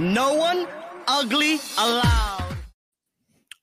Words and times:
No 0.00 0.32
one 0.32 0.66
ugly 1.06 1.60
allowed. 1.76 2.56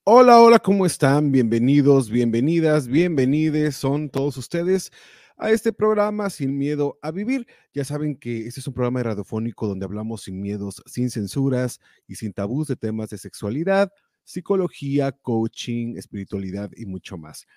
Hola, 0.04 0.40
hola, 0.40 0.60
¿cómo 0.60 0.86
están? 0.86 1.32
Bienvenidos, 1.32 2.12
bienvenidas, 2.12 2.88
bienvenides 2.88 3.76
son 3.76 4.12
todos 4.12 4.38
ustedes 4.38 4.92
a 5.36 5.50
este 5.50 5.74
programa 5.74 6.30
Sin 6.30 6.56
Miedo 6.56 7.00
a 7.02 7.10
Vivir. 7.10 7.48
Ya 7.74 7.84
saben 7.86 8.16
que 8.16 8.46
este 8.46 8.60
es 8.60 8.68
un 8.68 8.76
programa 8.76 9.02
radiofónico 9.02 9.68
donde 9.68 9.86
hablamos 9.86 10.26
sin 10.26 10.40
miedos, 10.40 10.84
sin 10.86 11.10
censuras 11.10 11.80
y 12.06 12.14
sin 12.14 12.34
tabús 12.34 12.68
de 12.68 12.76
temas 12.76 13.10
de 13.10 13.18
sexualidad, 13.18 13.92
psicología, 14.24 15.14
coaching, 15.14 15.98
espiritualidad 15.98 16.70
y 16.78 16.86
mucho 16.86 17.18
más. 17.18 17.48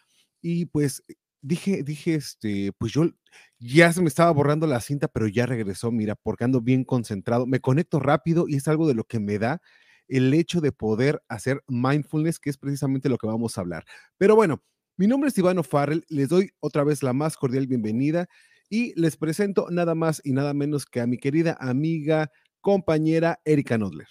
Y 0.40 0.64
pues 0.64 1.02
dije, 1.42 1.82
dije, 1.82 2.14
este, 2.14 2.72
pues 2.78 2.92
yo 2.92 3.04
ya 3.58 3.92
se 3.92 4.02
me 4.02 4.08
estaba 4.08 4.30
borrando 4.30 4.66
la 4.66 4.80
cinta, 4.80 5.08
pero 5.08 5.28
ya 5.28 5.46
regresó, 5.46 5.90
mira, 5.90 6.14
porque 6.16 6.44
ando 6.44 6.60
bien 6.60 6.84
concentrado, 6.84 7.46
me 7.46 7.60
conecto 7.60 8.00
rápido 8.00 8.46
y 8.48 8.56
es 8.56 8.68
algo 8.68 8.86
de 8.88 8.94
lo 8.94 9.04
que 9.04 9.20
me 9.20 9.38
da 9.38 9.60
el 10.08 10.34
hecho 10.34 10.60
de 10.60 10.72
poder 10.72 11.22
hacer 11.28 11.62
mindfulness, 11.68 12.40
que 12.40 12.50
es 12.50 12.58
precisamente 12.58 13.08
lo 13.08 13.16
que 13.16 13.28
vamos 13.28 13.56
a 13.56 13.60
hablar. 13.60 13.84
Pero 14.18 14.34
bueno, 14.34 14.62
mi 14.96 15.06
nombre 15.06 15.28
es 15.28 15.38
Ivano 15.38 15.62
Farrell, 15.62 16.04
les 16.08 16.28
doy 16.28 16.50
otra 16.60 16.84
vez 16.84 17.02
la 17.02 17.12
más 17.12 17.36
cordial 17.36 17.66
bienvenida 17.66 18.28
y 18.68 18.92
les 19.00 19.16
presento 19.16 19.66
nada 19.70 19.94
más 19.94 20.20
y 20.24 20.32
nada 20.32 20.52
menos 20.52 20.84
que 20.84 21.00
a 21.00 21.06
mi 21.06 21.18
querida 21.18 21.56
amiga, 21.60 22.30
compañera 22.60 23.40
Erika 23.44 23.78
Nodler. 23.78 24.08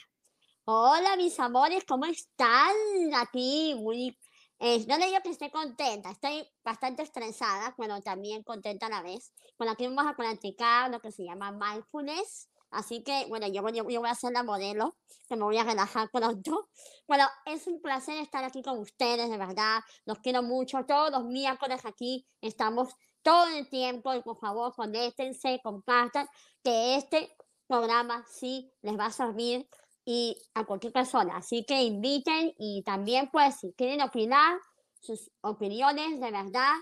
Hola, 0.66 1.16
mis 1.18 1.40
amores, 1.40 1.84
¿cómo 1.86 2.06
están? 2.06 2.76
Aquí, 3.16 3.76
muy. 3.78 4.16
Eh, 4.60 4.86
no 4.88 4.98
le 4.98 5.08
digo 5.08 5.20
que 5.24 5.30
esté 5.30 5.50
contenta, 5.52 6.12
estoy 6.12 6.48
bastante 6.64 7.04
estresada, 7.04 7.74
pero 7.78 8.02
también 8.02 8.44
contenta 8.44 8.88
a 8.88 8.90
la 8.90 9.02
vez. 9.02 9.32
Bueno, 9.58 9.74
aquí 9.74 9.88
vamos 9.88 10.06
a 10.12 10.16
practicar 10.16 10.92
lo 10.92 11.00
que 11.00 11.12
se 11.12 11.24
llama 11.24 11.52
mindfulness. 11.52 12.50
Así 12.72 13.02
que, 13.04 13.26
bueno, 13.30 13.48
yo, 13.48 13.64
voy- 13.64 13.74
yo 13.74 13.84
voy 13.84 14.10
a 14.10 14.14
ser 14.16 14.32
la 14.32 14.44
modelo, 14.44 14.96
que 15.28 15.36
me 15.36 15.44
voy 15.44 15.58
a 15.58 15.64
relajar 15.64 16.10
pronto. 16.12 16.70
Bueno, 17.08 17.26
es 17.46 17.66
un 17.66 17.82
placer 17.82 18.18
estar 18.18 18.44
aquí 18.44 18.62
con 18.62 18.78
ustedes, 18.78 19.30
de 19.30 19.38
verdad. 19.38 19.80
Los 20.06 20.20
quiero 20.20 20.44
mucho. 20.44 20.86
Todos 20.86 21.10
los 21.12 21.24
miércoles 21.26 21.84
aquí 21.86 22.28
estamos 22.42 22.94
todo 23.24 23.48
el 23.48 23.68
tiempo 23.70 24.14
y 24.14 24.22
por 24.22 24.38
favor, 24.38 24.74
conéctense, 24.76 25.60
compartan, 25.64 26.28
que 26.64 26.96
este 26.96 27.36
programa 27.68 28.24
sí 28.30 28.72
les 28.82 28.98
va 28.98 29.08
a 29.08 29.12
servir 29.12 29.68
y 30.12 30.36
a 30.56 30.66
cualquier 30.66 30.92
persona. 30.92 31.38
Así 31.38 31.64
que 31.68 31.84
inviten 31.84 32.52
y 32.58 32.82
también 32.84 33.30
pues 33.32 33.58
si 33.60 33.74
quieren 33.74 34.02
opinar, 34.02 34.60
sus 35.00 35.30
opiniones 35.42 36.20
de 36.20 36.32
verdad 36.32 36.74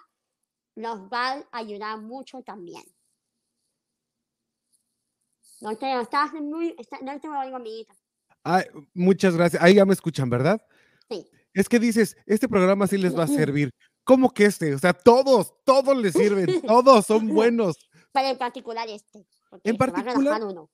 nos 0.78 1.10
van 1.10 1.44
a 1.52 1.58
ayudar 1.58 2.00
mucho 2.00 2.42
también. 2.44 2.84
No 5.60 5.76
te 5.76 6.00
estás 6.00 6.32
muy, 6.34 6.74
está- 6.78 7.00
no 7.02 7.20
te 7.20 7.28
oigo, 7.28 7.58
amiguita. 7.58 7.94
Ay, 8.44 8.64
muchas 8.94 9.36
gracias. 9.36 9.62
Ahí 9.62 9.76
ya 9.76 9.86
me 9.86 9.94
escuchan, 9.94 10.30
¿verdad? 10.30 10.62
Sí. 11.10 11.26
Es 11.54 11.68
que 11.68 11.80
dices, 11.80 12.16
este 12.26 12.48
programa 12.48 12.88
sí 12.88 12.98
les 12.98 13.14
va 13.18 13.24
a 13.24 13.28
servir. 13.28 13.72
¿Cómo 14.06 14.30
que 14.34 14.46
este? 14.46 14.74
O 14.74 14.80
sea, 14.80 14.94
todos, 14.94 15.54
todos 15.66 15.98
les 15.98 16.14
sirven, 16.14 16.46
todos 16.66 17.06
son 17.06 17.28
buenos. 17.28 17.76
Pero 18.14 18.30
en 18.30 18.38
particular 18.38 18.88
este. 18.88 19.26
En 19.64 19.76
particular- 19.76 20.42
uno. 20.46 20.70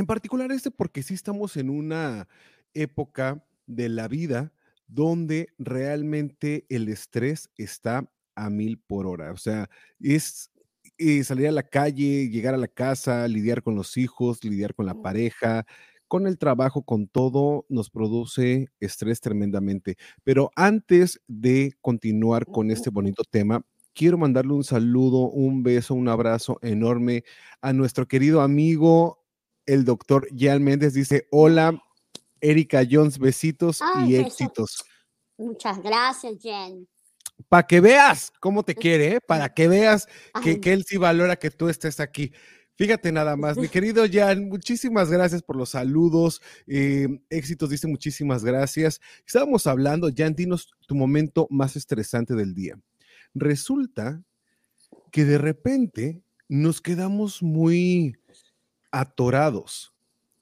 En 0.00 0.06
particular 0.06 0.50
este 0.50 0.70
porque 0.70 1.02
sí 1.02 1.12
estamos 1.12 1.58
en 1.58 1.68
una 1.68 2.26
época 2.72 3.44
de 3.66 3.90
la 3.90 4.08
vida 4.08 4.50
donde 4.86 5.48
realmente 5.58 6.64
el 6.70 6.88
estrés 6.88 7.50
está 7.58 8.10
a 8.34 8.48
mil 8.48 8.78
por 8.78 9.06
hora. 9.06 9.30
O 9.30 9.36
sea, 9.36 9.68
es 10.00 10.50
eh, 10.96 11.22
salir 11.22 11.48
a 11.48 11.52
la 11.52 11.64
calle, 11.64 12.30
llegar 12.30 12.54
a 12.54 12.56
la 12.56 12.68
casa, 12.68 13.28
lidiar 13.28 13.62
con 13.62 13.74
los 13.74 13.98
hijos, 13.98 14.42
lidiar 14.42 14.74
con 14.74 14.86
la 14.86 14.94
pareja, 14.94 15.66
con 16.08 16.26
el 16.26 16.38
trabajo, 16.38 16.82
con 16.82 17.06
todo, 17.06 17.66
nos 17.68 17.90
produce 17.90 18.68
estrés 18.80 19.20
tremendamente. 19.20 19.98
Pero 20.24 20.50
antes 20.56 21.20
de 21.28 21.74
continuar 21.82 22.46
con 22.46 22.70
este 22.70 22.88
bonito 22.88 23.22
tema, 23.24 23.66
quiero 23.92 24.16
mandarle 24.16 24.54
un 24.54 24.64
saludo, 24.64 25.28
un 25.28 25.62
beso, 25.62 25.92
un 25.92 26.08
abrazo 26.08 26.58
enorme 26.62 27.22
a 27.60 27.74
nuestro 27.74 28.08
querido 28.08 28.40
amigo 28.40 29.19
el 29.72 29.84
doctor 29.84 30.26
Jan 30.36 30.62
Méndez 30.64 30.94
dice, 30.94 31.28
hola, 31.30 31.80
Erika 32.40 32.82
Jones, 32.88 33.18
besitos 33.18 33.80
Ay, 33.80 34.08
y 34.08 34.18
beso. 34.18 34.26
éxitos. 34.26 34.84
Muchas 35.38 35.80
gracias, 35.80 36.34
Jen. 36.42 36.88
Para 37.48 37.66
que 37.66 37.80
veas 37.80 38.32
cómo 38.40 38.64
te 38.64 38.74
quiere, 38.74 39.14
¿eh? 39.14 39.20
para 39.20 39.54
que 39.54 39.68
veas 39.68 40.08
que, 40.42 40.60
que 40.60 40.72
él 40.72 40.84
sí 40.84 40.96
valora 40.96 41.36
que 41.36 41.50
tú 41.50 41.68
estés 41.68 42.00
aquí. 42.00 42.32
Fíjate 42.74 43.12
nada 43.12 43.36
más, 43.36 43.56
mi 43.56 43.68
querido 43.68 44.04
Jan, 44.10 44.48
muchísimas 44.48 45.10
gracias 45.10 45.42
por 45.42 45.56
los 45.56 45.70
saludos, 45.70 46.42
eh, 46.66 47.08
éxitos, 47.30 47.70
dice 47.70 47.86
muchísimas 47.86 48.44
gracias. 48.44 49.00
Estábamos 49.24 49.66
hablando, 49.66 50.10
Jan, 50.14 50.34
dinos 50.34 50.70
tu 50.86 50.94
momento 50.94 51.46
más 51.48 51.76
estresante 51.76 52.34
del 52.34 52.54
día. 52.54 52.78
Resulta 53.34 54.22
que 55.12 55.24
de 55.24 55.38
repente 55.38 56.22
nos 56.48 56.80
quedamos 56.80 57.42
muy 57.42 58.19
atorados 58.90 59.94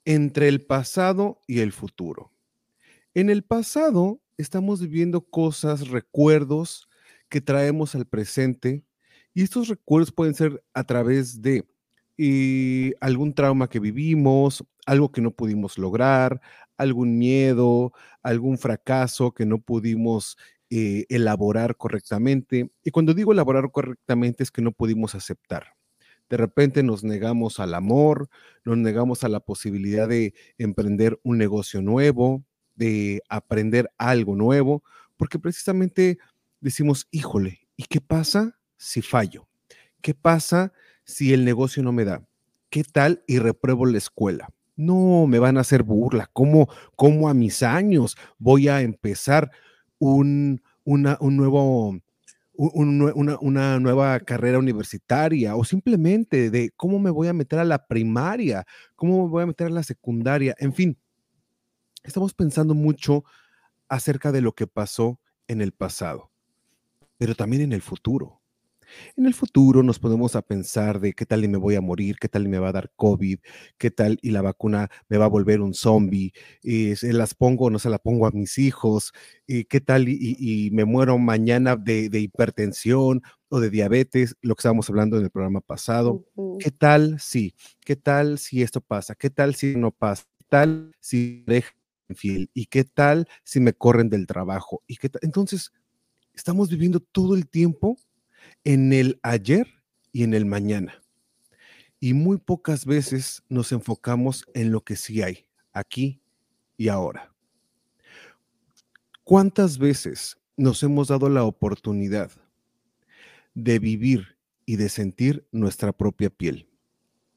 entre 0.05 0.47
el 0.47 0.65
pasado 0.65 1.41
y 1.47 1.59
el 1.59 1.71
futuro. 1.71 2.31
En 3.13 3.29
el 3.29 3.43
pasado 3.43 4.21
estamos 4.37 4.81
viviendo 4.81 5.21
cosas, 5.21 5.89
recuerdos 5.89 6.87
que 7.29 7.41
traemos 7.41 7.95
al 7.95 8.05
presente 8.05 8.83
y 9.33 9.43
estos 9.43 9.67
recuerdos 9.67 10.11
pueden 10.11 10.33
ser 10.33 10.63
a 10.73 10.83
través 10.83 11.41
de 11.41 11.67
eh, 12.17 12.93
algún 12.99 13.33
trauma 13.33 13.69
que 13.69 13.79
vivimos, 13.79 14.63
algo 14.85 15.11
que 15.11 15.21
no 15.21 15.31
pudimos 15.31 15.77
lograr, 15.77 16.41
algún 16.77 17.17
miedo, 17.17 17.93
algún 18.23 18.57
fracaso 18.57 19.33
que 19.33 19.45
no 19.45 19.59
pudimos 19.59 20.37
eh, 20.69 21.05
elaborar 21.09 21.77
correctamente. 21.77 22.71
Y 22.83 22.91
cuando 22.91 23.13
digo 23.13 23.31
elaborar 23.31 23.71
correctamente 23.71 24.43
es 24.43 24.51
que 24.51 24.61
no 24.61 24.71
pudimos 24.71 25.15
aceptar. 25.15 25.78
De 26.29 26.37
repente 26.37 26.83
nos 26.83 27.03
negamos 27.03 27.59
al 27.59 27.73
amor, 27.73 28.29
nos 28.63 28.77
negamos 28.77 29.23
a 29.23 29.29
la 29.29 29.39
posibilidad 29.39 30.07
de 30.07 30.33
emprender 30.57 31.19
un 31.23 31.37
negocio 31.37 31.81
nuevo, 31.81 32.43
de 32.75 33.21
aprender 33.29 33.91
algo 33.97 34.35
nuevo, 34.35 34.83
porque 35.17 35.39
precisamente 35.39 36.17
decimos, 36.61 37.07
híjole, 37.11 37.67
¿y 37.75 37.83
qué 37.83 37.99
pasa 37.99 38.57
si 38.77 39.01
fallo? 39.01 39.47
¿Qué 40.01 40.13
pasa 40.13 40.71
si 41.03 41.33
el 41.33 41.43
negocio 41.43 41.83
no 41.83 41.91
me 41.91 42.05
da? 42.05 42.25
¿Qué 42.69 42.83
tal 42.83 43.23
y 43.27 43.39
repruebo 43.39 43.85
la 43.85 43.97
escuela? 43.97 44.49
No, 44.75 45.27
me 45.27 45.39
van 45.39 45.57
a 45.57 45.61
hacer 45.61 45.83
burla. 45.83 46.29
¿Cómo, 46.31 46.69
cómo 46.95 47.27
a 47.27 47.33
mis 47.33 47.63
años 47.63 48.15
voy 48.37 48.69
a 48.69 48.81
empezar 48.81 49.51
un, 49.97 50.61
una, 50.85 51.17
un 51.19 51.35
nuevo, 51.35 51.99
una 52.61 53.79
nueva 53.79 54.19
carrera 54.19 54.59
universitaria 54.59 55.55
o 55.55 55.63
simplemente 55.63 56.49
de 56.49 56.71
cómo 56.75 56.99
me 56.99 57.09
voy 57.09 57.29
a 57.29 57.33
meter 57.33 57.59
a 57.59 57.63
la 57.63 57.87
primaria, 57.87 58.65
cómo 58.95 59.23
me 59.23 59.29
voy 59.29 59.43
a 59.43 59.45
meter 59.45 59.67
a 59.67 59.69
la 59.69 59.83
secundaria, 59.83 60.53
en 60.59 60.73
fin, 60.73 60.97
estamos 62.03 62.33
pensando 62.33 62.73
mucho 62.73 63.23
acerca 63.87 64.33
de 64.33 64.41
lo 64.41 64.51
que 64.51 64.67
pasó 64.67 65.21
en 65.47 65.61
el 65.61 65.71
pasado, 65.71 66.31
pero 67.17 67.33
también 67.33 67.61
en 67.61 67.71
el 67.71 67.81
futuro. 67.81 68.38
En 69.15 69.25
el 69.25 69.33
futuro 69.33 69.83
nos 69.83 69.99
ponemos 69.99 70.35
a 70.35 70.41
pensar 70.41 70.99
de 70.99 71.13
qué 71.13 71.25
tal 71.25 71.43
y 71.43 71.47
me 71.47 71.57
voy 71.57 71.75
a 71.75 71.81
morir, 71.81 72.17
qué 72.19 72.29
tal 72.29 72.45
y 72.45 72.47
me 72.47 72.59
va 72.59 72.69
a 72.69 72.73
dar 72.73 72.91
COVID, 72.95 73.39
qué 73.77 73.91
tal 73.91 74.17
y 74.21 74.31
la 74.31 74.41
vacuna 74.41 74.89
me 75.07 75.17
va 75.17 75.25
a 75.25 75.29
volver 75.29 75.61
un 75.61 75.73
zombie, 75.73 76.33
y 76.61 76.95
se 76.95 77.13
las 77.13 77.33
pongo 77.33 77.65
o 77.65 77.69
no 77.69 77.79
se 77.79 77.89
la 77.89 77.99
pongo 77.99 78.27
a 78.27 78.31
mis 78.31 78.57
hijos, 78.57 79.13
y 79.47 79.65
qué 79.65 79.81
tal 79.81 80.09
y, 80.09 80.35
y 80.39 80.71
me 80.71 80.85
muero 80.85 81.17
mañana 81.17 81.75
de, 81.75 82.09
de, 82.09 82.19
hipertensión 82.19 83.21
o 83.49 83.59
de 83.59 83.69
diabetes, 83.69 84.35
lo 84.41 84.55
que 84.55 84.61
estábamos 84.61 84.89
hablando 84.89 85.17
en 85.17 85.23
el 85.23 85.31
programa 85.31 85.61
pasado. 85.61 86.25
¿Qué 86.59 86.71
tal 86.71 87.19
si? 87.19 87.55
¿Qué 87.83 87.95
tal 87.95 88.37
si 88.37 88.61
esto 88.61 88.81
pasa? 88.81 89.15
¿Qué 89.15 89.29
tal 89.29 89.55
si 89.55 89.75
no 89.75 89.91
pasa? 89.91 90.25
¿Qué 90.37 90.45
tal 90.49 90.95
si 90.99 91.43
me 91.47 91.55
dejan 91.55 91.73
infiel? 92.09 92.49
¿Y 92.53 92.67
qué 92.67 92.83
tal 92.83 93.27
si 93.43 93.59
me 93.59 93.73
corren 93.73 94.09
del 94.09 94.27
trabajo? 94.27 94.83
¿Y 94.87 94.97
qué 94.97 95.09
tal? 95.09 95.21
Entonces, 95.23 95.71
estamos 96.33 96.69
viviendo 96.69 96.99
todo 96.99 97.35
el 97.35 97.47
tiempo 97.47 97.97
en 98.63 98.93
el 98.93 99.19
ayer 99.23 99.67
y 100.11 100.23
en 100.23 100.33
el 100.33 100.45
mañana. 100.45 101.01
Y 101.99 102.13
muy 102.13 102.37
pocas 102.37 102.85
veces 102.85 103.43
nos 103.49 103.71
enfocamos 103.71 104.45
en 104.53 104.71
lo 104.71 104.83
que 104.83 104.95
sí 104.95 105.21
hay, 105.21 105.45
aquí 105.73 106.21
y 106.77 106.87
ahora. 106.87 107.33
¿Cuántas 109.23 109.77
veces 109.77 110.37
nos 110.57 110.81
hemos 110.81 111.09
dado 111.09 111.29
la 111.29 111.43
oportunidad 111.43 112.31
de 113.53 113.79
vivir 113.79 114.37
y 114.65 114.77
de 114.77 114.89
sentir 114.89 115.45
nuestra 115.51 115.91
propia 115.91 116.29
piel? 116.29 116.67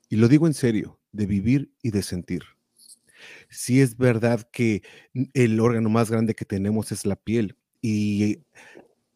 Y 0.09 0.17
lo 0.17 0.29
digo 0.29 0.47
en 0.47 0.55
serio, 0.55 0.99
de 1.13 1.27
vivir 1.27 1.73
y 1.83 1.91
de 1.91 2.03
sentir. 2.03 2.45
Si 3.49 3.81
es 3.81 3.97
verdad 3.97 4.49
que 4.51 4.83
el 5.35 5.61
órgano 5.61 5.89
más 5.89 6.11
grande 6.11 6.35
que 6.35 6.45
tenemos 6.45 6.93
es 6.93 7.05
la 7.07 7.17
piel 7.17 7.57
y 7.81 8.39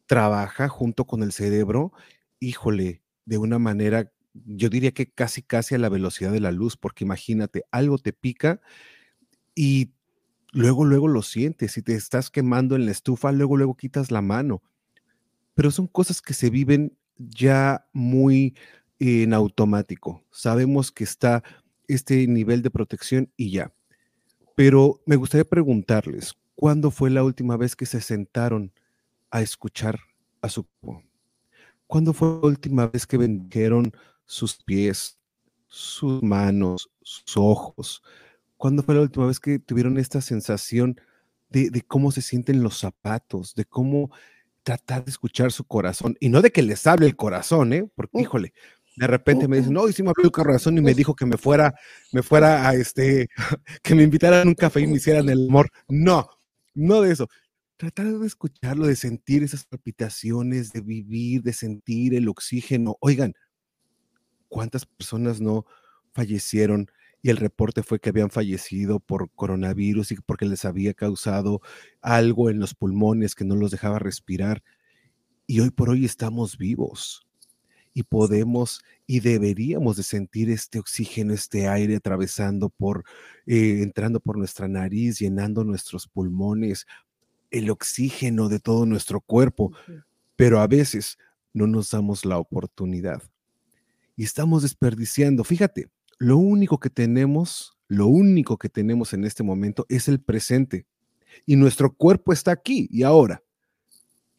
trabaja 0.07 0.69
junto 0.69 1.05
con 1.05 1.21
el 1.21 1.31
cerebro, 1.31 1.91
híjole, 2.39 3.01
de 3.25 3.37
una 3.37 3.59
manera, 3.59 4.11
yo 4.33 4.69
diría 4.69 4.91
que 4.91 5.11
casi, 5.11 5.43
casi 5.43 5.75
a 5.75 5.77
la 5.77 5.89
velocidad 5.89 6.31
de 6.31 6.39
la 6.39 6.51
luz, 6.51 6.77
porque 6.77 7.03
imagínate, 7.03 7.63
algo 7.71 7.97
te 7.97 8.13
pica 8.13 8.61
y 9.53 9.91
luego, 10.53 10.85
luego 10.85 11.07
lo 11.07 11.21
sientes, 11.21 11.73
si 11.73 11.81
te 11.81 11.93
estás 11.93 12.31
quemando 12.31 12.75
en 12.75 12.85
la 12.85 12.91
estufa, 12.91 13.31
luego, 13.31 13.57
luego 13.57 13.75
quitas 13.75 14.11
la 14.11 14.21
mano. 14.21 14.63
Pero 15.53 15.71
son 15.71 15.87
cosas 15.87 16.21
que 16.21 16.33
se 16.33 16.49
viven 16.49 16.97
ya 17.17 17.87
muy 17.91 18.55
en 18.99 19.33
automático. 19.33 20.23
Sabemos 20.31 20.91
que 20.91 21.03
está 21.03 21.43
este 21.87 22.27
nivel 22.27 22.61
de 22.61 22.69
protección 22.69 23.31
y 23.35 23.51
ya. 23.51 23.73
Pero 24.55 25.01
me 25.05 25.15
gustaría 25.15 25.45
preguntarles, 25.45 26.35
¿cuándo 26.55 26.91
fue 26.91 27.09
la 27.09 27.23
última 27.23 27.57
vez 27.57 27.75
que 27.75 27.85
se 27.85 28.01
sentaron 28.01 28.71
a 29.31 29.41
escuchar 29.41 29.99
a 30.41 30.49
su 30.49 30.65
cuerpo? 30.81 31.03
¿Cuándo 31.87 32.13
fue 32.13 32.27
la 32.27 32.47
última 32.47 32.87
vez 32.87 33.07
que 33.07 33.17
bendijeron 33.17 33.93
sus 34.25 34.61
pies, 34.63 35.17
sus 35.67 36.21
manos, 36.21 36.89
sus 37.01 37.37
ojos? 37.37 38.03
¿Cuándo 38.57 38.83
fue 38.83 38.95
la 38.95 39.01
última 39.01 39.27
vez 39.27 39.39
que 39.39 39.59
tuvieron 39.59 39.97
esta 39.97 40.19
sensación 40.21 40.99
de, 41.49 41.69
de 41.69 41.81
cómo 41.81 42.11
se 42.11 42.21
sienten 42.21 42.61
los 42.61 42.77
zapatos, 42.77 43.55
de 43.55 43.65
cómo 43.65 44.11
tratar 44.63 45.05
de 45.05 45.11
escuchar 45.11 45.51
su 45.51 45.63
corazón? 45.63 46.17
Y 46.19 46.29
no 46.29 46.41
de 46.41 46.51
que 46.51 46.61
les 46.61 46.85
hable 46.87 47.05
el 47.05 47.15
corazón, 47.15 47.71
¿eh? 47.71 47.89
Porque, 47.95 48.19
híjole, 48.19 48.53
de 48.97 49.07
repente 49.07 49.47
me 49.47 49.57
dicen, 49.57 49.73
no, 49.73 49.87
y 49.87 49.93
sí 49.93 50.01
me 50.01 50.09
abrió 50.09 50.25
el 50.25 50.31
corazón 50.31 50.77
y 50.77 50.81
me 50.81 50.95
dijo 50.95 51.15
que 51.15 51.25
me 51.27 51.37
fuera, 51.37 51.73
me 52.11 52.23
fuera 52.23 52.67
a 52.67 52.73
este, 52.73 53.29
que 53.83 53.93
me 53.95 54.03
invitaran 54.03 54.47
a 54.47 54.49
un 54.49 54.55
café 54.55 54.81
y 54.81 54.87
me 54.87 54.97
hicieran 54.97 55.29
el 55.29 55.47
amor. 55.47 55.69
No, 55.87 56.27
no 56.73 57.01
de 57.01 57.13
eso. 57.13 57.29
Tratar 57.77 58.07
de 58.07 58.25
escucharlo, 58.25 58.87
de 58.87 58.95
sentir 58.95 59.43
esas 59.43 59.63
palpitaciones, 59.63 60.73
de 60.73 60.81
vivir, 60.81 61.43
de 61.43 61.53
sentir 61.53 62.15
el 62.15 62.27
oxígeno. 62.27 62.97
Oigan, 63.01 63.35
¿cuántas 64.47 64.87
personas 64.87 65.39
no 65.39 65.67
fallecieron? 66.11 66.89
Y 67.21 67.29
el 67.29 67.37
reporte 67.37 67.83
fue 67.83 67.99
que 67.99 68.09
habían 68.09 68.31
fallecido 68.31 68.99
por 68.99 69.29
coronavirus 69.31 70.11
y 70.11 70.15
porque 70.15 70.45
les 70.45 70.65
había 70.65 70.95
causado 70.95 71.61
algo 72.01 72.49
en 72.49 72.59
los 72.59 72.73
pulmones 72.73 73.35
que 73.35 73.45
no 73.45 73.55
los 73.55 73.69
dejaba 73.69 73.99
respirar. 73.99 74.63
Y 75.45 75.59
hoy 75.59 75.69
por 75.69 75.89
hoy 75.89 76.03
estamos 76.03 76.57
vivos 76.57 77.27
y 77.93 78.03
podemos 78.03 78.81
y 79.07 79.21
deberíamos 79.21 79.97
de 79.97 80.03
sentir 80.03 80.49
este 80.49 80.77
oxígeno, 80.77 81.33
este 81.33 81.67
aire 81.67 81.95
atravesando 81.95 82.69
por, 82.69 83.03
eh, 83.45 83.81
entrando 83.81 84.19
por 84.19 84.37
nuestra 84.37 84.67
nariz, 84.67 85.19
llenando 85.19 85.63
nuestros 85.63 86.07
pulmones, 86.07 86.85
el 87.51 87.69
oxígeno 87.69 88.49
de 88.49 88.59
todo 88.59 88.85
nuestro 88.85 89.21
cuerpo, 89.21 89.71
pero 90.35 90.59
a 90.59 90.67
veces 90.67 91.17
no 91.53 91.67
nos 91.67 91.91
damos 91.91 92.25
la 92.25 92.37
oportunidad 92.37 93.21
y 94.17 94.23
estamos 94.23 94.63
desperdiciando. 94.63 95.45
Fíjate, 95.45 95.89
lo 96.17 96.37
único 96.37 96.79
que 96.79 96.89
tenemos, 96.89 97.77
lo 97.87 98.07
único 98.07 98.57
que 98.57 98.67
tenemos 98.67 99.13
en 99.13 99.23
este 99.23 99.43
momento 99.43 99.85
es 99.87 100.09
el 100.09 100.19
presente 100.19 100.85
y 101.45 101.55
nuestro 101.55 101.93
cuerpo 101.93 102.33
está 102.33 102.51
aquí 102.51 102.89
y 102.91 103.03
ahora, 103.03 103.43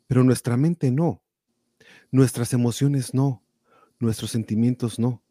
pero 0.06 0.24
nuestra 0.24 0.56
mente 0.56 0.90
no, 0.90 1.22
nuestras 2.10 2.52
emociones 2.52 3.14
no, 3.14 3.42
nuestros 4.00 4.32
sentimientos 4.32 4.98
no. 4.98 5.22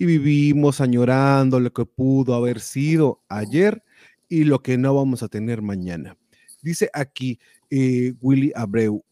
Y 0.00 0.06
vivimos 0.06 0.80
añorando 0.80 1.58
lo 1.58 1.72
que 1.72 1.84
pudo 1.84 2.34
haber 2.34 2.60
sido 2.60 3.20
ayer 3.28 3.82
y 4.28 4.44
lo 4.44 4.62
que 4.62 4.78
no 4.78 4.94
vamos 4.94 5.24
a 5.24 5.28
tener 5.28 5.60
mañana. 5.60 6.16
Dice 6.62 6.90
aquí 6.92 7.38
eh, 7.70 8.14
Willy 8.20 8.52
Abreu. 8.54 9.04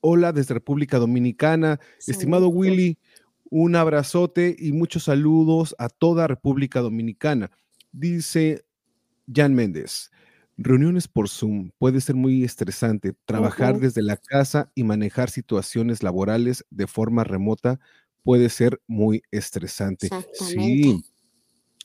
Hola 0.00 0.32
desde 0.32 0.54
República 0.54 0.98
Dominicana. 0.98 1.78
Estimado. 2.06 2.48
Willy, 2.48 2.98
un 3.50 3.76
abrazote 3.76 4.56
y 4.58 4.72
muchos 4.72 5.04
saludos 5.04 5.74
a 5.78 5.88
toda 5.88 6.26
República 6.26 6.80
Dominicana. 6.80 7.50
Dice 7.92 8.64
Jan 9.32 9.54
Méndez. 9.54 10.10
Reuniones 10.58 11.08
por 11.08 11.28
Zoom 11.28 11.70
puede 11.78 12.00
ser 12.00 12.14
muy 12.14 12.44
estresante. 12.44 13.14
Trabajar 13.24 13.78
desde 13.78 14.02
la 14.02 14.16
casa 14.16 14.70
y 14.74 14.84
manejar 14.84 15.30
situaciones 15.30 16.02
laborales 16.02 16.64
de 16.70 16.86
forma 16.86 17.24
remota 17.24 17.80
puede 18.22 18.48
ser 18.48 18.80
muy 18.86 19.22
estresante. 19.30 20.08
Sí. 20.32 21.02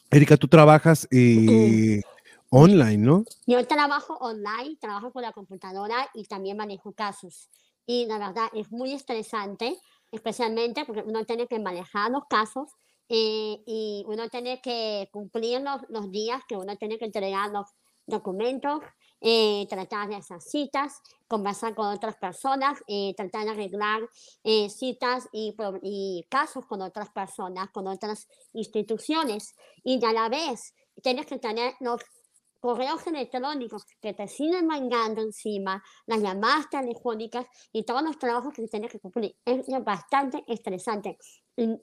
Erika, 0.10 0.38
tú 0.38 0.48
trabajas 0.48 1.08
eh, 1.12 2.02
online, 2.50 2.98
¿no? 2.98 3.26
Yo 3.46 3.66
trabajo 3.68 4.16
online, 4.16 4.78
trabajo 4.80 5.12
con 5.12 5.22
la 5.22 5.34
computadora 5.34 6.10
y 6.14 6.26
también 6.26 6.58
manejo 6.58 6.94
casos. 6.94 7.50
Y 7.86 8.06
la 8.06 8.18
verdad 8.18 8.50
es 8.54 8.72
muy 8.72 8.94
estresante, 8.94 9.80
especialmente 10.12 10.86
porque 10.86 11.04
uno 11.04 11.26
tiene 11.26 11.48
que 11.48 11.60
manejar 11.60 12.12
los 12.12 12.26
casos 12.26 12.70
eh, 13.10 13.62
y 13.66 14.04
uno 14.08 14.28
tiene 14.30 14.62
que 14.62 15.10
cumplir 15.12 15.62
los, 15.62 15.82
los 15.90 16.12
días 16.12 16.42
que 16.48 16.58
uno 16.58 16.76
tiene 16.76 16.98
que 16.98 17.06
entregar 17.06 17.52
los 17.52 17.68
documentos, 18.06 18.82
eh, 19.20 19.66
tratar 19.70 20.08
de 20.08 20.16
hacer 20.16 20.42
citas, 20.42 21.02
conversar 21.28 21.76
con 21.76 21.88
otras 21.88 22.16
personas, 22.18 22.80
eh, 22.88 23.14
tratar 23.16 23.46
de 23.46 23.52
arreglar 23.52 24.02
citas 24.70 25.28
y, 25.32 25.56
y 25.82 26.26
casos 26.30 26.66
con 26.66 26.82
otras 26.82 27.10
personas, 27.10 27.70
con 27.72 27.88
otras 27.88 28.28
instituciones. 28.54 29.56
Y 29.84 30.04
a 30.06 30.14
la 30.14 30.30
vez 30.30 30.74
tienes 31.02 31.26
que 31.26 31.38
tener 31.38 31.74
los 31.80 32.02
correos 32.60 33.06
electrónicos 33.08 33.86
que 34.02 34.14
te 34.14 34.28
siguen 34.28 34.68
mandando 34.68 35.22
encima, 35.22 35.84
las 36.06 36.22
llamadas 36.22 36.70
telefónicas 36.70 37.46
y 37.72 37.84
todos 37.84 38.04
los 38.04 38.18
trabajos 38.18 38.54
que 38.54 38.68
tienes 38.68 38.92
que 38.92 39.00
cumplir. 39.00 39.36
Es 39.46 39.66
bastante 39.84 40.44
estresante. 40.48 41.18
Y, 41.56 41.80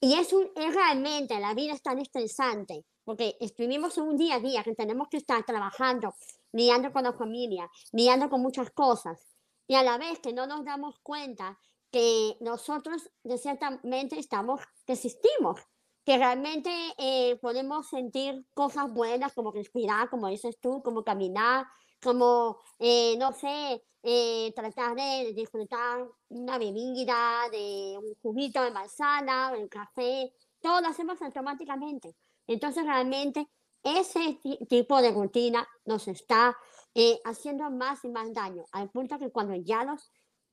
y 0.00 0.14
es, 0.14 0.32
un, 0.32 0.50
es 0.56 0.74
realmente, 0.74 1.38
la 1.38 1.54
vida 1.54 1.74
es 1.74 1.82
tan 1.82 1.98
estresante, 1.98 2.84
porque 3.04 3.36
vivimos 3.56 3.98
un 3.98 4.16
día 4.16 4.36
a 4.36 4.40
día 4.40 4.62
que 4.62 4.74
tenemos 4.74 5.08
que 5.08 5.18
estar 5.18 5.44
trabajando, 5.44 6.14
lidiando 6.52 6.92
con 6.92 7.04
la 7.04 7.12
familia, 7.12 7.70
lidiando 7.92 8.28
con 8.28 8.42
muchas 8.42 8.70
cosas, 8.70 9.20
y 9.68 9.74
a 9.74 9.82
la 9.82 9.98
vez 9.98 10.18
que 10.18 10.32
no 10.32 10.46
nos 10.46 10.64
damos 10.64 10.98
cuenta 11.02 11.58
que 11.90 12.36
nosotros 12.40 13.10
de 13.22 13.38
ciertamente 13.38 14.18
estamos, 14.18 14.60
que 14.86 14.94
existimos, 14.94 15.60
que 16.04 16.18
realmente 16.18 16.70
eh, 16.98 17.36
podemos 17.40 17.88
sentir 17.88 18.44
cosas 18.54 18.92
buenas 18.92 19.32
como 19.34 19.52
respirar, 19.52 20.10
como 20.10 20.28
dices 20.28 20.58
tú, 20.60 20.82
como 20.82 21.04
caminar, 21.04 21.66
como, 22.02 22.58
eh, 22.78 23.16
no 23.18 23.32
sé, 23.32 23.84
eh, 24.02 24.52
tratar 24.56 24.96
de 24.96 25.32
disfrutar 25.34 26.04
una 26.28 26.58
bebida, 26.58 27.48
de 27.52 27.96
un 28.02 28.14
juguito 28.20 28.62
de 28.62 28.72
manzana, 28.72 29.52
un 29.56 29.68
café, 29.68 30.32
todo 30.60 30.80
lo 30.80 30.88
hacemos 30.88 31.22
automáticamente. 31.22 32.16
Entonces 32.48 32.84
realmente 32.84 33.46
ese 33.84 34.38
ti- 34.42 34.58
tipo 34.68 35.00
de 35.00 35.12
rutina 35.12 35.66
nos 35.84 36.08
está 36.08 36.56
eh, 36.94 37.20
haciendo 37.24 37.70
más 37.70 38.04
y 38.04 38.08
más 38.08 38.32
daño, 38.34 38.64
al 38.72 38.90
punto 38.90 39.18
que 39.18 39.30
cuando 39.30 39.54
ya 39.54 39.84
nos 39.84 40.10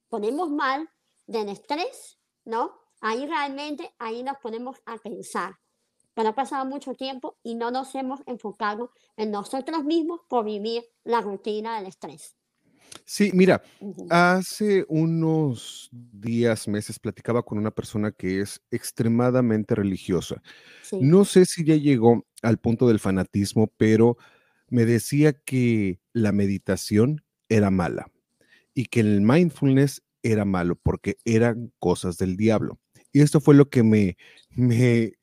ponemos 0.09 0.49
mal 0.49 0.89
del 1.25 1.49
estrés, 1.49 2.19
¿no? 2.45 2.79
Ahí 3.01 3.25
realmente, 3.25 3.89
ahí 3.99 4.23
nos 4.23 4.37
ponemos 4.37 4.77
a 4.85 4.97
pensar. 4.97 5.55
Pero 6.13 6.29
ha 6.29 6.35
pasado 6.35 6.65
mucho 6.65 6.93
tiempo 6.95 7.37
y 7.43 7.55
no 7.55 7.71
nos 7.71 7.95
hemos 7.95 8.21
enfocado 8.25 8.91
en 9.15 9.31
nosotros 9.31 9.83
mismos 9.83 10.21
por 10.27 10.43
vivir 10.45 10.83
la 11.03 11.21
rutina 11.21 11.77
del 11.77 11.87
estrés. 11.87 12.35
Sí, 13.05 13.31
mira, 13.33 13.61
hace 14.09 14.85
unos 14.87 15.89
días, 15.91 16.67
meses, 16.67 16.99
platicaba 16.99 17.43
con 17.43 17.57
una 17.57 17.71
persona 17.71 18.11
que 18.11 18.41
es 18.41 18.61
extremadamente 18.71 19.75
religiosa. 19.75 20.41
Sí. 20.83 20.97
No 21.01 21.25
sé 21.25 21.45
si 21.45 21.63
ya 21.63 21.75
llegó 21.75 22.25
al 22.41 22.57
punto 22.57 22.87
del 22.87 22.99
fanatismo, 22.99 23.71
pero 23.77 24.17
me 24.67 24.85
decía 24.85 25.33
que 25.33 25.99
la 26.13 26.31
meditación 26.31 27.23
era 27.47 27.71
mala 27.71 28.11
y 28.73 28.85
que 28.85 28.99
el 28.99 29.21
mindfulness 29.21 30.03
era 30.21 30.45
malo 30.45 30.75
porque 30.75 31.17
eran 31.25 31.71
cosas 31.79 32.17
del 32.17 32.37
diablo. 32.37 32.79
Y 33.11 33.21
esto 33.21 33.39
fue 33.39 33.55
lo 33.55 33.69
que 33.69 33.83
me, 33.83 34.17
me 34.51 35.13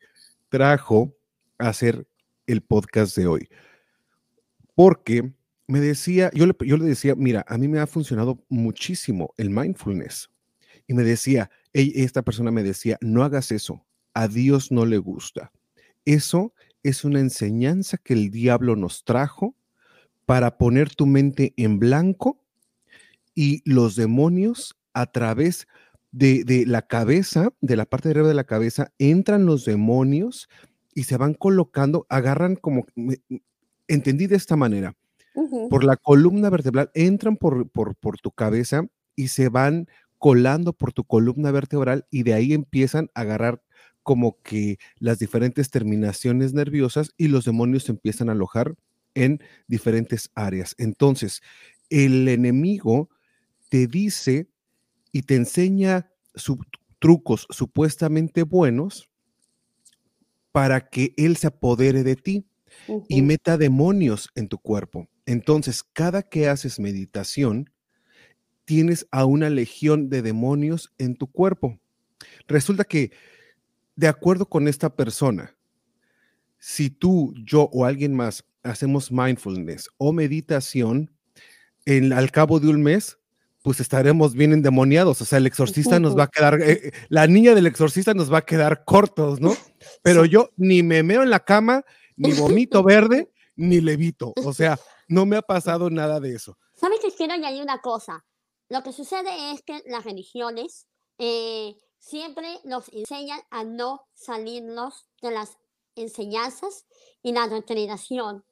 trajo 0.48 1.14
a 1.58 1.68
hacer 1.68 2.06
el 2.46 2.62
podcast 2.62 3.16
de 3.16 3.26
hoy, 3.26 3.48
porque 4.74 5.32
me 5.66 5.80
decía, 5.80 6.30
yo 6.32 6.46
le, 6.46 6.54
yo 6.60 6.76
le 6.76 6.84
decía, 6.84 7.14
mira, 7.14 7.44
a 7.48 7.58
mí 7.58 7.66
me 7.68 7.80
ha 7.80 7.86
funcionado 7.86 8.44
muchísimo 8.48 9.34
el 9.36 9.50
mindfulness. 9.50 10.30
Y 10.86 10.94
me 10.94 11.02
decía, 11.02 11.50
"Ey, 11.72 11.92
esta 11.96 12.22
persona 12.22 12.52
me 12.52 12.62
decía, 12.62 12.96
no 13.00 13.24
hagas 13.24 13.50
eso, 13.50 13.84
a 14.14 14.28
Dios 14.28 14.70
no 14.70 14.86
le 14.86 14.98
gusta. 14.98 15.50
Eso 16.04 16.54
es 16.84 17.04
una 17.04 17.18
enseñanza 17.20 17.98
que 17.98 18.14
el 18.14 18.30
diablo 18.30 18.76
nos 18.76 19.04
trajo 19.04 19.56
para 20.24 20.56
poner 20.58 20.94
tu 20.94 21.06
mente 21.06 21.52
en 21.56 21.78
blanco 21.78 22.40
y 23.34 23.62
los 23.70 23.96
demonios 23.96 24.76
a 24.92 25.06
través 25.06 25.60
de, 25.60 25.66
de 26.44 26.64
la 26.66 26.82
cabeza, 26.82 27.50
de 27.60 27.76
la 27.76 27.86
parte 27.86 28.08
de 28.08 28.12
arriba 28.14 28.28
de 28.28 28.34
la 28.34 28.44
cabeza, 28.44 28.92
entran 28.98 29.46
los 29.46 29.64
demonios 29.64 30.48
y 30.94 31.04
se 31.04 31.16
van 31.16 31.34
colocando, 31.34 32.06
agarran 32.08 32.56
como, 32.56 32.86
me- 32.94 33.20
entendí 33.88 34.26
de 34.26 34.36
esta 34.36 34.56
manera, 34.56 34.94
por 35.68 35.84
la 35.84 35.96
columna 35.96 36.50
vertebral, 36.50 36.90
entran 36.94 37.36
por, 37.36 37.68
por, 37.70 37.96
por 37.96 38.18
tu 38.18 38.30
cabeza 38.30 38.86
y 39.16 39.28
se 39.28 39.48
van 39.48 39.86
colando 40.18 40.72
por 40.72 40.92
tu 40.92 41.04
columna 41.04 41.50
vertebral 41.50 42.06
y 42.10 42.22
de 42.22 42.34
ahí 42.34 42.52
empiezan 42.52 43.10
a 43.14 43.22
agarrar 43.22 43.62
como 44.02 44.40
que 44.42 44.78
las 44.98 45.18
diferentes 45.18 45.70
terminaciones 45.70 46.54
nerviosas 46.54 47.12
y 47.16 47.28
los 47.28 47.44
demonios 47.44 47.84
se 47.84 47.92
empiezan 47.92 48.28
a 48.28 48.32
alojar 48.32 48.74
en 49.14 49.40
diferentes 49.66 50.30
áreas. 50.34 50.74
Entonces, 50.78 51.42
el 51.90 52.28
enemigo 52.28 53.08
te 53.70 53.86
dice 53.86 54.48
y 55.16 55.22
te 55.22 55.34
enseña 55.34 56.12
trucos 56.98 57.46
supuestamente 57.48 58.42
buenos 58.42 59.08
para 60.52 60.90
que 60.90 61.14
él 61.16 61.38
se 61.38 61.46
apodere 61.46 62.02
de 62.02 62.16
ti 62.16 62.46
y 63.08 63.22
meta 63.22 63.56
demonios 63.56 64.28
en 64.34 64.48
tu 64.48 64.58
cuerpo. 64.58 65.08
Entonces, 65.24 65.82
cada 65.82 66.22
que 66.22 66.50
haces 66.50 66.78
meditación, 66.78 67.70
tienes 68.66 69.08
a 69.10 69.24
una 69.24 69.48
legión 69.48 70.10
de 70.10 70.20
demonios 70.20 70.92
en 70.98 71.16
tu 71.16 71.28
cuerpo. 71.28 71.80
Resulta 72.46 72.84
que, 72.84 73.10
de 73.94 74.08
acuerdo 74.08 74.50
con 74.50 74.68
esta 74.68 74.94
persona, 74.94 75.56
si 76.58 76.90
tú, 76.90 77.32
yo 77.42 77.70
o 77.72 77.86
alguien 77.86 78.14
más 78.14 78.44
hacemos 78.62 79.10
mindfulness 79.10 79.88
o 79.96 80.12
meditación, 80.12 81.10
en, 81.86 82.12
al 82.12 82.30
cabo 82.30 82.60
de 82.60 82.68
un 82.68 82.82
mes, 82.82 83.18
pues 83.66 83.80
estaremos 83.80 84.34
bien 84.34 84.52
endemoniados. 84.52 85.20
O 85.20 85.24
sea, 85.24 85.38
el 85.38 85.46
exorcista 85.48 85.98
nos 85.98 86.16
va 86.16 86.22
a 86.22 86.28
quedar, 86.28 86.62
eh, 86.62 86.70
eh, 86.84 86.92
la 87.08 87.26
niña 87.26 87.52
del 87.52 87.66
exorcista 87.66 88.14
nos 88.14 88.32
va 88.32 88.38
a 88.38 88.46
quedar 88.46 88.84
cortos, 88.84 89.40
¿no? 89.40 89.50
Pero 90.04 90.22
Sí. 90.22 90.30
yo 90.30 90.50
ni 90.56 90.84
me 90.84 91.02
meo 91.02 91.24
en 91.24 91.30
la 91.30 91.40
cama, 91.44 91.84
ni 92.16 92.32
vomito 92.32 92.84
verde, 92.84 93.32
ni 93.56 93.80
levito. 93.80 94.32
O 94.44 94.52
sea, 94.52 94.78
no 95.08 95.26
me 95.26 95.36
ha 95.36 95.42
pasado 95.42 95.90
nada 95.90 96.20
de 96.20 96.36
eso. 96.36 96.56
¿Sabes 96.76 97.00
que 97.00 97.10
quiero 97.10 97.32
añadir 97.32 97.60
una 97.60 97.80
cosa? 97.80 98.24
Lo 98.68 98.84
que 98.84 98.92
sucede 98.92 99.50
es 99.50 99.62
que 99.62 99.82
las 99.86 100.04
religiones 100.04 100.86
eh, 101.18 101.74
siempre 101.98 102.46
nos 102.62 102.88
enseñan 102.92 103.40
a 103.50 103.64
no 103.64 104.06
salirnos 104.14 105.08
de 105.22 105.32
las 105.32 105.58
enseñanzas 105.96 106.86
y 107.20 107.32
la 107.32 107.48
doctrinación 107.48 108.44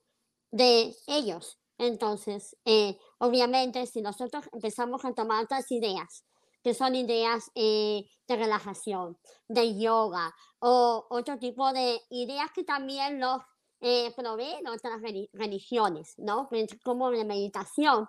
de 0.51 0.93
ellos. 1.07 1.61
Entonces, 1.79 2.57
eh, 2.65 2.99
obviamente, 3.27 3.87
si 3.87 4.01
nosotros 4.03 4.45
empezamos 4.53 5.05
a 5.05 5.13
tomar 5.13 5.45
otras 5.45 5.71
ideas, 5.71 6.25
que 6.63 6.73
son 6.75 6.95
ideas 6.95 7.51
eh, 7.55 8.05
de 8.27 8.37
relajación, 8.37 9.19
de 9.49 9.79
yoga 9.79 10.35
o 10.61 11.07
otro 11.11 11.39
tipo 11.39 11.73
de 11.73 12.01
ideas 12.11 12.51
que 12.53 12.65
también 12.65 13.21
los 13.21 13.43
eh, 13.81 14.13
proveen 14.17 14.67
otras 14.67 14.99
reli- 15.01 15.29
religiones, 15.35 16.15
¿no? 16.17 16.49
Pues, 16.49 16.69
Como 16.83 17.11
la 17.11 17.25
meditación. 17.25 18.09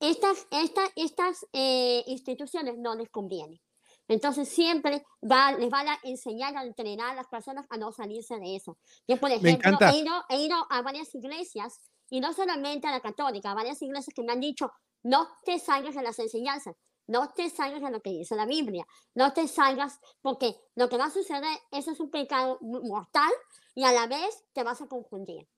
Estas, 0.00 0.46
estas, 0.50 0.90
estas 0.96 1.46
eh, 1.52 2.02
instituciones 2.08 2.76
no 2.78 2.94
les 2.96 3.08
conviene. 3.08 3.60
Entonces 4.08 4.48
siempre 4.48 5.06
va, 5.22 5.52
les 5.52 5.70
van 5.70 5.88
a 5.88 5.98
enseñar 6.02 6.56
a 6.56 6.64
entrenar 6.64 7.12
a 7.12 7.14
las 7.14 7.28
personas 7.28 7.66
a 7.70 7.76
no 7.78 7.92
salirse 7.92 8.36
de 8.38 8.56
eso. 8.56 8.76
Yo, 9.08 9.16
por 9.18 9.30
ejemplo, 9.30 9.70
he 9.94 9.98
ido, 9.98 10.24
he 10.28 10.40
ido 10.42 10.56
a 10.68 10.82
varias 10.82 11.14
iglesias 11.14 11.78
y 12.14 12.20
no 12.20 12.32
solamente 12.32 12.86
a 12.86 12.92
la 12.92 13.00
católica, 13.00 13.50
a 13.50 13.54
varias 13.54 13.82
iglesias 13.82 14.14
que 14.14 14.22
me 14.22 14.32
han 14.32 14.38
dicho, 14.38 14.70
no 15.02 15.26
te 15.44 15.58
salgas 15.58 15.96
de 15.96 16.02
las 16.02 16.16
enseñanzas, 16.20 16.76
no 17.08 17.30
te 17.30 17.50
salgas 17.50 17.82
de 17.82 17.90
lo 17.90 18.00
que 18.00 18.10
dice 18.10 18.36
la 18.36 18.46
Biblia, 18.46 18.86
no 19.16 19.32
te 19.32 19.48
salgas 19.48 19.98
porque 20.22 20.54
lo 20.76 20.88
que 20.88 20.96
va 20.96 21.06
a 21.06 21.10
suceder, 21.10 21.58
eso 21.72 21.90
es 21.90 21.98
un 21.98 22.12
pecado 22.12 22.58
mortal 22.60 23.32
y 23.74 23.82
a 23.82 23.90
la 23.90 24.06
vez 24.06 24.44
te 24.52 24.62
vas 24.62 24.80
a 24.80 24.86
confundir. 24.86 25.48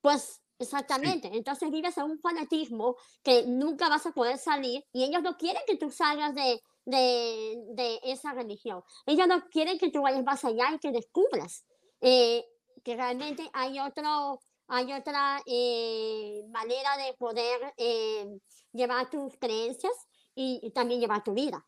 Pues 0.00 0.40
Sí, 0.92 1.08
exactamente, 1.08 1.28
entonces 1.32 1.72
vives 1.72 1.98
en 1.98 2.04
un 2.04 2.20
fanatismo 2.20 2.94
que 3.24 3.46
nunca 3.46 3.88
vas 3.88 4.06
a 4.06 4.12
poder 4.12 4.38
salir 4.38 4.84
y 4.92 5.02
ellos 5.02 5.22
no 5.22 5.36
quieren 5.36 5.62
que 5.66 5.76
tú 5.76 5.90
salgas 5.90 6.36
de, 6.36 6.62
de, 6.84 7.64
de 7.70 8.00
esa 8.04 8.32
religión. 8.32 8.84
Ellos 9.06 9.26
no 9.26 9.48
quieren 9.48 9.76
que 9.76 9.90
tú 9.90 10.02
vayas 10.02 10.22
más 10.22 10.44
allá 10.44 10.72
y 10.72 10.78
que 10.78 10.92
descubras 10.92 11.64
eh, 12.00 12.44
que 12.84 12.96
realmente 12.96 13.50
hay 13.52 13.80
otro, 13.80 14.40
hay 14.70 14.92
otra 14.92 15.40
eh, 15.46 16.42
manera 16.50 16.96
de 16.96 17.14
poder 17.18 17.74
eh, 17.76 18.26
llevar 18.72 19.10
tus 19.10 19.36
creencias 19.38 19.92
y, 20.34 20.60
y 20.62 20.72
también 20.72 21.00
llevar 21.00 21.22
tu 21.24 21.34
vida. 21.34 21.66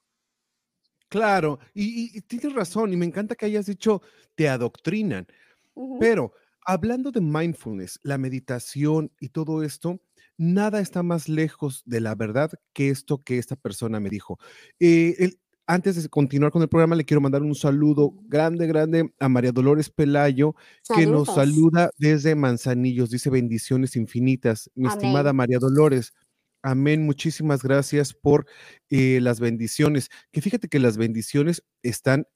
claro. 1.09 1.59
Y, 1.75 2.17
y- 2.17 2.21
tienes 2.23 2.53
razón. 2.55 2.93
Y 2.93 2.97
me 2.97 3.07
encanta 3.07 3.35
que 3.35 3.47
hayas 3.47 3.67
dicho, 3.67 4.03
te 4.35 4.49
adoctrinan. 4.49 5.27
Ujú, 5.75 5.99
Pero 5.99 6.33
hablando 6.67 7.11
de 7.13 7.21
mindfulness, 7.23 8.01
la 8.05 8.19
meditación 8.19 9.13
y 9.21 9.31
todo 9.31 9.63
esto, 9.65 10.01
nada 10.39 10.81
está 10.81 11.03
más 11.03 11.29
lejos 11.29 11.83
de 11.87 12.01
la 12.01 12.15
verdad 12.15 12.53
que 12.75 12.91
esto 12.91 13.23
que 13.25 13.39
esta 13.39 13.57
persona 13.57 14.01
me 14.01 14.11
dijo. 14.11 14.39
Eh, 14.81 15.17
el- 15.21 15.41
antes 15.67 16.03
de 16.03 16.09
continuar 16.09 16.51
con 16.53 16.63
el 16.63 16.69
programa, 16.69 16.97
le 16.97 17.05
quiero 17.05 17.21
mandar 17.21 17.43
un 17.43 17.55
saludo 17.55 18.15
grande, 18.27 18.67
grande 18.67 19.13
a 19.19 19.29
María 19.29 19.53
Dolores 19.53 19.91
Pelayo, 19.91 20.55
que 20.95 21.07
nos 21.07 21.35
saluda 21.35 21.91
desde 21.99 22.35
Manzanillos. 22.35 23.11
Dice 23.11 23.31
bendiciones 23.31 23.97
infinitas. 23.97 24.71
Mi 24.75 24.89
estimada. 24.89 25.33
María 25.33 25.59
Dolores. 25.59 26.13
Amén. 26.63 27.05
Muchísimas 27.05 27.63
gracias 27.63 28.13
por 28.13 28.47
eh, 28.91 29.21
las 29.21 29.41
bendiciones. 29.41 30.09
Que 30.31 30.41
fíjate 30.41 30.69
que 30.69 30.79
las 30.79 30.97
bendiciones 30.97 31.65
están 31.83 32.27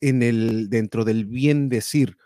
en 0.00 0.22
el, 0.22 0.68
dentro 0.70 1.04
del 1.04 1.26
bien 1.26 1.68
decir. 1.68 2.16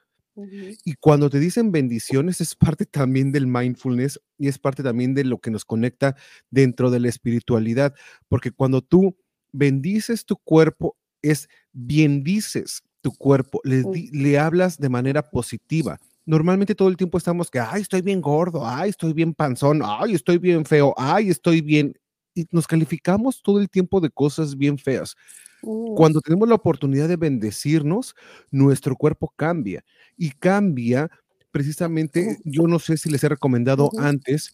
Y 0.84 0.94
cuando 0.94 1.30
te 1.30 1.38
dicen 1.38 1.70
bendiciones, 1.70 2.40
es 2.40 2.56
parte 2.56 2.86
también 2.86 3.30
del 3.30 3.46
mindfulness 3.46 4.20
y 4.36 4.48
es 4.48 4.58
parte 4.58 4.82
también 4.82 5.14
de 5.14 5.22
lo 5.22 5.38
que 5.38 5.52
nos 5.52 5.64
conecta 5.64 6.16
dentro 6.50 6.90
de 6.90 6.98
la 6.98 7.08
espiritualidad, 7.08 7.94
porque 8.28 8.50
cuando 8.50 8.82
tú 8.82 9.16
bendices 9.54 10.24
tu 10.26 10.36
cuerpo, 10.36 10.96
es 11.22 11.48
bendices 11.72 12.82
tu 13.00 13.12
cuerpo, 13.12 13.60
le, 13.64 13.84
di- 13.84 14.10
le 14.12 14.38
hablas 14.38 14.78
de 14.78 14.88
manera 14.88 15.22
positiva. 15.30 15.98
Normalmente 16.26 16.74
todo 16.74 16.88
el 16.88 16.96
tiempo 16.96 17.18
estamos 17.18 17.50
que, 17.50 17.60
ay, 17.60 17.82
estoy 17.82 18.02
bien 18.02 18.20
gordo, 18.20 18.66
ay, 18.66 18.90
estoy 18.90 19.12
bien 19.12 19.34
panzón, 19.34 19.82
ay, 19.84 20.14
estoy 20.14 20.38
bien 20.38 20.64
feo, 20.64 20.94
ay, 20.96 21.30
estoy 21.30 21.60
bien. 21.60 21.94
Y 22.34 22.46
nos 22.50 22.66
calificamos 22.66 23.42
todo 23.42 23.60
el 23.60 23.68
tiempo 23.70 24.00
de 24.00 24.10
cosas 24.10 24.56
bien 24.56 24.78
feas. 24.78 25.14
mm, 25.62 25.94
Cuando 25.94 26.20
tenemos 26.20 26.48
la 26.48 26.56
oportunidad 26.56 27.08
de 27.08 27.16
bendecirnos, 27.16 28.14
nuestro 28.50 28.96
cuerpo 28.96 29.32
cambia 29.36 29.84
y 30.16 30.30
cambia 30.32 31.10
precisamente, 31.52 32.38
yo 32.44 32.66
no 32.66 32.78
sé 32.80 32.96
si 32.96 33.10
les 33.10 33.22
he 33.24 33.28
recomendado 33.28 33.92
antes 33.96 34.52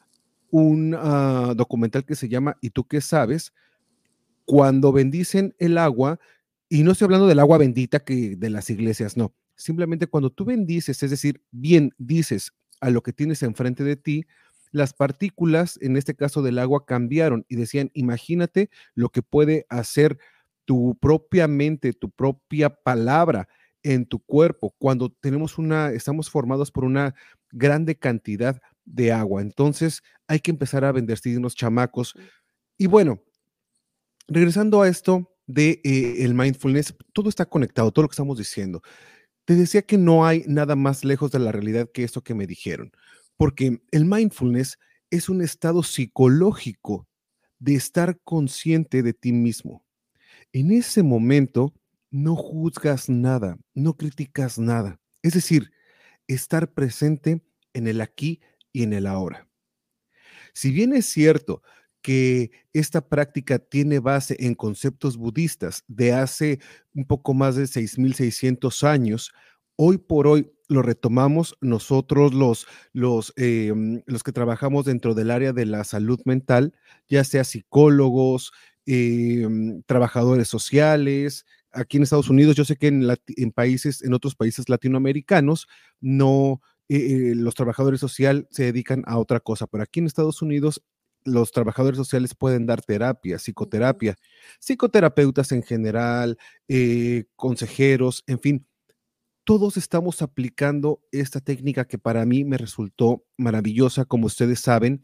un 0.50 0.95
ah, 0.99 1.54
documental 1.57 2.04
que 2.04 2.14
se 2.16 2.28
llama 2.28 2.57
¿Y 2.61 2.71
tú 2.71 2.85
qué 2.87 3.00
sabes? 3.00 3.52
Cuando 4.44 4.92
bendicen 4.92 5.54
el 5.59 5.78
agua, 5.78 6.18
y 6.68 6.82
no 6.82 6.92
estoy 6.92 7.06
hablando 7.06 7.26
del 7.26 7.38
agua 7.40 7.59
bendita 7.59 8.00
que 8.00 8.37
de 8.37 8.50
las 8.50 8.70
iglesias, 8.70 9.16
no, 9.16 9.35
simplemente 9.56 10.06
cuando 10.06 10.30
tú 10.30 10.44
bendices, 10.44 11.02
es 11.02 11.11
decir, 11.11 11.42
bien 11.50 11.92
dices 11.99 12.52
a 12.80 12.90
lo 12.90 13.02
que 13.02 13.12
tienes 13.12 13.42
enfrente 13.42 13.85
de 13.85 13.97
ti, 13.97 14.25
las 14.73 14.94
partículas, 14.94 15.78
en 15.82 15.97
este 15.97 16.14
caso 16.14 16.42
del 16.42 16.59
agua, 16.59 16.87
cambiaron 16.87 17.44
y 17.49 17.56
decían, 17.56 17.90
imagínate 17.94 18.70
lo 18.94 19.09
que 19.11 19.23
puede 19.23 19.66
hacer 19.68 20.18
tu 20.64 20.97
propia 21.00 21.49
mente, 21.49 21.92
tu 21.92 22.11
propia 22.11 22.70
palabra 22.70 23.49
en 23.82 24.06
tu 24.06 24.20
cuerpo 24.20 24.75
cuando 24.78 25.11
tenemos 25.11 25.59
una, 25.59 25.90
estamos 25.90 26.30
formados 26.30 26.70
por 26.70 26.85
una 26.85 27.14
grande 27.50 27.97
cantidad 27.99 28.61
de 28.85 29.11
agua. 29.12 29.42
Entonces 29.42 30.02
hay 30.28 30.38
que 30.40 30.50
empezar 30.52 30.85
a 30.85 30.92
bendecirnos 30.92 31.54
chamacos 31.56 32.14
Y 32.78 32.87
bueno, 32.87 33.23
regresando 34.31 34.81
a 34.81 34.89
esto 34.89 35.31
de 35.47 35.81
eh, 35.85 36.25
el 36.25 36.35
mindfulness, 36.35 36.95
todo 37.13 37.29
está 37.29 37.45
conectado, 37.45 37.91
todo 37.91 38.05
lo 38.05 38.09
que 38.09 38.15
estamos 38.15 38.39
diciendo. 38.39 38.81
Te 39.45 39.57
decía 39.57 39.83
que 39.83 39.99
no 39.99 40.25
hay 40.25 40.45
nada 40.47 40.77
más 40.77 41.05
lejos 41.05 41.33
de 41.33 41.41
la 41.41 41.53
realidad 41.53 41.91
que 41.93 42.05
esto 42.05 42.23
que 42.23 42.35
me 42.35 42.47
dijeron, 42.47 42.93
porque 43.37 43.83
el 43.91 44.05
mindfulness 44.05 44.79
es 45.11 45.29
un 45.29 45.43
estado 45.43 45.83
psicológico 45.83 47.09
de 47.59 47.75
estar 47.75 48.21
consciente 48.23 49.03
de 49.03 49.13
ti 49.13 49.33
mismo. 49.33 49.85
En 50.53 50.71
ese 50.71 51.03
momento 51.03 51.75
no 52.11 52.37
juzgas 52.37 53.09
nada, 53.09 53.59
no 53.75 53.97
criticas 53.97 54.59
nada. 54.59 55.01
Es 55.23 55.35
decir, 55.35 55.73
estar 56.29 56.73
presente 56.73 57.43
en 57.73 57.89
el 57.89 58.01
aquí 58.01 58.41
y 58.73 58.85
en 58.85 58.93
el 58.93 59.07
ahora. 59.07 59.49
Si 60.55 60.71
bien 60.71 60.93
es 60.93 61.07
cierto 61.07 61.63
que 62.02 62.50
esta 62.73 63.09
práctica 63.09 63.59
tiene 63.59 63.99
base 63.99 64.37
en 64.40 64.54
conceptos 64.54 65.16
budistas 65.16 65.85
de 65.88 66.12
hace 66.12 66.61
un 66.95 67.04
poco 67.07 67.35
más 67.35 67.57
de 67.57 67.66
6.600 67.66 68.85
años, 68.85 69.33
hoy 69.76 69.99
por 69.99 70.26
hoy 70.26 70.50
lo 70.69 70.83
retomamos 70.83 71.57
nosotros 71.61 72.33
los, 72.33 72.66
los, 72.92 73.33
em, 73.37 74.02
los 74.07 74.23
que 74.23 74.30
trabajamos 74.33 74.85
dentro 74.85 75.14
del 75.14 75.30
área 75.30 75.52
de 75.52 75.66
la 75.66 75.85
salud 75.85 76.21
mental, 76.25 76.75
ya 77.09 77.25
sea 77.25 77.45
psicólogos, 77.45 78.52
em, 78.87 79.83
trabajadores 79.83 80.49
sociales. 80.49 81.45
Aquí 81.73 81.97
en 81.97 82.04
Estados 82.04 82.30
Unidos, 82.30 82.57
yo 82.57 82.64
sé 82.64 82.76
que 82.76 82.87
en, 82.87 83.52
países, 83.52 84.02
en 84.02 84.14
otros 84.14 84.37
países 84.37 84.69
latinoamericanos, 84.69 85.66
no, 86.00 86.61
eh, 86.88 87.33
eh, 87.33 87.35
los 87.35 87.54
trabajadores 87.54 88.00
sociales 88.00 88.47
se 88.50 88.64
dedican 88.64 89.02
a 89.07 89.19
otra 89.19 89.40
cosa, 89.40 89.66
pero 89.66 89.83
aquí 89.83 90.00
en 90.00 90.07
Estados 90.07 90.40
Unidos 90.40 90.83
los 91.25 91.53
trabajadores 91.53 91.97
sociales 91.97 92.35
pueden 92.35 92.67
dar 92.67 92.83
terapia, 92.83 93.39
psicoterapia, 93.39 94.17
psicoterapeutas 94.59 95.53
en 95.53 95.62
general, 95.62 96.39
eh, 96.69 97.25
consejeros, 97.37 98.25
en 98.27 98.41
fin, 98.41 98.67
todos 99.45 99.77
estamos 99.77 100.23
aplicando 100.23 101.03
esta 101.12 101.41
técnica 101.41 101.87
que 101.87 101.99
para 101.99 102.25
mí 102.25 102.45
me 102.45 102.59
resultó 102.59 103.25
maravillosa, 103.37 104.05
como 104.05 104.27
ustedes 104.27 104.61
saben. 104.61 105.00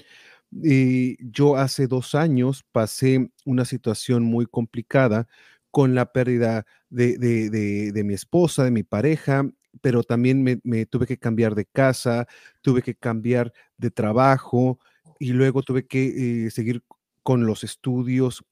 yo 0.52 1.56
hace 1.56 1.86
dos 1.88 2.14
años 2.14 2.64
pasé 2.72 3.30
una 3.44 3.64
situación 3.64 4.22
muy 4.24 4.46
complicada 4.46 5.26
con 5.70 5.94
la 5.94 6.12
pérdida 6.12 6.64
de, 6.88 7.18
de 7.18 8.04
mi 8.04 8.14
esposa, 8.14 8.64
de 8.64 8.70
mi 8.70 8.82
pareja, 8.82 9.50
pero 9.80 10.02
también 10.02 10.42
me, 10.42 10.86
tuve 10.86 11.06
que 11.06 11.18
cambiar 11.18 11.54
de 11.54 11.66
casa, 11.66 12.26
tuve 12.60 12.82
que 12.82 12.94
cambiar 12.94 13.52
de 13.76 13.90
trabajo 13.90 14.78
y 15.18 15.32
luego 15.32 15.62
tuve 15.62 15.86
que 15.86 16.46
eh, 16.46 16.50
seguir 16.50 16.82
con 17.22 17.46
los 17.46 17.64
estudios. 17.64 18.44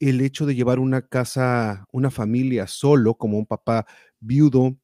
El 0.00 0.20
hecho 0.20 0.46
de 0.46 0.54
llevar 0.54 0.78
una 0.78 1.02
casa, 1.08 1.86
una 1.92 2.10
familia 2.10 2.66
solo, 2.66 3.14
como 3.16 3.38
un 3.38 3.46
papá 3.46 3.86
viudo, 4.20 4.76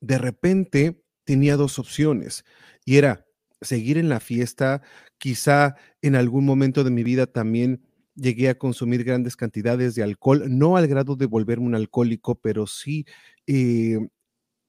de 0.00 0.18
repente 0.18 1.02
tenía 1.24 1.56
dos 1.56 1.78
opciones 1.78 2.44
y 2.84 2.96
era 2.96 3.26
seguir 3.60 3.98
en 3.98 4.08
la 4.08 4.20
fiesta, 4.20 4.82
quizá 5.18 5.76
en 6.02 6.14
algún 6.16 6.46
momento 6.46 6.82
de 6.84 6.90
mi 6.90 7.02
vida 7.02 7.26
también 7.26 7.82
llegué 8.14 8.48
a 8.48 8.58
consumir 8.58 9.04
grandes 9.04 9.36
cantidades 9.36 9.94
de 9.94 10.02
alcohol, 10.02 10.44
no 10.48 10.76
al 10.76 10.86
grado 10.88 11.16
de 11.16 11.26
volverme 11.26 11.66
un 11.66 11.74
alcohólico, 11.74 12.36
pero 12.40 12.66
sí 12.66 13.04
eh, 13.46 13.98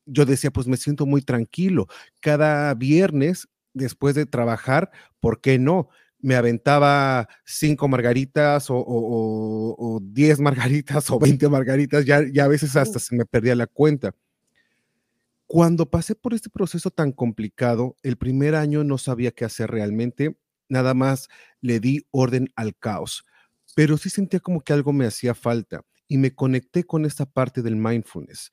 yo 0.05 0.25
decía, 0.25 0.51
pues 0.51 0.67
me 0.67 0.77
siento 0.77 1.05
muy 1.05 1.21
tranquilo. 1.21 1.87
Cada 2.21 2.73
viernes, 2.75 3.47
después 3.73 4.15
de 4.15 4.25
trabajar, 4.25 4.91
¿por 5.19 5.41
qué 5.41 5.59
no? 5.59 5.89
Me 6.19 6.35
aventaba 6.35 7.27
cinco 7.45 7.87
margaritas 7.87 8.67
o, 8.69 9.99
diez 10.03 10.39
margaritas 10.41 11.09
o 11.09 11.19
veinte 11.19 11.49
margaritas, 11.49 12.05
ya, 12.05 12.21
ya 12.31 12.45
a 12.45 12.47
veces 12.47 12.75
hasta 12.75 12.99
se 12.99 13.15
me 13.15 13.25
perdía 13.25 13.55
la 13.55 13.67
cuenta. 13.67 14.13
Cuando 15.47 15.89
pasé 15.89 16.15
por 16.15 16.33
este 16.33 16.49
proceso 16.49 16.91
tan 16.91 17.11
complicado, 17.11 17.97
el 18.03 18.17
primer 18.17 18.55
año 18.55 18.83
no 18.83 18.97
sabía 18.97 19.31
qué 19.31 19.43
hacer 19.43 19.69
realmente, 19.69 20.37
nada 20.69 20.93
más 20.93 21.27
le 21.59 21.79
di 21.79 22.05
orden 22.11 22.49
al 22.55 22.75
caos, 22.75 23.25
pero 23.75 23.97
sí 23.97 24.09
sentía 24.09 24.39
como 24.39 24.61
que 24.61 24.71
algo 24.71 24.93
me 24.93 25.05
hacía 25.05 25.33
falta 25.33 25.81
y 26.07 26.17
me 26.17 26.33
conecté 26.33 26.85
con 26.85 27.05
esta 27.05 27.25
parte 27.25 27.61
del 27.61 27.75
mindfulness 27.75 28.51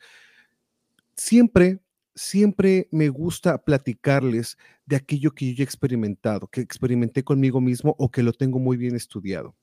siempre, 1.18 1.80
siempre 2.18 2.88
me 2.90 3.08
gusta 3.08 3.64
platicarles 3.64 4.58
de 4.86 4.96
aquello 4.96 5.32
que 5.32 5.54
yo 5.54 5.62
he 5.62 5.64
experimentado, 5.64 6.48
que 6.48 6.60
experimenté 6.60 7.22
conmigo 7.22 7.60
mismo 7.60 7.94
o 7.98 8.10
que 8.10 8.24
lo 8.24 8.32
tengo 8.32 8.58
muy 8.58 8.76
bien 8.76 8.96
estudiado. 8.96 9.54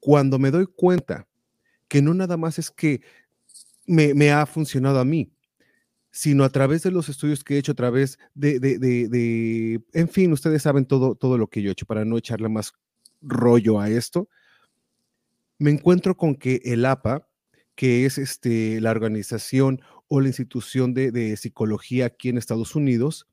Cuando 0.00 0.38
me 0.38 0.50
doy 0.50 0.66
cuenta 0.66 1.28
que 1.86 2.02
no 2.02 2.14
nada 2.14 2.36
más 2.36 2.58
es 2.58 2.70
que 2.70 3.00
me, 3.86 4.32
ha 4.32 4.44
funcionado 4.44 4.98
a 4.98 5.04
mí, 5.04 5.32
sino 6.10 6.44
a 6.44 6.50
través 6.50 6.82
de 6.82 6.90
los 6.90 7.08
estudios 7.08 7.44
que 7.44 7.54
he 7.54 7.58
hecho, 7.58 7.72
a 7.72 7.76
través 7.76 8.18
de, 8.34 8.58
de, 8.58 9.80
en 9.92 10.08
fin, 10.08 10.32
ustedes 10.32 10.62
saben 10.62 10.84
todo, 10.84 11.14
todo 11.14 11.38
lo 11.38 11.46
que 11.46 11.62
yo 11.62 11.70
he 11.70 11.72
hecho 11.72 11.86
para 11.86 12.04
no 12.04 12.18
echarle 12.18 12.48
más 12.48 12.72
rollo 13.22 13.80
a 13.80 13.88
esto, 13.88 14.28
me 15.58 15.70
encuentro 15.70 16.16
con 16.16 16.34
que 16.34 16.60
el 16.64 16.84
APA, 16.84 17.28
que 17.74 18.04
es 18.04 18.18
este, 18.18 18.80
la 18.80 18.90
organización 18.90 19.80
o 20.08 20.20
la 20.20 20.28
institución 20.28 20.94
de, 20.94 21.36
psicología 21.36 22.06
aquí 22.06 22.30
en 22.30 22.38
Estados 22.38 22.74
Unidos, 22.74 23.28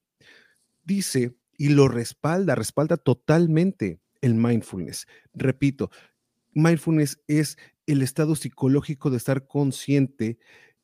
dice 0.84 1.36
y 1.58 1.70
lo 1.70 1.88
respalda, 1.88 2.54
respalda 2.54 2.98
totalmente 2.98 4.00
el 4.22 4.36
mindfulness. 4.36 5.08
Repito, 5.34 5.90
mindfulness 6.54 7.22
es 7.28 7.58
el 7.88 8.02
estado 8.02 8.36
psicológico 8.36 9.10
de 9.10 9.18
estar 9.18 9.48
consciente 9.48 10.38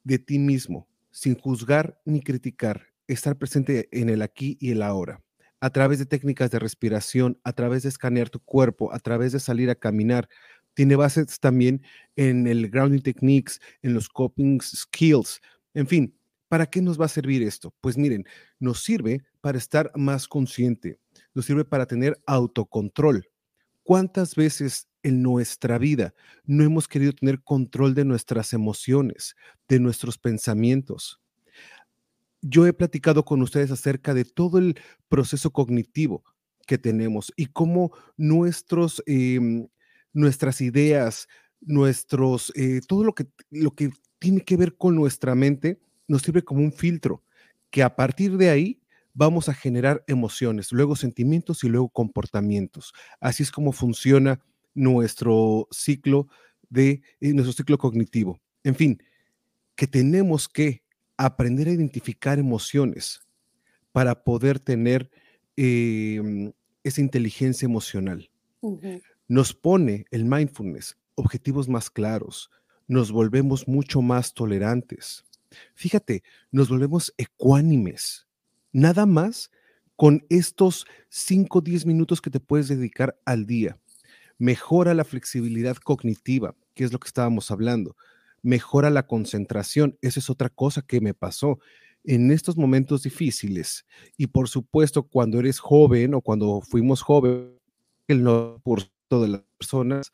de 0.03 0.19
ti 0.19 0.39
mismo, 0.39 0.87
sin 1.11 1.35
juzgar 1.35 1.99
ni 2.05 2.21
criticar, 2.21 2.87
estar 3.07 3.37
presente 3.37 3.89
en 3.91 4.09
el 4.09 4.21
aquí 4.21 4.57
y 4.61 4.71
el 4.71 4.81
ahora, 4.81 5.21
a 5.59 5.69
través 5.71 5.99
de 5.99 6.05
técnicas 6.05 6.51
de 6.51 6.59
respiración, 6.59 7.39
a 7.43 7.53
través 7.53 7.83
de 7.83 7.89
escanear 7.89 8.29
tu 8.29 8.39
cuerpo, 8.39 8.93
a 8.93 8.99
través 8.99 9.33
de 9.33 9.39
salir 9.39 9.69
a 9.69 9.75
caminar. 9.75 10.29
Tiene 10.73 10.95
bases 10.95 11.39
también 11.39 11.83
en 12.15 12.47
el 12.47 12.69
grounding 12.69 13.01
techniques, 13.01 13.59
en 13.81 13.93
los 13.93 14.07
coping 14.07 14.61
skills, 14.61 15.41
en 15.73 15.87
fin, 15.87 16.17
¿para 16.47 16.65
qué 16.65 16.81
nos 16.81 16.99
va 16.99 17.05
a 17.05 17.09
servir 17.09 17.43
esto? 17.43 17.73
Pues 17.81 17.97
miren, 17.97 18.25
nos 18.59 18.83
sirve 18.83 19.23
para 19.39 19.57
estar 19.57 19.91
más 19.95 20.27
consciente, 20.27 20.99
nos 21.33 21.45
sirve 21.45 21.65
para 21.65 21.85
tener 21.85 22.21
autocontrol. 22.25 23.27
¿Cuántas 23.83 24.35
veces 24.35 24.87
en 25.03 25.21
nuestra 25.23 25.77
vida 25.77 26.13
no 26.45 26.63
hemos 26.63 26.87
querido 26.87 27.13
tener 27.13 27.41
control 27.41 27.95
de 27.95 28.05
nuestras 28.05 28.53
emociones, 28.53 29.35
de 29.67 29.79
nuestros 29.79 30.17
pensamientos? 30.17 31.19
Yo 32.41 32.65
he 32.65 32.73
platicado 32.73 33.23
con 33.23 33.41
ustedes 33.41 33.71
acerca 33.71 34.13
de 34.13 34.25
todo 34.25 34.57
el 34.57 34.79
proceso 35.09 35.51
cognitivo 35.51 36.23
que 36.67 36.77
tenemos 36.77 37.31
y 37.35 37.47
cómo 37.47 37.91
nuestros, 38.17 39.03
em, 39.05 39.67
nuestras 40.13 40.61
ideas, 40.61 41.27
nuestros, 41.61 42.51
eh, 42.55 42.81
todo 42.87 43.03
lo 43.03 43.13
que, 43.13 43.27
lo 43.51 43.71
que 43.71 43.91
tiene 44.21 44.41
que 44.41 44.55
ver 44.55 44.77
con 44.77 44.95
nuestra 44.95 45.33
mente, 45.33 45.79
nos 46.07 46.21
sirve 46.21 46.43
como 46.43 46.61
un 46.61 46.71
filtro, 46.71 47.23
que 47.71 47.81
a 47.81 47.95
partir 47.95 48.37
de 48.37 48.51
ahí 48.51 48.79
vamos 49.15 49.49
a 49.49 49.55
generar 49.55 50.03
emociones, 50.05 50.71
luego 50.71 50.95
sentimientos 50.95 51.63
y 51.63 51.69
luego 51.69 51.89
comportamientos. 51.89 52.93
Así 53.19 53.41
es 53.41 53.49
como 53.49 53.71
funciona 53.71 54.39
nuestro 54.75 55.67
ciclo 55.71 56.27
de 56.69 57.01
eh, 57.19 57.33
nuestro 57.33 57.53
ciclo 57.53 57.79
cognitivo. 57.79 58.39
En 58.63 58.75
fin, 58.75 59.01
que 59.75 59.87
tenemos 59.87 60.47
que 60.47 60.83
aprender 61.17 61.67
a 61.67 61.71
identificar 61.71 62.37
emociones 62.37 63.21
para 63.91 64.23
poder 64.23 64.59
tener 64.59 65.09
em, 65.55 66.51
esa 66.83 67.01
inteligencia 67.01 67.65
emocional. 67.65 68.29
Nos 69.27 69.55
pone 69.55 70.05
el 70.11 70.25
mindfulness 70.25 70.95
objetivos 71.15 71.67
más 71.67 71.89
claros, 71.89 72.51
nos 72.91 73.13
volvemos 73.13 73.69
mucho 73.69 74.01
más 74.01 74.33
tolerantes. 74.33 75.23
Fíjate, 75.75 76.23
nos 76.51 76.67
volvemos 76.67 77.13
ecuánimes. 77.17 78.27
Nada 78.73 79.05
más 79.05 79.49
con 79.95 80.25
estos 80.27 80.85
5 81.07 81.59
o 81.59 81.61
10 81.61 81.85
minutos 81.85 82.19
que 82.19 82.29
te 82.29 82.41
puedes 82.41 82.67
dedicar 82.67 83.17
al 83.23 83.45
día. 83.45 83.79
Mejora 84.37 84.93
la 84.93 85.05
flexibilidad 85.05 85.77
cognitiva, 85.77 86.53
que 86.73 86.83
es 86.83 86.91
lo 86.91 86.99
que 86.99 87.07
estábamos 87.07 87.49
hablando. 87.49 87.95
Mejora 88.41 88.89
la 88.89 89.07
concentración. 89.07 89.97
Esa 90.01 90.19
es 90.19 90.29
otra 90.29 90.49
cosa 90.49 90.81
que 90.81 90.99
me 90.99 91.13
pasó 91.13 91.59
en 92.03 92.29
estos 92.29 92.57
momentos 92.57 93.03
difíciles. 93.03 93.85
Y 94.17 94.27
por 94.27 94.49
supuesto, 94.49 95.03
cuando 95.03 95.39
eres 95.39 95.59
joven 95.59 96.13
o 96.13 96.19
cuando 96.19 96.59
fuimos 96.59 97.01
jóvenes, 97.01 97.51
el 98.09 98.25
por 98.61 98.81
de 99.09 99.27
las 99.29 99.43
personas 99.57 100.11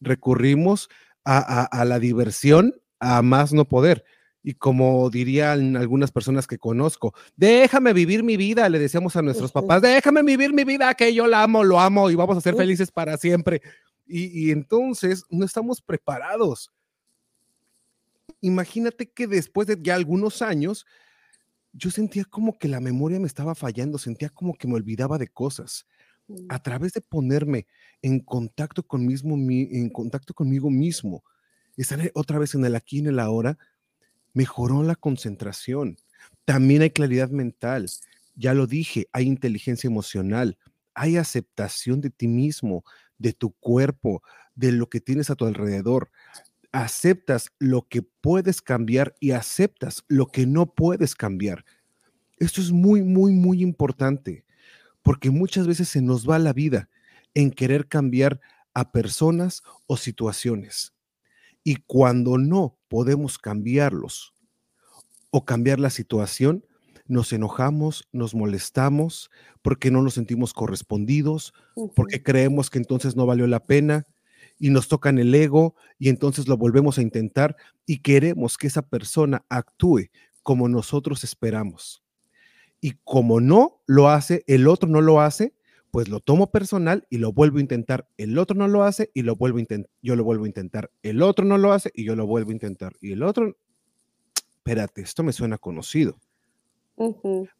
recurrimos 0.00 0.88
a, 1.24 1.84
la 1.84 1.98
diversión 1.98 2.74
a 2.98 3.22
más 3.22 3.52
no 3.52 3.66
poder. 3.66 4.04
Y 4.42 4.54
como 4.54 5.10
dirían 5.10 5.76
algunas 5.76 6.10
personas 6.10 6.46
que 6.46 6.58
conozco, 6.58 7.14
déjame 7.36 7.92
vivir 7.92 8.22
mi 8.22 8.36
vida, 8.36 8.68
le 8.68 8.78
decíamos 8.78 9.14
a 9.16 9.22
nuestros 9.22 9.52
papás, 9.52 9.82
déjame 9.82 10.22
vivir 10.22 10.54
mi 10.54 10.64
vida, 10.64 10.94
que 10.94 11.12
yo 11.12 11.26
la 11.26 11.42
amo, 11.42 11.62
lo 11.62 11.78
amo 11.78 12.10
y 12.10 12.14
vamos 12.14 12.38
a 12.38 12.40
ser 12.40 12.56
felices 12.56 12.90
para 12.90 13.16
siempre. 13.16 13.60
y, 14.06 14.46
y 14.46 14.50
entonces 14.50 15.24
no 15.28 15.44
estamos 15.44 15.82
preparados. 15.82 16.72
Imagínate 18.40 19.10
que 19.10 19.26
después 19.26 19.66
de 19.66 19.78
ya 19.80 19.94
algunos 19.94 20.40
años, 20.40 20.86
yo 21.72 21.90
sentía 21.90 22.24
como 22.24 22.58
que 22.58 22.68
la 22.68 22.80
memoria 22.80 23.20
me 23.20 23.26
estaba 23.26 23.54
fallando, 23.54 23.98
sentía 23.98 24.28
como 24.30 24.54
que 24.54 24.66
me 24.66 24.74
olvidaba 24.74 25.18
de 25.18 25.28
cosas. 25.28 25.86
A 26.48 26.62
través 26.62 26.92
de 26.92 27.00
ponerme 27.00 27.66
en 28.02 28.20
contacto, 28.20 28.82
con 28.86 29.06
mismo, 29.06 29.36
mi- 29.36 29.68
en 29.72 29.90
contacto 29.90 30.34
conmigo 30.34 30.70
mismo, 30.70 31.22
estar 31.76 32.00
otra 32.14 32.38
vez 32.38 32.54
en 32.54 32.64
el 32.64 32.74
aquí 32.76 32.96
y 32.96 33.00
en 33.00 33.08
el 33.08 33.18
ahora, 33.20 33.58
mejoró 34.34 34.82
la 34.82 34.96
concentración. 34.96 35.96
También 36.44 36.82
hay 36.82 36.90
claridad 36.90 37.30
mental. 37.30 37.86
Ya 38.36 38.54
lo 38.54 38.66
dije, 38.66 39.08
hay 39.12 39.26
inteligencia 39.26 39.88
emocional, 39.88 40.58
hay 40.94 41.16
aceptación 41.16 42.00
de 42.00 42.10
ti 42.10 42.28
mismo, 42.28 42.84
de 43.18 43.32
tu 43.32 43.52
cuerpo, 43.52 44.22
de 44.54 44.72
lo 44.72 44.88
que 44.88 45.00
tienes 45.00 45.30
a 45.30 45.36
tu 45.36 45.46
alrededor. 45.46 46.10
Aceptas 46.72 47.50
lo 47.58 47.88
que 47.88 48.02
puedes 48.02 48.62
cambiar 48.62 49.14
y 49.20 49.32
aceptas 49.32 50.04
lo 50.08 50.26
que 50.26 50.46
no 50.46 50.74
puedes 50.74 51.14
cambiar. 51.14 51.64
Esto 52.38 52.60
es 52.60 52.72
muy, 52.72 53.02
muy, 53.02 53.32
muy 53.32 53.62
importante, 53.62 54.44
porque 55.02 55.30
muchas 55.30 55.66
veces 55.66 55.88
se 55.88 56.02
nos 56.02 56.28
va 56.28 56.38
la 56.38 56.52
vida 56.52 56.88
en 57.34 57.50
querer 57.50 57.88
cambiar 57.88 58.40
a 58.74 58.92
personas 58.92 59.62
o 59.86 59.96
situaciones. 59.96 60.94
Y 61.64 61.76
cuando 61.86 62.38
no 62.38 62.78
podemos 62.88 63.38
cambiarlos 63.38 64.34
o 65.30 65.44
cambiar 65.44 65.78
la 65.78 65.90
situación, 65.90 66.64
nos 67.06 67.32
enojamos, 67.32 68.08
nos 68.12 68.34
molestamos 68.34 69.30
porque 69.62 69.90
no 69.90 70.02
nos 70.02 70.14
sentimos 70.14 70.54
correspondidos, 70.54 71.52
porque 71.96 72.22
creemos 72.22 72.70
que 72.70 72.78
entonces 72.78 73.16
no 73.16 73.26
valió 73.26 73.46
la 73.46 73.66
pena 73.66 74.06
y 74.58 74.70
nos 74.70 74.88
tocan 74.88 75.18
el 75.18 75.34
ego 75.34 75.74
y 75.98 76.08
entonces 76.08 76.46
lo 76.46 76.56
volvemos 76.56 76.98
a 76.98 77.02
intentar 77.02 77.56
y 77.84 77.98
queremos 77.98 78.56
que 78.56 78.68
esa 78.68 78.82
persona 78.82 79.44
actúe 79.48 80.10
como 80.42 80.68
nosotros 80.68 81.24
esperamos. 81.24 82.02
Y 82.80 82.94
como 83.04 83.40
no 83.40 83.82
lo 83.86 84.08
hace, 84.08 84.44
el 84.46 84.66
otro 84.68 84.88
no 84.88 85.00
lo 85.00 85.20
hace, 85.20 85.54
pues 85.90 86.08
lo 86.08 86.20
tomo 86.20 86.50
personal 86.50 87.06
y 87.10 87.18
lo 87.18 87.32
vuelvo 87.32 87.58
a 87.58 87.60
intentar. 87.60 88.08
El 88.16 88.38
otro 88.38 88.56
no 88.56 88.68
lo 88.68 88.84
hace 88.84 89.10
y 89.12 89.22
lo 89.22 89.36
vuelvo 89.36 89.58
a 89.58 89.60
intentar. 89.60 89.90
Yo 90.02 90.16
lo 90.16 90.24
vuelvo 90.24 90.44
a 90.44 90.48
intentar. 90.48 90.90
El 91.02 91.22
otro 91.22 91.44
no 91.44 91.58
lo 91.58 91.72
hace 91.72 91.90
y 91.94 92.04
yo 92.04 92.16
lo 92.16 92.26
vuelvo 92.26 92.50
a 92.50 92.54
intentar. 92.54 92.92
Y 93.00 93.12
el 93.12 93.22
otro, 93.22 93.56
espérate, 94.34 95.02
esto 95.02 95.22
me 95.22 95.32
suena 95.32 95.58
conocido. 95.58 96.18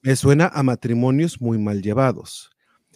Me 0.02 0.16
suena 0.16 0.50
a 0.52 0.62
matrimonios 0.62 1.40
muy 1.40 1.58
mal 1.58 1.82
llevados. 1.82 2.50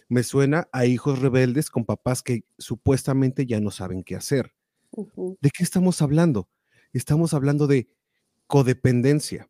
Me 0.07 0.21
suena 0.21 0.67
a 0.71 0.85
hijos 0.85 1.19
rebeldes 1.19 1.71
con 1.71 1.85
papás 1.85 2.21
que 2.21 2.43
supuestamente 2.57 3.45
ya 3.45 3.59
no 3.59 3.71
saben 3.71 4.03
qué 4.03 4.15
hacer. 4.15 4.53
¿De 5.41 5.49
qué 5.49 5.63
estamos 5.63 6.01
hablando? 6.01 6.47
Estamos 6.93 7.33
hablando 7.33 7.67
de 7.67 7.89
codependencia. 8.47 9.49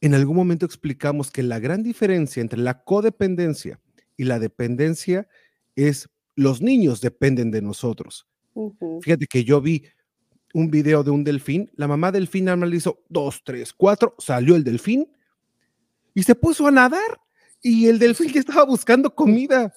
En 0.00 0.14
algún 0.14 0.36
momento 0.36 0.64
explicamos 0.64 1.30
que 1.30 1.42
la 1.42 1.58
gran 1.58 1.82
diferencia 1.82 2.40
entre 2.40 2.60
la 2.60 2.84
codependencia 2.84 3.80
y 4.16 4.24
la 4.24 4.38
dependencia 4.38 5.28
es 5.74 6.08
los 6.36 6.62
niños 6.62 7.00
dependen 7.00 7.50
de 7.50 7.62
nosotros. 7.62 8.26
Fíjate 9.02 9.26
que 9.26 9.44
yo 9.44 9.60
vi 9.60 9.84
un 10.54 10.70
video 10.70 11.02
de 11.04 11.10
un 11.10 11.24
delfín, 11.24 11.70
la 11.74 11.88
mamá 11.88 12.10
delfín 12.10 12.48
hizo 12.72 13.04
dos, 13.08 13.42
tres, 13.44 13.72
cuatro, 13.72 14.14
salió 14.18 14.56
el 14.56 14.64
delfín 14.64 15.10
y 16.14 16.22
se 16.22 16.34
puso 16.34 16.66
a 16.66 16.70
nadar 16.70 17.20
y 17.62 17.86
el 17.86 17.98
delfín 17.98 18.32
ya 18.32 18.40
estaba 18.40 18.64
buscando 18.64 19.14
comida. 19.14 19.72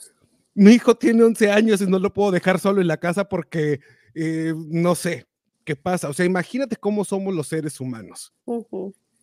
Mi 0.54 0.72
hijo 0.74 0.96
tiene 0.96 1.24
11 1.24 1.52
años 1.52 1.82
y 1.82 1.88
no 1.88 2.00
lo 2.00 2.14
puedo 2.14 2.32
dejar 2.32 2.60
solo 2.60 2.82
en 2.82 2.88
la 2.88 2.98
casa 2.98 3.28
porque 3.28 3.80
eh, 4.14 4.54
no 4.56 4.96
sé 4.96 5.28
qué 5.64 5.76
pasa. 5.76 6.10
O 6.10 6.14
sea, 6.14 6.26
imagínate 6.26 6.76
cómo 6.76 7.06
somos 7.06 7.34
los 7.34 7.48
seres 7.48 7.80
humanos. 7.80 8.34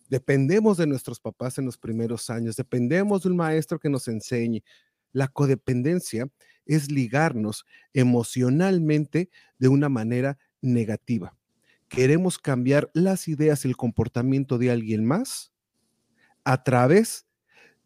Dependemos 0.09 0.77
de 0.77 0.87
nuestros 0.87 1.19
papás 1.19 1.57
en 1.59 1.65
los 1.65 1.77
primeros 1.77 2.29
años, 2.29 2.55
dependemos 2.55 3.23
de 3.23 3.29
un 3.29 3.37
maestro 3.37 3.79
que 3.79 3.89
nos 3.89 4.07
enseñe. 4.07 4.63
La 5.11 5.27
codependencia 5.27 6.27
es 6.65 6.91
ligarnos 6.91 7.65
emocionalmente 7.93 9.29
de 9.57 9.67
una 9.67 9.89
manera 9.89 10.37
negativa. 10.61 11.35
Queremos 11.87 12.37
cambiar 12.37 12.89
las 12.93 13.27
ideas 13.27 13.65
y 13.65 13.67
el 13.69 13.77
comportamiento 13.77 14.57
de 14.57 14.71
alguien 14.71 15.05
más 15.05 15.51
a 16.43 16.63
través 16.63 17.25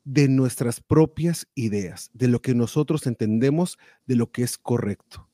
de 0.04 0.28
nuestras 0.28 0.82
propias 0.82 1.48
ideas, 1.56 2.10
de 2.14 2.28
lo 2.28 2.42
que 2.42 2.56
nosotros 2.56 3.08
entendemos 3.08 3.78
de 4.06 4.16
lo 4.18 4.32
que 4.32 4.44
es 4.44 4.58
correcto. 4.58 5.30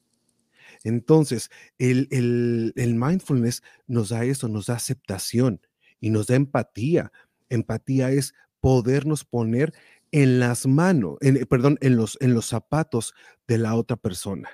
Entonces, 0.84 1.49
el, 1.78 2.08
el- 2.12 2.95
mindfulness 2.95 3.63
nos 3.88 4.10
da 4.10 4.23
eso, 4.25 4.47
nos 4.47 4.67
da 4.67 4.75
aceptación 4.75 5.62
y 6.00 6.10
nos 6.10 6.28
da 6.28 6.36
empatía. 6.36 7.12
Empatía 7.50 8.12
es 8.12 8.34
podernos 8.62 9.24
poner 9.26 9.74
en 10.12 10.40
las 10.40 10.66
manos, 10.68 11.18
en- 11.22 11.46
perdón, 11.48 11.78
en 11.82 11.96
los, 11.96 12.18
en 12.22 12.34
los 12.34 12.48
zapatos 12.48 13.14
de 13.48 13.58
la 13.58 13.76
otra 13.76 13.96
persona. 13.98 14.50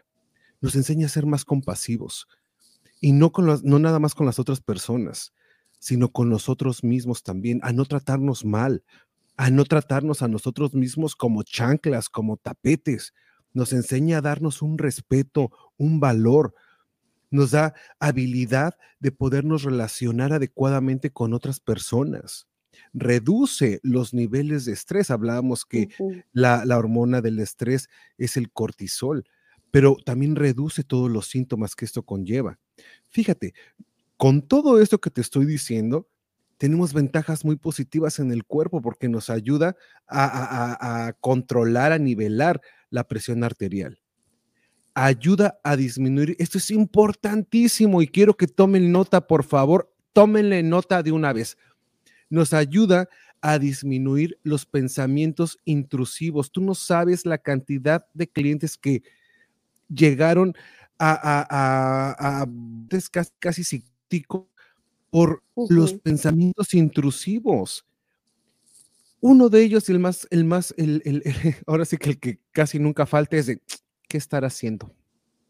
Nos 0.61 0.75
enseña 0.75 1.07
a 1.07 1.09
ser 1.09 1.25
más 1.25 1.45
compasivos 1.45 2.27
y 3.01 3.11
no, 3.13 3.31
con 3.31 3.45
las- 3.47 3.63
no 3.63 3.79
nada 3.79 3.99
más 3.99 4.15
con 4.15 4.25
las 4.25 4.39
otras 4.39 4.61
personas, 4.61 5.33
sino 5.79 6.11
con 6.11 6.29
nosotros 6.29 6.83
mismos 6.83 7.23
también, 7.23 7.59
a 7.63 7.73
no 7.73 7.85
tratarnos 7.85 8.45
mal, 8.45 8.83
a 9.37 9.49
no 9.51 9.65
tratarnos 9.65 10.21
a 10.21 10.27
nosotros 10.27 10.73
mismos 10.73 11.15
como 11.15 11.43
chanclas, 11.43 12.09
como 12.09 12.37
tapetes. 12.37 13.13
Nos 13.53 13.73
enseña 13.73 14.19
a 14.19 14.21
darnos 14.21 14.61
un 14.61 14.77
respeto, 14.77 15.51
un 15.77 15.99
valor. 15.99 16.55
Nos 17.35 17.51
da 17.51 17.73
habilidad 17.99 18.75
de 18.99 19.11
podernos 19.11 19.63
relacionar 19.63 20.33
adecuadamente 20.33 21.11
con 21.11 21.33
otras 21.33 21.59
personas. 21.59 22.47
Reduce 22.93 23.79
los 23.83 24.13
niveles 24.13 24.65
de 24.65 24.73
estrés. 24.73 25.11
Hablábamos 25.11 25.65
que 25.65 25.89
la, 26.33 26.65
la 26.65 26.77
hormona 26.77 27.21
del 27.21 27.39
estrés 27.39 27.89
es 28.17 28.37
el 28.37 28.51
cortisol, 28.51 29.25
pero 29.71 29.97
también 30.05 30.35
reduce 30.35 30.83
todos 30.83 31.09
los 31.11 31.27
síntomas 31.27 31.75
que 31.75 31.85
esto 31.85 32.03
conlleva. 32.03 32.59
Fíjate, 33.09 33.53
con 34.17 34.41
todo 34.41 34.79
esto 34.81 34.99
que 34.99 35.11
te 35.11 35.21
estoy 35.21 35.45
diciendo, 35.45 36.07
tenemos 36.57 36.93
ventajas 36.93 37.43
muy 37.45 37.57
positivas 37.57 38.19
en 38.19 38.31
el 38.31 38.45
cuerpo 38.45 38.81
porque 38.81 39.09
nos 39.09 39.29
ayuda 39.29 39.75
a- 40.07 40.25
a- 40.25 41.07
a 41.07 41.13
controlar, 41.13 41.91
a 41.91 41.99
nivelar 41.99 42.61
la 42.89 43.05
presión 43.07 43.43
arterial. 43.43 43.99
Ayuda 44.97 45.59
a 45.61 45.75
disminuir, 45.75 46.37
esto 46.39 46.57
es 46.57 46.71
importantísimo 46.71 48.01
y 48.01 48.07
quiero 48.07 48.35
que 48.35 48.47
tomen 48.47 48.91
nota, 48.93 49.27
por 49.27 49.43
favor, 49.43 49.93
tómenle 50.13 50.63
nota 50.63 51.03
de 51.03 51.11
una 51.11 51.33
vez. 51.33 51.57
Nos 52.29 52.53
ayuda 52.53 53.09
a 53.41 53.59
disminuir 53.59 54.39
los 54.43 54.65
pensamientos 54.65 55.59
intrusivos. 55.65 56.49
Tú 56.49 56.61
no 56.61 56.73
sabes 56.75 57.25
la 57.25 57.37
cantidad 57.37 58.05
de 58.13 58.27
clientes 58.27 58.77
que 58.77 59.03
llegaron 59.93 60.53
a, 60.97 61.11
a, 61.11 61.45
a- 61.49 62.41
a- 62.43 62.47
es 62.89 63.09
casi, 63.09 63.31
casi 63.37 63.63
psíquico 63.65 64.49
por 65.11 65.43
los 65.69 65.93
pensamientos 65.93 66.73
intrusivos. 66.73 67.85
Uno 69.19 69.49
de 69.49 69.61
ellos, 69.63 69.89
el 69.89 69.99
más, 69.99 70.25
el 70.31 70.45
más, 70.45 70.73
el, 70.77 71.01
el- 71.03 71.21
ahora 71.67 71.83
sí 71.83 71.97
que 71.97 72.11
el 72.11 72.19
que 72.19 72.39
casi 72.53 72.79
nunca 72.79 73.05
falta 73.05 73.35
es 73.35 73.47
de, 73.47 73.61
¿qué 74.15 74.19
estará 74.19 74.47
haciendo? 74.47 74.95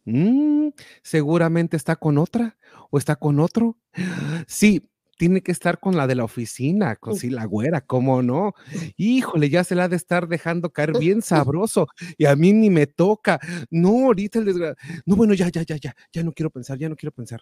Mm, 0.05 0.69
seguramente 1.03 1.77
está 1.77 1.95
con 1.95 2.17
otra 2.17 2.57
o 2.89 2.97
está 2.97 3.15
con 3.15 3.39
otro. 3.39 3.77
Sí, 4.47 4.89
tiene 5.19 5.41
que 5.41 5.51
estar 5.51 5.79
con 5.79 5.95
la 5.95 6.07
de 6.07 6.15
la 6.15 6.23
oficina, 6.23 6.95
con 6.95 7.15
sí, 7.15 7.29
la 7.29 7.45
güera, 7.45 7.81
¿cómo 7.81 8.23
no? 8.23 8.53
Híjole, 8.97 9.49
ya 9.51 9.63
se 9.63 9.75
la 9.75 9.83
ha 9.83 9.87
de 9.87 9.95
estar 9.95 10.27
dejando 10.27 10.71
caer 10.71 10.93
bien 10.99 11.21
sabroso 11.21 11.87
y 12.17 12.25
a 12.25 12.35
mí 12.35 12.53
ni 12.53 12.71
me 12.71 12.87
toca. 12.87 13.39
No, 13.69 14.07
ahorita 14.07 14.39
el 14.39 14.45
desgra... 14.45 14.75
No, 15.05 15.15
bueno, 15.15 15.35
ya, 15.35 15.49
ya, 15.49 15.61
ya, 15.61 15.75
ya, 15.75 15.95
ya 16.11 16.23
no 16.23 16.31
quiero 16.33 16.49
pensar, 16.49 16.79
ya 16.79 16.89
no 16.89 16.95
quiero 16.95 17.11
pensar. 17.11 17.41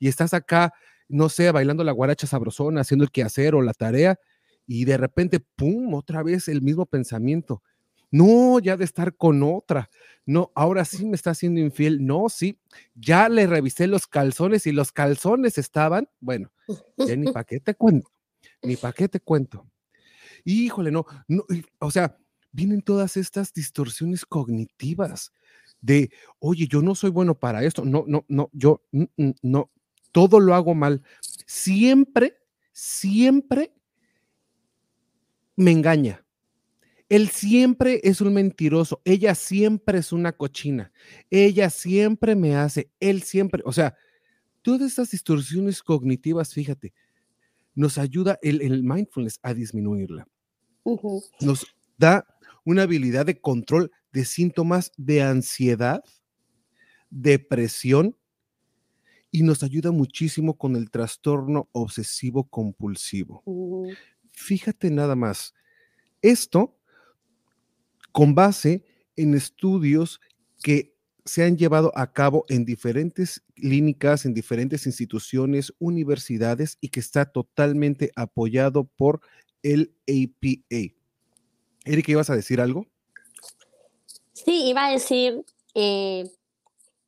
Y 0.00 0.08
estás 0.08 0.34
acá, 0.34 0.72
no 1.08 1.28
sé, 1.28 1.52
bailando 1.52 1.84
la 1.84 1.92
guaracha 1.92 2.26
sabrosona, 2.26 2.80
haciendo 2.80 3.04
el 3.04 3.12
quehacer 3.12 3.54
o 3.54 3.62
la 3.62 3.72
tarea 3.72 4.18
y 4.66 4.84
de 4.84 4.96
repente, 4.96 5.38
¡pum!, 5.38 5.94
otra 5.94 6.24
vez 6.24 6.48
el 6.48 6.60
mismo 6.60 6.86
pensamiento. 6.86 7.62
No, 8.10 8.58
ya 8.58 8.76
de 8.76 8.84
estar 8.84 9.16
con 9.16 9.42
otra. 9.42 9.90
No, 10.24 10.50
ahora 10.54 10.84
sí 10.84 11.04
me 11.04 11.14
está 11.14 11.30
haciendo 11.30 11.60
infiel. 11.60 12.04
No, 12.04 12.28
sí, 12.28 12.58
ya 12.94 13.28
le 13.28 13.46
revisé 13.46 13.86
los 13.86 14.06
calzones 14.06 14.66
y 14.66 14.72
los 14.72 14.92
calzones 14.92 15.58
estaban, 15.58 16.08
bueno, 16.20 16.50
ni 16.96 17.30
para 17.32 17.44
qué 17.44 17.60
te 17.60 17.74
cuento, 17.74 18.10
ni 18.62 18.76
para 18.76 18.92
qué 18.92 19.08
te 19.08 19.20
cuento. 19.20 19.66
Híjole, 20.44 20.90
no, 20.90 21.06
no, 21.28 21.44
o 21.78 21.90
sea, 21.90 22.16
vienen 22.52 22.82
todas 22.82 23.16
estas 23.16 23.52
distorsiones 23.52 24.24
cognitivas 24.24 25.32
de, 25.80 26.10
oye, 26.38 26.66
yo 26.66 26.82
no 26.82 26.94
soy 26.94 27.10
bueno 27.10 27.38
para 27.38 27.62
esto, 27.62 27.84
no, 27.84 28.04
no, 28.06 28.24
no, 28.28 28.50
yo, 28.52 28.82
mm, 28.92 29.04
mm, 29.16 29.30
no, 29.42 29.70
todo 30.10 30.40
lo 30.40 30.54
hago 30.54 30.74
mal. 30.74 31.02
Siempre, 31.46 32.38
siempre 32.72 33.72
me 35.54 35.70
engaña. 35.70 36.25
Él 37.08 37.28
siempre 37.28 38.00
es 38.02 38.20
un 38.20 38.34
mentiroso, 38.34 39.00
ella 39.04 39.34
siempre 39.34 39.98
es 39.98 40.12
una 40.12 40.32
cochina, 40.32 40.92
ella 41.30 41.70
siempre 41.70 42.34
me 42.34 42.56
hace, 42.56 42.90
él 42.98 43.22
siempre, 43.22 43.62
o 43.64 43.72
sea, 43.72 43.96
todas 44.62 44.88
estas 44.88 45.10
distorsiones 45.10 45.82
cognitivas, 45.82 46.52
fíjate, 46.52 46.92
nos 47.76 47.98
ayuda 47.98 48.38
el, 48.42 48.60
el 48.62 48.82
mindfulness 48.82 49.38
a 49.42 49.54
disminuirla. 49.54 50.26
Nos 51.40 51.66
da 51.96 52.26
una 52.64 52.82
habilidad 52.82 53.26
de 53.26 53.40
control 53.40 53.92
de 54.12 54.24
síntomas 54.24 54.92
de 54.96 55.22
ansiedad, 55.22 56.02
depresión 57.10 58.16
y 59.30 59.42
nos 59.42 59.62
ayuda 59.62 59.92
muchísimo 59.92 60.56
con 60.56 60.74
el 60.76 60.90
trastorno 60.90 61.68
obsesivo 61.72 62.44
compulsivo. 62.48 63.42
Fíjate 64.32 64.90
nada 64.90 65.14
más, 65.14 65.54
esto 66.22 66.75
con 68.16 68.34
base 68.34 68.82
en 69.14 69.34
estudios 69.34 70.22
que 70.62 70.96
se 71.26 71.44
han 71.44 71.58
llevado 71.58 71.92
a 71.94 72.14
cabo 72.14 72.46
en 72.48 72.64
diferentes 72.64 73.44
clínicas, 73.54 74.24
en 74.24 74.32
diferentes 74.32 74.86
instituciones, 74.86 75.74
universidades 75.78 76.78
y 76.80 76.88
que 76.88 77.00
está 77.00 77.26
totalmente 77.26 78.12
apoyado 78.16 78.84
por 78.84 79.20
el 79.62 79.94
APA. 80.08 80.94
Erika, 81.84 82.12
¿ibas 82.12 82.30
a 82.30 82.36
decir 82.36 82.58
algo? 82.58 82.86
Sí, 84.32 84.66
iba 84.66 84.86
a 84.86 84.92
decir 84.92 85.44
eh, 85.74 86.24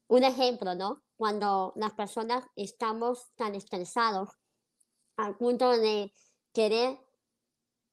un 0.08 0.24
ejemplo, 0.24 0.74
¿no? 0.74 1.02
Cuando 1.16 1.72
las 1.76 1.94
personas 1.94 2.44
estamos 2.54 3.28
tan 3.34 3.54
estresados 3.54 4.28
al 5.16 5.38
punto 5.38 5.70
de 5.70 6.12
querer 6.52 6.98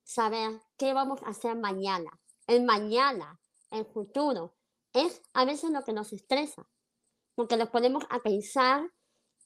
saber 0.04 0.60
qué 0.78 0.94
vamos 0.94 1.24
a 1.24 1.30
hacer 1.30 1.56
mañana. 1.56 2.12
El 2.48 2.64
mañana, 2.64 3.40
el 3.72 3.86
futuro, 3.86 4.54
es 4.94 5.22
a 5.34 5.46
veces 5.46 5.72
lo 5.72 5.84
que 5.84 5.94
nos 5.94 6.14
estresa, 6.14 6.68
porque 7.36 7.58
nos 7.58 7.70
ponemos 7.70 8.04
a 8.10 8.20
pensar 8.20 8.90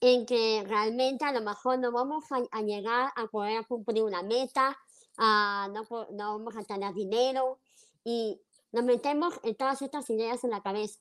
en 0.02 0.26
que 0.26 0.64
realmente 0.68 1.26
a 1.26 1.32
lo 1.32 1.42
mejor 1.42 1.80
no 1.80 1.92
vamos 1.92 2.26
a, 2.32 2.42
a 2.52 2.62
llegar 2.62 3.12
a 3.16 3.28
poder 3.28 3.66
cumplir 3.68 4.04
una 4.04 4.24
meta, 4.24 4.78
ah, 5.18 5.70
no, 5.74 5.84
no 6.12 6.38
vamos 6.38 6.56
a 6.56 6.64
tener 6.64 6.94
dinero 6.94 7.60
y 8.04 8.42
nos 8.72 8.84
metemos 8.84 9.40
en 9.44 9.56
todas 9.56 9.82
estas 9.82 10.10
ideas 10.10 10.44
en 10.44 10.52
la 10.52 10.62
cabeza. 10.62 11.00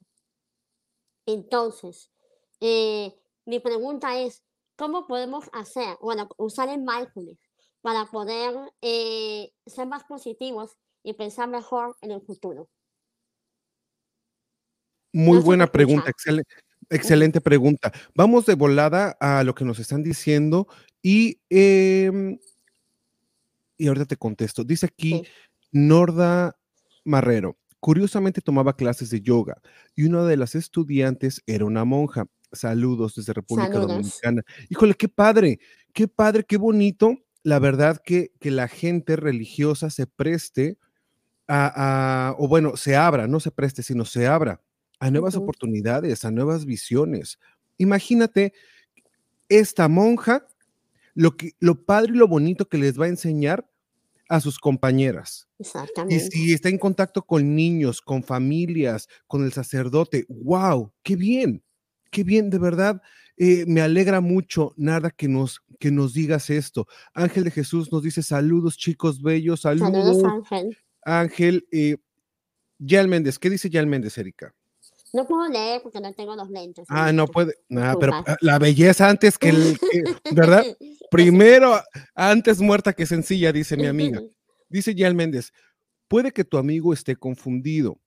Entonces, 1.27 2.11
eh, 2.61 3.15
mi 3.45 3.61
pregunta 3.61 4.19
es, 4.19 4.43
¿cómo 4.77 5.07
podemos 5.07 5.45
hacer, 5.53 5.97
bueno, 6.01 6.29
usar 6.39 6.69
el 6.69 6.79
mindfulness 6.79 7.39
para 7.83 8.07
poder 8.07 8.73
eh, 8.81 9.53
ser 9.67 9.87
más 9.87 10.05
positivos 10.05 10.77
y 11.03 11.15
pensar 11.15 11.49
mejor 11.49 11.97
en 12.03 12.11
el 12.13 12.21
futuro? 12.21 12.69
Muy 15.13 15.39
buena 15.39 15.67
pregunta, 15.67 16.11
excelente 16.91 17.41
pregunta. 17.41 17.93
Vamos 18.15 18.47
de 18.47 18.55
volada 18.55 19.17
a 19.21 19.43
lo 19.43 19.55
que 19.55 19.65
nos 19.65 19.79
están 19.79 20.03
diciendo 20.03 20.69
y, 21.03 21.41
em, 21.51 22.39
y 23.77 23.89
ahorita 23.89 24.07
te 24.07 24.17
contesto. 24.17 24.65
Dice 24.65 24.87
aquí 24.87 25.23
Sí. 25.25 25.31
Norda 25.73 26.59
Marrero. 27.05 27.57
Curiosamente 27.81 28.41
tomaba 28.41 28.77
clases 28.77 29.11
de 29.11 29.21
yoga 29.21 29.61
y 29.95 30.05
una 30.05 30.25
de 30.25 30.37
las 30.37 30.55
estudiantes 30.55 31.43
era 31.47 31.65
una 31.65 31.85
monja. 31.85 32.27
Saludos 32.53 33.15
desde 33.15 33.33
República 33.35 33.69
Saludos. 33.73 33.89
Dominicana. 33.89 34.43
Híjole, 34.69 34.95
qué 34.95 35.09
padre, 35.09 35.61
qué 35.93 36.09
padre, 36.09 36.45
qué 36.45 36.57
bonito. 36.57 37.17
La 37.45 37.59
verdad 37.61 38.01
que, 38.05 38.33
que 38.41 38.51
la 38.51 38.67
gente 38.69 39.17
religiosa 39.17 39.91
se 39.91 40.07
preste 40.07 40.77
a, 41.49 42.29
a- 42.31 42.35
o 42.39 42.47
bueno, 42.49 42.77
se 42.77 42.97
abra, 42.97 43.27
no 43.27 43.41
se 43.41 43.51
preste, 43.51 43.83
sino 43.83 44.05
se 44.05 44.27
abra 44.27 44.63
a 45.01 45.11
nuevas 45.11 45.35
oportunidades, 45.37 46.25
a 46.25 46.31
nuevas 46.31 46.65
visiones. 46.67 47.39
Imagínate 47.79 48.53
esta 49.49 49.89
monja, 49.89 50.47
lo, 51.15 51.37
que, 51.37 51.53
lo 51.61 51.85
padre 51.85 52.13
y 52.13 52.17
lo 52.17 52.29
bonito 52.29 52.69
que 52.69 52.79
les 52.79 52.99
va 53.01 53.07
a 53.07 53.09
enseñar 53.09 53.71
a 54.29 54.41
sus 54.41 54.59
compañeras. 54.59 55.49
Y 55.59 55.63
Exactamente. 55.63 56.21
si 56.31 56.53
está 56.53 56.69
en 56.69 56.79
contacto 56.79 57.23
con 57.25 57.55
niños, 57.57 58.03
con 58.03 58.23
familias, 58.23 59.09
con 59.27 59.45
el 59.45 59.53
sacerdote, 59.53 60.27
wow, 60.29 60.93
qué 61.03 61.17
bien, 61.17 61.65
qué 62.11 62.25
bien, 62.25 62.51
de 62.51 62.59
verdad. 62.59 63.01
eh, 63.39 63.65
me 63.69 63.81
alegra 63.81 64.21
mucho, 64.21 64.75
nada 64.77 65.11
que 65.11 65.29
nos, 65.29 65.61
que 65.79 65.91
nos 65.93 66.13
digas 66.13 66.51
esto. 66.51 66.87
Ángel 67.15 67.45
de 67.45 67.53
Jesús 67.53 67.91
nos 67.93 68.03
dice 68.03 68.23
saludos, 68.23 68.77
chicos 68.77 69.23
bellos, 69.23 69.61
Saludos, 69.61 70.19
saludos. 70.21 70.25
Ángel. 70.25 70.77
Ángel, 71.03 71.67
eh, 71.73 71.97
Yal 72.79 73.09
Méndez, 73.09 73.39
¿qué 73.39 73.51
dice 73.51 73.71
Yal 73.71 73.87
Méndez, 73.87 74.17
Erika? 74.19 74.55
No 75.13 75.27
puedo 75.27 75.49
leer 75.49 75.81
porque 75.83 76.01
no 76.01 76.13
tengo 76.13 76.37
los 76.37 76.51
lentes. 76.51 76.85
Ah, 76.89 77.13
no 77.13 77.27
puede, 77.27 77.55
ah, 77.77 77.97
pero 77.99 78.13
la 78.43 78.59
belleza 78.59 79.09
antes 79.09 79.39
que 79.39 79.49
el, 79.51 79.79
que- 79.79 80.05
¿verdad? 80.35 80.65
Primero, 81.11 81.81
antes 82.15 82.61
muerta 82.61 82.93
que 82.93 83.07
sencilla, 83.07 83.51
dice 83.53 83.77
mi 83.77 83.87
amiga. 83.87 84.21
Dice 84.69 84.95
Yal 84.95 85.15
Méndez, 85.15 85.53
puede 86.09 86.33
que 86.33 86.45
tu 86.45 86.59
amigo 86.59 86.93
esté 86.93 87.17
confundido. 87.17 87.99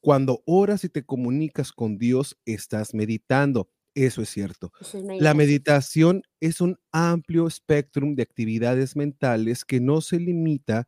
Cuando 0.00 0.42
oras 0.46 0.82
y 0.84 0.88
te 0.88 1.04
comunicas 1.04 1.70
con 1.72 1.98
Dios, 1.98 2.36
estás 2.44 2.94
meditando. 2.94 3.70
Eso 3.94 4.22
es 4.22 4.28
cierto. 4.28 4.72
Eso 4.80 4.98
es 4.98 5.04
La 5.04 5.34
meditación. 5.34 5.36
meditación 5.36 6.22
es 6.40 6.60
un 6.60 6.76
amplio 6.92 7.46
espectro 7.46 8.06
de 8.14 8.22
actividades 8.22 8.96
mentales 8.96 9.64
que 9.64 9.80
no 9.80 10.00
se 10.00 10.18
limita 10.18 10.86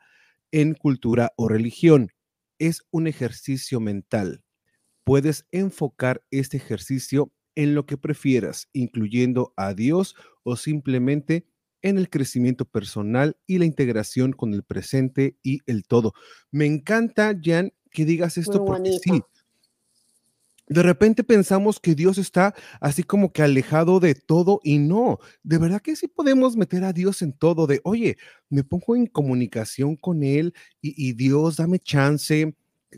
en 0.53 0.75
cultura 0.75 1.33
o 1.37 1.49
religión. 1.49 2.11
Es 2.59 2.83
un 2.91 3.07
ejercicio 3.07 3.81
mental. 3.81 4.43
Puedes 5.05 5.47
enfocar 5.51 6.23
este 6.31 6.59
ejercicio 6.59 7.33
en 7.55 7.75
lo 7.75 7.87
que 7.87 7.97
prefieras, 7.97 8.69
incluyendo 8.73 9.53
a 9.57 9.75
Dios 9.75 10.15
o 10.45 10.57
simplemente 10.57 11.47
en 11.83 11.99
el 11.99 12.11
crecimiento 12.11 12.65
personal 12.65 13.37
y 13.47 13.59
la 13.59 13.65
integración 13.65 14.33
con 14.33 14.55
el 14.55 14.63
presente 14.63 15.39
y 15.43 15.61
el 15.67 15.85
todo. 15.85 16.13
Me 16.51 16.67
encanta, 16.67 17.35
Jan, 17.43 17.73
que 17.91 18.05
digas 18.05 18.37
esto 18.39 18.59
Muy 18.59 18.67
porque 18.67 18.93
sí. 19.03 19.23
De 20.71 20.83
repente 20.83 21.25
pensamos 21.25 21.81
que 21.81 21.95
Dios 21.97 22.17
está 22.19 22.55
así 22.81 23.03
como 23.03 23.33
que 23.33 23.43
alejado 23.43 24.01
de 24.01 24.15
todo 24.15 24.61
y 24.65 24.79
no, 24.79 25.19
de 25.43 25.59
verdad 25.59 25.83
que 25.83 25.97
sí 25.97 26.09
podemos 26.09 26.57
meter 26.57 26.85
a 26.85 26.93
Dios 26.93 27.23
en 27.23 27.33
todo, 27.33 27.67
de, 27.67 27.81
oye, 27.85 28.17
me 28.49 28.65
pongo 28.65 28.97
en 28.97 29.07
comunicación 29.07 29.97
con 29.97 30.23
Él 30.23 30.55
y, 30.81 31.13
Dios, 31.15 31.57
dame 31.57 31.81
chance, 31.81 32.55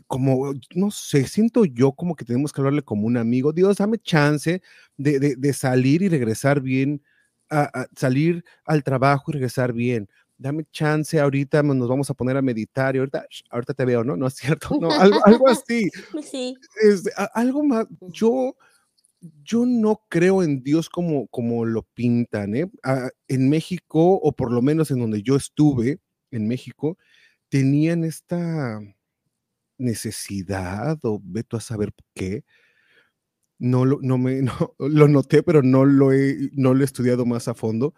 como, 0.07 0.53
no 0.75 0.91
sé, 0.91 1.27
siento 1.27 1.65
yo 1.65 1.91
como 1.93 2.15
que 2.15 2.25
tenemos 2.25 2.51
que 2.53 2.61
hablarle 2.61 2.83
como 2.83 3.07
un 3.07 3.17
amigo, 3.17 3.53
Dios, 3.53 3.77
dame 3.77 3.97
chance 3.99 4.61
de, 4.97 5.19
de- 5.35 5.53
salir 5.53 6.01
y 6.03 6.09
regresar 6.09 6.61
bien, 6.61 7.01
a 7.49 7.87
salir 7.95 8.43
al 8.65 8.83
trabajo 8.83 9.25
y 9.31 9.33
regresar 9.33 9.73
bien. 9.73 10.09
Dame 10.43 10.65
chance, 10.73 11.17
ahorita 11.17 11.63
nos 11.63 11.87
vamos 11.87 12.09
a 12.09 12.13
poner 12.13 12.35
a 12.35 12.41
meditar 12.41 12.97
y 12.97 12.99
ahorita, 12.99 13.25
sh, 13.29 13.43
ahorita 13.49 13.73
te 13.73 13.85
veo, 13.85 14.03
¿no? 14.03 14.17
No 14.17 14.27
es 14.27 14.33
cierto, 14.33 14.77
no, 14.77 14.89
algo, 14.99 15.25
algo 15.25 15.47
así 15.47 15.89
Sí. 16.21 16.57
algo 17.33 17.63
más, 17.63 17.87
yo, 18.11 18.57
yo 19.21 19.65
no 19.65 20.01
creo 20.09 20.43
en 20.43 20.61
Dios 20.61 20.89
como, 20.89 21.27
como 21.27 21.63
lo 21.63 21.83
pintan, 21.93 22.57
¿eh? 22.57 22.69
Ah, 22.83 23.09
en 23.29 23.49
México, 23.49 24.19
o 24.21 24.33
por 24.33 24.51
lo 24.51 24.61
menos 24.61 24.91
en 24.91 24.99
donde 24.99 25.21
yo 25.21 25.37
estuve, 25.37 25.99
en 26.29 26.45
México, 26.49 26.97
tenían 27.47 28.03
esta 28.03 28.81
necesidad, 29.77 30.99
o 31.03 31.21
veto 31.23 31.55
a 31.55 31.61
saber 31.61 31.93
qué. 32.13 32.43
No 33.59 33.85
lo, 33.85 33.99
no 34.01 34.17
me, 34.17 34.41
no, 34.41 34.75
lo 34.77 35.07
noté, 35.07 35.41
pero 35.41 35.63
no 35.63 35.85
lo, 35.85 36.11
he, 36.11 36.49
no 36.51 36.73
lo 36.73 36.81
he 36.81 36.85
estudiado 36.85 37.25
más 37.25 37.47
a 37.47 37.53
fondo, 37.53 37.93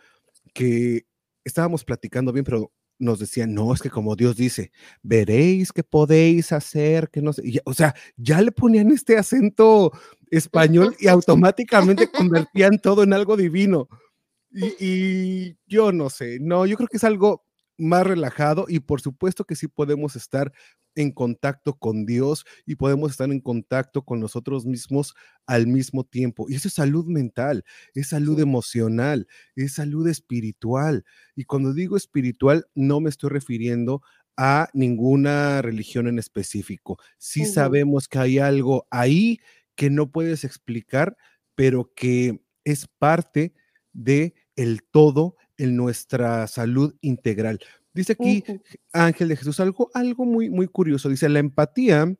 que 0.54 1.08
estábamos 1.46 1.86
platicando 1.86 2.34
bien, 2.34 2.44
pero 2.44 2.72
nos 3.00 3.20
decían, 3.20 3.54
no, 3.54 3.74
es 3.74 3.82
que 3.82 3.90
como 3.90 4.16
Dios 4.16 4.36
dice, 4.38 4.72
veréis 5.04 5.72
que 5.74 5.84
podéis 5.84 6.52
hacer, 6.52 7.10
que 7.10 7.22
no 7.22 7.34
sé, 7.34 7.50
ya- 7.52 7.62
o 7.66 7.74
sea, 7.74 7.94
ya 8.18 8.42
le 8.42 8.52
ponían 8.52 8.92
este 8.92 9.18
acento 9.18 9.92
español 10.32 10.96
y 11.00 11.08
automáticamente 11.08 12.10
convertían 12.12 12.80
todo 12.80 13.04
en 13.04 13.14
algo 13.14 13.38
divino. 13.38 13.88
Y, 14.52 14.74
y 14.80 15.58
yo 15.68 15.92
no 15.92 16.10
sé, 16.10 16.40
no, 16.42 16.66
yo 16.66 16.78
creo 16.78 16.88
que 16.88 16.98
es 16.98 17.04
algo 17.04 17.45
más 17.78 18.06
relajado 18.06 18.66
y 18.68 18.80
por 18.80 19.02
supuesto 19.02 19.46
que 19.46 19.56
sí 19.56 19.68
podemos 19.68 20.16
estar 20.16 20.52
en 20.96 21.12
contacto 21.12 21.78
con 21.78 22.06
Dios 22.06 22.46
y 22.66 22.76
podemos 22.76 23.12
estar 23.12 23.30
en 23.30 23.42
contacto 23.42 24.04
con 24.04 24.20
nosotros 24.20 24.66
mismos 24.66 25.14
al 25.46 25.68
mismo 25.68 26.04
tiempo. 26.04 26.46
Y 26.50 26.56
eso 26.56 26.68
es 26.68 26.76
salud 26.76 27.06
mental, 27.06 27.66
es 27.94 28.10
salud 28.10 28.40
emocional, 28.40 29.28
es 29.56 29.74
salud 29.74 30.08
espiritual. 30.08 31.06
Y 31.36 31.44
cuando 31.44 31.74
digo 31.74 31.98
espiritual, 31.98 32.66
no 32.76 33.02
me 33.02 33.10
estoy 33.10 33.30
refiriendo 33.30 34.02
a 34.38 34.70
ninguna 34.74 35.62
religión 35.62 36.08
en 36.08 36.20
específico. 36.20 36.98
Sí 37.18 37.46
sabemos 37.46 38.08
que 38.08 38.20
hay 38.20 38.40
algo 38.40 38.88
ahí 38.90 39.40
que 39.76 39.90
no 39.90 40.12
puedes 40.12 40.44
explicar, 40.44 41.18
pero 41.56 41.92
que 41.96 42.42
es 42.64 42.88
parte 42.88 43.54
de 43.94 44.34
el 44.56 44.84
todo 44.84 45.36
en 45.58 45.76
nuestra 45.76 46.48
salud 46.48 46.96
integral. 47.02 47.60
Dice 47.94 48.14
aquí. 48.14 48.44
Ángel 48.92 49.30
de 49.30 49.38
Jesús 49.38 49.60
algo, 49.60 49.90
algo 49.94 50.26
muy, 50.26 50.50
muy 50.50 50.68
curioso. 50.68 51.10
Dice, 51.10 51.30
la 51.30 51.40
empatía 51.40 52.14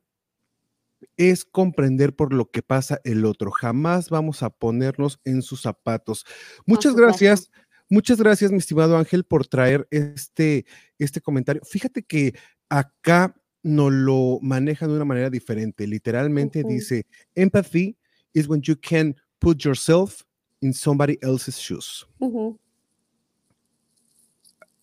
es 1.16 1.44
comprender 1.44 2.14
por 2.14 2.32
lo 2.32 2.50
que 2.50 2.62
pasa 2.62 3.00
el 3.04 3.24
otro. 3.24 3.50
Jamás 3.50 4.10
vamos 4.10 4.42
a 4.42 4.50
ponernos 4.50 5.20
en 5.24 5.42
sus 5.42 5.62
zapatos. 5.62 6.24
Muchas 6.64 6.94
gracias. 6.94 7.50
Muchas 7.88 8.18
gracias, 8.18 8.50
mi 8.50 8.58
estimado 8.58 8.96
Ángel, 8.98 9.22
por 9.22 9.46
traer 9.46 9.86
este, 9.90 10.66
este 10.98 11.20
comentario. 11.20 11.62
Fíjate 11.64 12.02
que 12.02 12.34
acá 12.68 13.36
nos 13.62 13.92
lo 13.92 14.38
manejan 14.42 14.88
de 14.88 14.96
una 14.96 15.04
manera 15.04 15.30
diferente. 15.30 15.86
Literalmente 15.86 16.64
dice, 16.64 17.06
empathy 17.34 17.96
is 18.32 18.48
when 18.48 18.60
you 18.62 18.76
can 18.76 19.14
put 19.38 19.58
yourself 19.62 20.22
in 20.60 20.72
somebody 20.72 21.16
else's 21.22 21.58
shoes. 21.58 22.06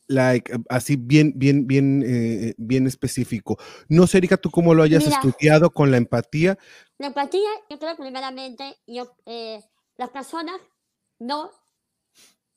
Like, 0.07 0.53
eh, 0.53 0.57
así 0.69 0.95
bien, 0.95 1.33
bien, 1.35 1.67
bien, 1.67 2.03
eh, 2.05 2.53
bien 2.57 2.87
específico. 2.87 3.57
No 3.87 4.07
sé, 4.07 4.19
Erika, 4.19 4.37
tú 4.37 4.49
cómo 4.51 4.73
lo 4.73 4.83
hayas 4.83 5.05
Mira. 5.05 5.17
estudiado 5.17 5.69
con 5.71 5.91
la 5.91 5.97
empatía. 5.97 6.57
La 6.97 7.07
empatía, 7.07 7.49
yo 7.69 7.79
creo 7.79 7.95
primeramente, 7.95 8.77
yo, 8.87 9.15
eh, 9.25 9.63
las 9.97 10.09
personas 10.09 10.55
no 11.19 11.51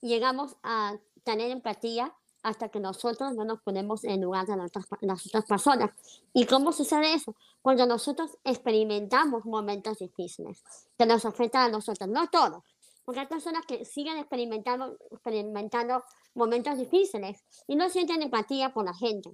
llegamos 0.00 0.56
a 0.62 0.96
tener 1.24 1.50
empatía 1.50 2.12
hasta 2.42 2.68
que 2.68 2.78
nosotros 2.78 3.34
no 3.34 3.44
nos 3.44 3.60
ponemos 3.62 4.04
en 4.04 4.22
lugar 4.22 4.46
de 4.46 4.56
las 4.56 4.66
otras, 4.66 4.86
las 5.00 5.26
otras 5.26 5.44
personas. 5.46 5.90
¿Y 6.32 6.46
cómo 6.46 6.72
sucede 6.72 7.14
eso? 7.14 7.34
Cuando 7.60 7.86
nosotros 7.86 8.38
experimentamos 8.44 9.44
momentos 9.44 9.98
difíciles 9.98 10.62
que 10.96 11.06
nos 11.06 11.24
afectan 11.24 11.62
a 11.62 11.68
nosotros, 11.68 12.08
no 12.08 12.28
todos, 12.28 12.62
porque 13.06 13.20
hay 13.20 13.26
personas 13.26 13.64
que 13.64 13.84
siguen 13.84 14.18
experimentando, 14.18 14.98
experimentando 15.12 16.02
momentos 16.34 16.76
difíciles 16.76 17.42
y 17.68 17.76
no 17.76 17.88
sienten 17.88 18.20
empatía 18.20 18.74
por 18.74 18.84
la 18.84 18.92
gente. 18.94 19.30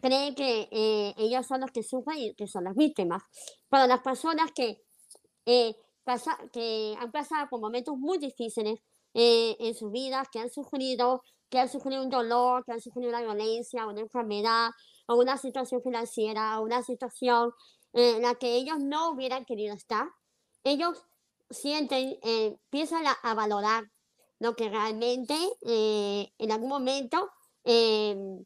Creen 0.00 0.34
que 0.34 0.68
eh, 0.72 1.14
ellos 1.18 1.46
son 1.46 1.60
los 1.60 1.70
que 1.70 1.82
sufren 1.84 2.18
y 2.18 2.34
que 2.34 2.48
son 2.48 2.64
las 2.64 2.74
víctimas. 2.74 3.22
Pero 3.68 3.86
las 3.86 4.00
personas 4.00 4.50
que, 4.52 4.82
eh, 5.46 5.76
pasa- 6.02 6.38
que 6.52 6.96
han 6.98 7.12
pasado 7.12 7.48
por 7.50 7.60
momentos 7.60 7.96
muy 7.96 8.18
difíciles 8.18 8.80
eh, 9.14 9.56
en 9.60 9.74
sus 9.74 9.92
vidas, 9.92 10.28
que 10.32 10.40
han 10.40 10.50
sufrido, 10.50 11.22
que 11.50 11.60
han 11.60 11.68
sufrido 11.68 12.02
un 12.02 12.08
dolor, 12.08 12.64
que 12.64 12.72
han 12.72 12.80
sufrido 12.80 13.10
una 13.10 13.20
violencia, 13.20 13.86
una 13.86 14.00
enfermedad, 14.00 14.70
o 15.06 15.16
una 15.16 15.36
situación 15.36 15.82
financiera, 15.82 16.58
o 16.58 16.64
una 16.64 16.82
situación 16.82 17.52
eh, 17.92 18.16
en 18.16 18.22
la 18.22 18.36
que 18.36 18.54
ellos 18.54 18.78
no 18.80 19.10
hubieran 19.10 19.44
querido 19.44 19.74
estar, 19.74 20.08
ellos 20.64 21.04
sienten, 21.52 22.18
eh, 22.22 22.56
empiezan 22.64 23.06
a, 23.06 23.12
a 23.12 23.34
valorar 23.34 23.84
lo 24.38 24.56
que 24.56 24.68
realmente 24.68 25.34
eh, 25.66 26.32
en 26.38 26.52
algún 26.52 26.68
momento 26.68 27.30
em, 27.64 28.44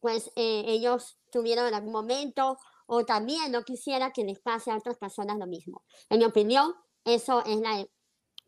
pues 0.00 0.32
eh, 0.36 0.64
ellos 0.66 1.18
tuvieron 1.30 1.66
en 1.68 1.74
algún 1.74 1.92
momento 1.92 2.58
o 2.86 3.04
también 3.04 3.52
no 3.52 3.62
quisiera 3.62 4.10
que 4.12 4.24
les 4.24 4.40
pase 4.40 4.70
a 4.70 4.76
otras 4.76 4.98
personas 4.98 5.38
lo 5.38 5.46
mismo. 5.46 5.84
En 6.08 6.18
mi 6.18 6.24
opinión, 6.24 6.74
eso 7.04 7.44
es 7.44 7.58
la, 7.60 7.86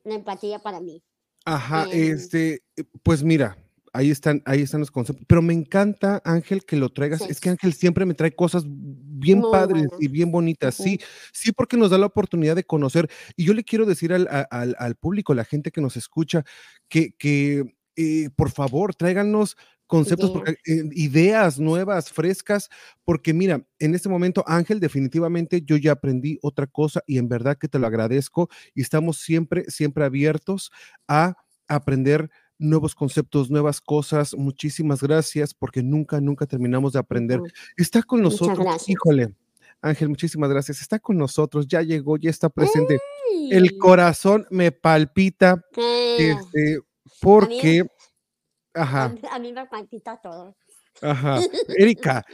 la 0.04 0.14
empatía 0.14 0.58
para 0.58 0.80
mí. 0.80 1.02
Ajá, 1.44 1.86
Eh. 1.92 2.10
este, 2.10 2.64
pues 3.02 3.22
mira, 3.22 3.56
ahí 3.94 4.10
están, 4.10 4.42
ahí 4.44 4.60
están 4.60 4.80
los 4.80 4.90
conceptos. 4.90 5.24
Pero 5.26 5.40
me 5.40 5.54
encanta, 5.54 6.20
Ángel, 6.24 6.64
que 6.64 6.76
lo 6.76 6.90
traigas. 6.90 7.20
Sí. 7.20 7.28
Es 7.30 7.40
que 7.40 7.48
Ángel 7.48 7.72
siempre 7.72 8.04
me 8.04 8.14
trae 8.14 8.34
cosas 8.34 8.64
bien 8.66 9.38
Muy 9.38 9.50
padres 9.50 9.86
y 9.98 10.08
bien 10.08 10.30
bonitas. 10.30 10.74
Sí, 10.74 11.00
sí, 11.32 11.52
porque 11.52 11.76
nos 11.76 11.90
da 11.90 11.96
la 11.96 12.06
oportunidad 12.06 12.56
de 12.56 12.64
conocer. 12.64 13.08
Y 13.36 13.44
yo 13.44 13.54
le 13.54 13.64
quiero 13.64 13.86
decir 13.86 14.12
al, 14.12 14.28
al, 14.50 14.76
al 14.78 14.94
público, 14.96 15.32
la 15.32 15.44
gente 15.44 15.70
que 15.70 15.80
nos 15.80 15.96
escucha, 15.96 16.44
que, 16.88 17.12
que 17.12 17.76
eh, 17.96 18.30
por 18.36 18.50
favor, 18.50 18.94
tráiganos 18.94 19.56
conceptos, 19.86 20.30
porque, 20.30 20.52
eh, 20.66 20.82
ideas 20.92 21.60
nuevas, 21.60 22.10
frescas, 22.10 22.70
porque 23.04 23.32
mira, 23.32 23.64
en 23.78 23.94
este 23.94 24.08
momento, 24.08 24.42
Ángel, 24.46 24.80
definitivamente 24.80 25.62
yo 25.62 25.76
ya 25.76 25.92
aprendí 25.92 26.38
otra 26.42 26.66
cosa 26.66 27.02
y 27.06 27.18
en 27.18 27.28
verdad 27.28 27.56
que 27.58 27.68
te 27.68 27.78
lo 27.78 27.86
agradezco 27.86 28.48
y 28.74 28.82
estamos 28.82 29.18
siempre, 29.18 29.70
siempre 29.70 30.04
abiertos 30.04 30.72
a 31.06 31.36
aprender 31.68 32.30
nuevos 32.64 32.94
conceptos, 32.94 33.50
nuevas 33.50 33.80
cosas. 33.80 34.34
Muchísimas 34.34 35.02
gracias 35.02 35.54
porque 35.54 35.82
nunca, 35.82 36.20
nunca 36.20 36.46
terminamos 36.46 36.94
de 36.94 36.98
aprender. 36.98 37.40
Está 37.76 38.02
con 38.02 38.22
nosotros, 38.22 38.88
híjole. 38.88 39.34
Ángel, 39.80 40.08
muchísimas 40.08 40.48
gracias. 40.50 40.80
Está 40.80 40.98
con 40.98 41.18
nosotros, 41.18 41.66
ya 41.68 41.82
llegó, 41.82 42.16
ya 42.16 42.30
está 42.30 42.48
presente. 42.48 42.98
Ay, 43.30 43.50
El 43.52 43.78
corazón 43.78 44.46
me 44.50 44.72
palpita, 44.72 45.62
este, 46.18 46.80
porque, 47.20 47.84
a, 48.72 48.82
ajá, 48.82 49.14
a 49.30 49.38
mí 49.38 49.52
me 49.52 49.66
palpita 49.66 50.16
todo. 50.22 50.56
ajá, 51.02 51.40
Erika, 51.78 52.24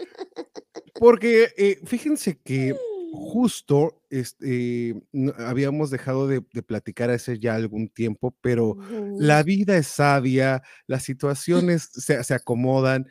porque 1.00 1.48
eh, 1.56 1.80
fíjense 1.84 2.38
que 2.38 2.76
justo 3.10 4.02
este, 4.10 4.94
habíamos 5.38 5.90
dejado 5.90 6.28
de, 6.28 6.44
de 6.52 6.62
platicar 6.62 7.10
hace 7.10 7.38
ya 7.38 7.54
algún 7.56 7.88
tiempo, 7.88 8.36
pero 8.40 8.78
la 9.16 9.42
vida 9.42 9.76
es 9.76 9.88
sabia, 9.88 10.62
las 10.86 11.02
situaciones 11.04 11.90
se, 11.92 12.22
se 12.24 12.34
acomodan 12.34 13.06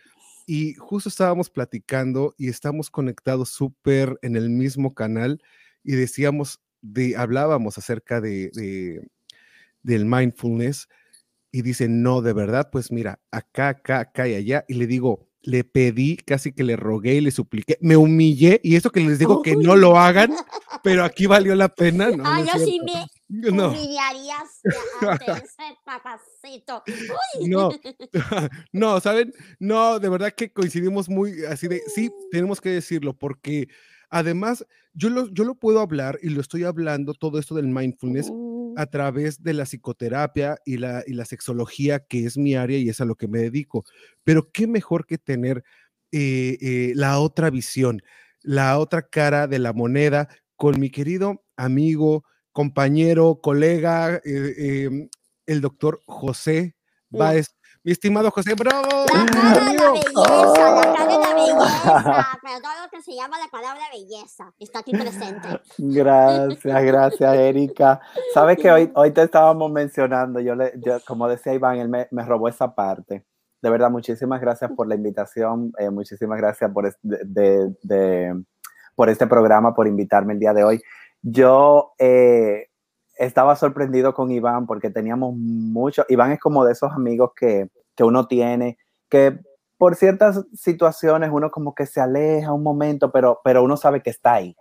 y 0.46 0.74
justo 0.76 1.10
estábamos 1.10 1.50
platicando 1.50 2.34
y 2.38 2.50
estamos 2.50 2.90
conectados 2.90 3.50
súper 3.50 4.18
en 4.22 4.36
el 4.36 4.50
mismo 4.50 4.94
canal 4.96 5.42
y 5.84 5.94
decíamos, 5.96 6.62
de, 6.82 7.16
hablábamos 7.18 7.78
acerca 7.78 8.22
de, 8.22 8.50
de- 8.54 9.08
del 9.84 10.06
mindfulness 10.06 10.88
y 11.52 11.64
dice, 11.64 11.90
no, 11.90 12.22
de 12.24 12.34
verdad, 12.34 12.70
pues 12.72 12.92
mira, 12.92 13.22
acá, 13.32 13.70
acá, 13.70 14.02
acá 14.02 14.28
y 14.28 14.36
allá. 14.36 14.66
Y 14.68 14.76
le 14.76 14.88
digo, 14.88 15.29
le 15.42 15.64
pedí, 15.64 16.18
casi 16.18 16.52
que 16.52 16.64
le 16.64 16.76
rogué 16.76 17.16
y 17.16 17.22
le 17.22 17.32
supliqué, 17.32 17.78
me 17.82 17.96
humillé 17.96 18.60
y 18.64 18.76
eso 18.76 18.92
que 18.92 19.00
les 19.00 19.20
digo 19.20 19.42
que 19.42 19.56
no 19.56 19.76
lo 19.76 19.98
hagan, 19.98 20.34
pero 20.84 21.04
aquí 21.04 21.26
valió 21.28 21.56
la 21.56 21.70
pena. 21.70 22.10
No, 22.12 22.24
ah, 22.26 22.42
yo 22.42 22.66
sí 22.66 22.80
me 22.84 23.52
No. 23.52 23.70
humillarías 23.70 24.62
papacito. 25.86 26.84
Uy. 26.88 27.48
No, 27.48 27.70
no, 28.74 29.00
¿saben? 29.00 29.34
No, 29.60 30.00
de 30.00 30.10
verdad 30.10 30.34
que 30.34 30.52
coincidimos 30.52 31.10
muy 31.10 31.46
así 31.46 31.68
de, 31.68 31.82
sí, 31.88 32.12
tenemos 32.32 32.60
que 32.60 32.70
decirlo, 32.70 33.14
porque 33.14 33.70
además 34.10 34.66
yo 34.94 35.10
lo, 35.10 35.28
yo 35.30 35.44
lo 35.44 35.56
puedo 35.56 35.80
hablar 35.80 36.20
y 36.22 36.30
lo 36.30 36.42
estoy 36.42 36.64
hablando 36.64 37.14
todo 37.14 37.40
esto 37.40 37.56
del 37.56 37.68
mindfulness 37.68 38.32
Mm, 38.32 38.74
a 38.78 38.86
través 38.86 39.42
de 39.44 39.54
la 39.54 39.66
psicoterapia 39.66 40.58
y 40.66 40.78
la, 40.78 41.04
y 41.06 41.14
la 41.14 41.26
sexología, 41.26 42.00
que 42.00 42.26
es 42.26 42.38
mi 42.38 42.56
área 42.56 42.78
y 42.78 42.90
es 42.90 43.02
a 43.02 43.06
lo 43.06 43.16
que 43.16 43.28
me 43.28 43.40
dedico. 43.40 43.84
Pero 44.24 44.52
qué 44.52 44.68
mejor 44.68 45.06
que 45.06 45.18
tener 45.18 45.64
eh, 46.12 46.58
eh, 46.62 46.94
la 46.96 47.20
otra 47.20 47.50
visión, 47.50 48.02
la 48.42 48.80
otra 48.80 49.02
cara 49.10 49.48
de 49.48 49.60
la 49.60 49.74
moneda 49.74 50.30
con 50.56 50.80
mi 50.80 50.90
querido 50.90 51.44
amigo, 51.58 52.24
compañero, 52.52 53.40
colega, 53.42 54.16
eh, 54.18 54.54
eh, 54.58 55.10
el 55.46 55.62
doctor 55.62 56.02
José 56.06 56.76
Ya. 57.12 57.34
Mi 57.84 57.94
estimado 57.94 58.30
José, 58.30 58.56
bravo. 58.56 58.88
La 59.14 59.26
cara 59.26 59.54
de 59.54 59.74
la 59.74 59.92
bienvenido. 59.92 59.94
belleza, 59.94 60.76
la 60.76 60.94
cara 60.94 61.08
de 61.08 61.20
la 61.20 61.34
belleza, 61.34 62.40
pero 62.44 62.60
todo 62.62 62.72
lo 62.84 62.90
que 62.92 63.02
se 63.02 63.16
llama 63.16 63.38
la 63.40 63.48
palabra 63.50 63.82
belleza 63.94 64.54
está 64.60 64.80
aquí 64.80 64.92
presente. 64.92 65.48
Gracias, 65.78 66.84
gracias, 66.84 67.36
Erika. 67.36 68.02
Sabes 68.34 68.58
que 68.58 68.70
hoy, 68.70 68.92
hoy 68.96 69.12
te 69.12 69.24
estábamos 69.24 69.72
mencionando, 69.72 70.42
yo, 70.42 70.56
le, 70.56 70.74
yo 70.86 70.98
como 71.08 71.28
decía 71.30 71.54
Iván, 71.54 71.78
él 71.78 71.88
me, 71.88 72.08
me 72.12 72.24
robó 72.26 72.50
esa 72.50 72.76
parte. 72.76 73.26
De 73.62 73.70
verdad, 73.70 73.90
muchísimas 73.90 74.42
gracias 74.42 74.72
por 74.76 74.88
la 74.88 74.96
invitación, 74.96 75.72
eh, 75.78 75.90
muchísimas 75.90 76.38
gracias 76.38 76.70
por, 76.72 76.86
es- 76.86 76.98
de- 77.02 77.24
de- 77.24 77.76
de- 77.82 78.44
por 78.96 79.10
este 79.10 79.26
programa, 79.26 79.74
por 79.74 79.88
invitarme 79.88 80.34
el 80.34 80.40
día 80.40 80.54
de 80.54 80.64
hoy. 80.66 80.82
Yo 81.22 81.94
eh, 81.98 82.68
estaba 83.20 83.56
sorprendido 83.56 84.14
con 84.16 84.32
Iván 84.32 84.66
porque 84.66 84.90
teníamos 84.90 85.36
mucho, 85.36 86.06
Iván 86.10 86.32
es 86.32 86.40
como 86.40 86.66
de 86.66 86.74
esos 86.74 86.92
amigos 86.94 87.32
que, 87.36 87.70
que 87.96 88.04
uno 88.04 88.28
tiene, 88.28 88.78
que 89.10 89.40
por 89.78 89.96
ciertas 89.96 90.44
situaciones 90.54 91.30
uno 91.32 91.52
como 91.52 91.76
que 91.76 91.86
se 91.86 92.02
aleja 92.02 92.52
un 92.54 92.64
momento, 92.64 93.12
pero, 93.12 93.42
pero 93.44 93.64
uno 93.64 93.78
sabe 93.78 94.02
que 94.02 94.10
está 94.10 94.34
ahí. 94.36 94.56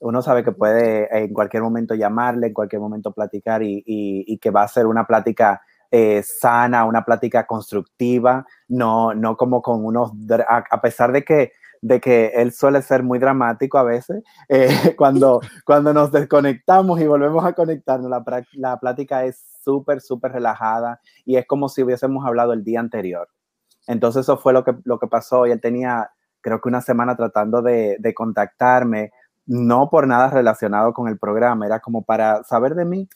Uno 0.00 0.22
sabe 0.22 0.42
que 0.44 0.52
puede 0.52 1.08
en 1.16 1.32
cualquier 1.34 1.62
momento 1.62 1.94
llamarle, 1.94 2.48
en 2.48 2.54
cualquier 2.54 2.80
momento 2.80 3.12
platicar 3.12 3.62
y, 3.62 3.82
y- 3.86 4.24
y 4.26 4.38
que 4.38 4.50
va 4.50 4.62
a 4.62 4.68
ser 4.68 4.86
una 4.86 5.06
plática 5.06 5.60
eh, 5.90 6.22
sana, 6.22 6.84
una 6.86 7.04
plática 7.04 7.46
constructiva, 7.46 8.46
no, 8.68 9.12
no 9.14 9.36
como 9.36 9.60
con 9.60 9.84
unos, 9.84 10.12
a, 10.48 10.64
a 10.70 10.80
pesar 10.80 11.12
de 11.12 11.24
que, 11.24 11.52
de 11.82 12.00
que 12.00 12.32
él 12.34 12.52
suele 12.52 12.82
ser 12.82 13.02
muy 13.02 13.18
dramático 13.18 13.78
a 13.78 13.82
veces, 13.82 14.22
eh, 14.48 14.68
cuando, 14.96 15.40
cuando 15.64 15.92
nos 15.92 16.12
desconectamos 16.12 17.00
y 17.00 17.06
volvemos 17.06 17.44
a 17.44 17.52
conectarnos, 17.52 18.10
la, 18.10 18.22
la 18.52 18.78
plática 18.78 19.24
es 19.24 19.42
súper, 19.62 20.00
súper 20.00 20.32
relajada 20.32 21.00
y 21.24 21.36
es 21.36 21.46
como 21.46 21.68
si 21.68 21.82
hubiésemos 21.82 22.24
hablado 22.26 22.52
el 22.52 22.64
día 22.64 22.80
anterior. 22.80 23.28
Entonces 23.86 24.22
eso 24.22 24.36
fue 24.36 24.52
lo 24.52 24.64
que, 24.64 24.74
lo 24.84 24.98
que 24.98 25.06
pasó 25.06 25.46
y 25.46 25.52
él 25.52 25.60
tenía, 25.60 26.10
creo 26.40 26.60
que 26.60 26.68
una 26.68 26.80
semana 26.80 27.16
tratando 27.16 27.62
de, 27.62 27.96
de 27.98 28.14
contactarme, 28.14 29.12
no 29.46 29.88
por 29.90 30.06
nada 30.06 30.30
relacionado 30.30 30.92
con 30.92 31.08
el 31.08 31.18
programa, 31.18 31.66
era 31.66 31.80
como 31.80 32.04
para 32.04 32.44
saber 32.44 32.74
de 32.74 32.84
mí. 32.84 33.08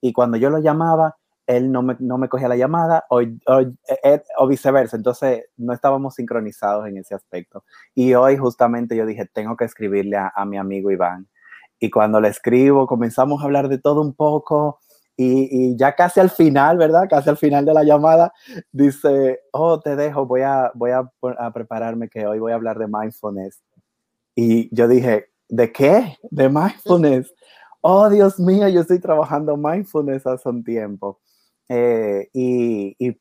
Y 0.00 0.12
cuando 0.12 0.36
yo 0.36 0.50
lo 0.50 0.58
llamaba, 0.58 1.16
él 1.56 1.70
no 1.72 1.82
me, 1.82 1.96
no 2.00 2.18
me 2.18 2.28
cogía 2.28 2.48
la 2.48 2.56
llamada 2.56 3.04
o, 3.10 3.20
o, 3.20 4.46
viceversa. 4.46 4.96
Entonces 4.96 5.44
no 5.56 5.72
estábamos 5.72 6.14
sincronizados 6.14 6.86
en 6.86 6.98
ese 6.98 7.14
aspecto. 7.14 7.64
Y 7.94 8.14
hoy 8.14 8.36
justamente 8.36 8.96
yo 8.96 9.06
dije, 9.06 9.26
tengo 9.32 9.56
que 9.56 9.64
escribirle 9.64 10.16
a, 10.16 10.32
a 10.34 10.44
mi 10.44 10.56
amigo 10.56 10.90
Iván. 10.90 11.28
Y 11.78 11.90
cuando 11.90 12.20
le 12.20 12.28
escribo, 12.28 12.86
comenzamos 12.86 13.42
a 13.42 13.44
hablar 13.44 13.68
de 13.68 13.78
todo 13.78 14.00
un 14.00 14.14
poco. 14.14 14.80
Y, 15.16 15.48
y, 15.50 15.76
ya 15.76 15.94
casi 15.94 16.20
al 16.20 16.30
final, 16.30 16.78
¿verdad? 16.78 17.06
Casi 17.08 17.28
al 17.28 17.36
final 17.36 17.64
de 17.64 17.74
la 17.74 17.84
llamada, 17.84 18.32
dice, 18.72 19.40
oh, 19.52 19.78
te 19.80 19.94
dejo, 19.94 20.26
voy 20.26 20.42
a, 20.42 20.72
voy 20.74 20.92
a, 20.92 21.10
a 21.38 21.52
prepararme 21.52 22.08
que 22.08 22.26
hoy 22.26 22.38
voy 22.38 22.52
a 22.52 22.54
hablar 22.54 22.78
de 22.78 22.86
mindfulness. 22.88 23.62
Y 24.34 24.74
yo 24.74 24.88
dije, 24.88 25.26
¿de 25.48 25.70
qué? 25.70 26.16
De 26.30 26.48
mindfulness 26.48 27.32
oh 27.82 28.08
Dios 28.08 28.38
mío, 28.40 28.68
yo 28.68 28.80
estoy 28.80 28.98
trabajando 28.98 29.56
mindfulness 29.56 30.26
hace 30.26 30.48
un 30.48 30.64
tiempo. 30.64 31.20
Eh, 31.74 32.28
y, 32.34 33.18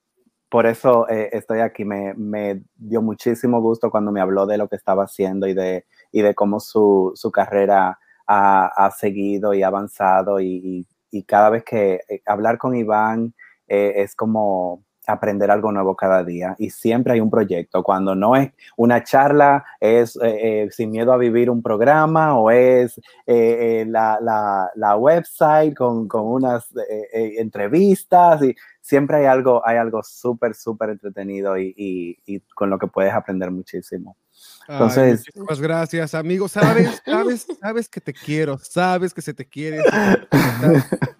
por 0.49 0.65
eso 0.65 1.07
eh, 1.09 1.29
estoy 1.31 1.59
aquí. 1.59 1.85
Me, 1.85 2.13
me, 2.15 2.63
dio 2.75 3.01
muchísimo 3.01 3.61
gusto 3.61 3.89
cuando 3.89 4.11
me 4.11 4.19
habló 4.19 4.45
de 4.45 4.57
lo 4.57 4.67
que 4.67 4.75
estaba 4.75 5.05
haciendo 5.05 5.47
y 5.47 5.53
de, 5.53 5.85
y 6.11 6.21
de 6.21 6.35
cómo 6.35 6.59
su, 6.59 7.13
su 7.15 7.31
carrera 7.31 7.97
ha, 8.27 8.65
ha, 8.65 8.91
seguido 8.91 9.53
y 9.53 9.63
avanzado. 9.63 10.41
Y, 10.41 10.85
y, 11.11 11.23
cada 11.23 11.49
vez 11.49 11.63
que 11.63 12.01
eh, 12.09 12.21
hablar 12.25 12.57
con 12.57 12.75
Iván 12.75 13.33
es 13.67 14.15
como 14.15 14.83
aprender 15.07 15.49
algo 15.49 15.71
nuevo 15.71 15.95
cada 15.95 16.23
día 16.23 16.55
y 16.57 16.69
siempre 16.69 17.13
hay 17.13 17.21
un 17.21 17.29
proyecto. 17.29 17.83
Cuando 17.83 18.15
no 18.15 18.35
es 18.35 18.51
una 18.77 19.03
charla, 19.03 19.63
es 19.79 20.15
eh, 20.17 20.63
eh, 20.63 20.69
sin 20.71 20.91
miedo 20.91 21.13
a 21.13 21.17
vivir 21.17 21.49
un 21.49 21.61
programa 21.61 22.37
o 22.37 22.51
es 22.51 22.99
eh, 23.25 23.85
la, 23.87 24.19
la, 24.21 24.69
la, 24.75 24.95
website 24.95 25.75
con, 25.75 26.07
con 26.07 26.25
unas 26.25 26.67
entrevistas 27.11 28.43
y 28.43 28.55
siempre 28.81 29.17
hay 29.17 29.25
algo, 29.25 29.65
hay 29.65 29.77
algo 29.77 30.03
súper, 30.03 30.55
súper 30.55 30.91
entretenido 30.91 31.57
y, 31.57 31.73
y, 31.77 32.17
y, 32.25 32.39
con 32.53 32.69
lo 32.69 32.77
que 32.77 32.87
puedes 32.87 33.13
aprender 33.13 33.51
muchísimo. 33.51 34.17
Entonces, 34.67 35.25
muchas 35.35 35.59
gracias, 35.59 36.13
amigo. 36.13 36.47
Sabes, 36.47 37.01
sabes, 37.05 37.47
sabes 37.59 37.89
que 37.89 37.99
te 37.99 38.13
quiero, 38.13 38.57
sabes 38.57 39.13
que 39.13 39.21
se 39.21 39.33
te 39.33 39.45
quiere. 39.45 39.81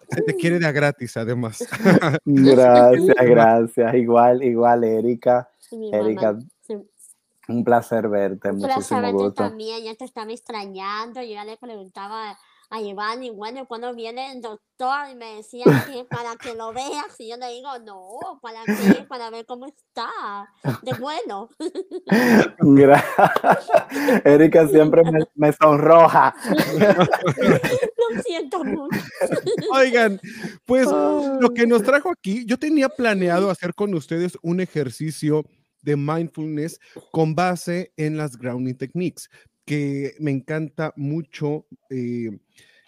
Se 0.09 0.21
te 0.21 0.35
quiere 0.35 0.59
de 0.59 0.71
gratis, 0.71 1.15
además. 1.15 1.59
Gracias, 2.25 3.15
gracias. 3.21 3.95
Igual, 3.95 4.43
igual, 4.43 4.83
Erika. 4.83 5.49
Erika, 5.71 6.37
un 7.47 7.63
placer 7.63 8.09
verte. 8.09 8.51
Un 8.51 8.61
placer 8.61 9.01
verte 9.01 9.31
también. 9.31 9.83
Ya 9.83 9.95
te 9.95 10.03
estaba 10.05 10.31
extrañando. 10.31 11.21
Yo 11.21 11.33
ya 11.33 11.45
le 11.45 11.57
preguntaba 11.57 12.37
a 12.71 12.81
Iván, 12.81 13.21
y 13.21 13.29
bueno, 13.29 13.67
cuando 13.67 13.93
viene 13.93 14.31
el 14.31 14.41
doctor 14.41 15.09
y 15.11 15.15
me 15.15 15.35
decía 15.35 15.65
que 15.93 16.05
para 16.05 16.37
que 16.37 16.55
lo 16.55 16.71
veas, 16.71 17.19
y 17.19 17.29
yo 17.29 17.35
le 17.35 17.49
digo, 17.49 17.69
no, 17.79 18.39
¿para 18.41 18.63
qué? 18.65 19.03
Para 19.03 19.29
ver 19.29 19.45
cómo 19.45 19.65
está, 19.67 20.09
de 20.81 20.93
bueno. 20.93 21.49
Erika 24.23 24.67
siempre 24.69 25.03
me, 25.03 25.19
me 25.35 25.51
sonroja. 25.51 26.33
Lo 26.77 28.21
siento 28.23 28.63
mucho. 28.63 28.97
Oigan, 29.73 30.19
pues 30.65 30.87
lo 30.87 31.53
que 31.53 31.67
nos 31.67 31.83
trajo 31.83 32.09
aquí, 32.09 32.45
yo 32.45 32.57
tenía 32.57 32.87
planeado 32.87 33.49
hacer 33.49 33.73
con 33.75 33.93
ustedes 33.93 34.37
un 34.41 34.61
ejercicio 34.61 35.43
de 35.81 35.95
mindfulness 35.97 36.79
con 37.11 37.35
base 37.35 37.91
en 37.97 38.17
las 38.17 38.37
grounding 38.37 38.75
techniques, 38.75 39.29
que 39.71 40.15
me 40.19 40.31
encanta 40.31 40.91
mucho 40.97 41.65
eh, 41.89 42.29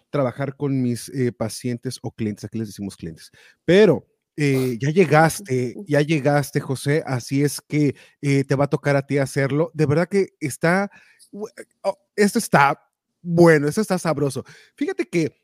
trabajar 0.10 0.58
con 0.58 0.82
mis 0.82 1.08
eh, 1.08 1.32
pacientes 1.32 1.98
o 2.02 2.12
clientes, 2.12 2.44
aquí 2.44 2.60
les 2.60 2.68
decimos 2.68 2.98
clientes, 2.98 3.32
pero 3.64 4.06
eh, 4.36 4.78
ya 4.82 4.90
llegaste, 4.90 5.76
ya 5.88 6.02
llegaste, 6.02 6.60
José, 6.60 7.02
así 7.06 7.42
es 7.42 7.62
que 7.62 7.96
te 8.20 8.56
va 8.56 8.66
a 8.66 8.70
tocar 8.70 8.98
a 8.98 9.06
ti 9.08 9.18
hacerlo. 9.18 9.72
De 9.74 9.86
verdad 9.86 10.10
que 10.10 10.34
está, 10.42 10.92
oh, 11.84 11.98
esto 12.18 12.38
está 12.38 12.78
bueno, 13.22 13.70
esto 13.70 13.80
está 13.80 13.98
sabroso. 13.98 14.44
Fíjate 14.76 15.06
que 15.06 15.38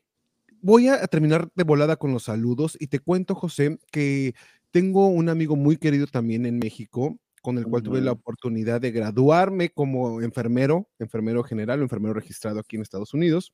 voy 0.60 0.88
a 0.88 1.06
terminar 1.06 1.48
de 1.54 1.64
volada 1.64 1.96
con 1.96 2.12
los 2.12 2.24
saludos 2.24 2.76
y 2.78 2.88
te 2.88 2.98
cuento, 2.98 3.34
José, 3.34 3.78
que 3.90 4.34
tengo 4.72 5.08
un 5.08 5.30
amigo 5.30 5.56
muy 5.56 5.78
querido 5.78 6.06
también 6.06 6.44
en 6.44 6.58
México 6.58 7.18
con 7.40 7.58
el 7.58 7.64
cual 7.64 7.82
tuve 7.82 8.00
la 8.00 8.12
oportunidad 8.12 8.80
de 8.80 8.90
graduarme 8.90 9.70
como 9.70 10.20
enfermero, 10.22 10.88
enfermero 10.98 11.42
general 11.42 11.80
o 11.80 11.82
enfermero 11.82 12.14
registrado 12.14 12.60
aquí 12.60 12.76
en 12.76 12.82
Estados 12.82 13.14
Unidos, 13.14 13.52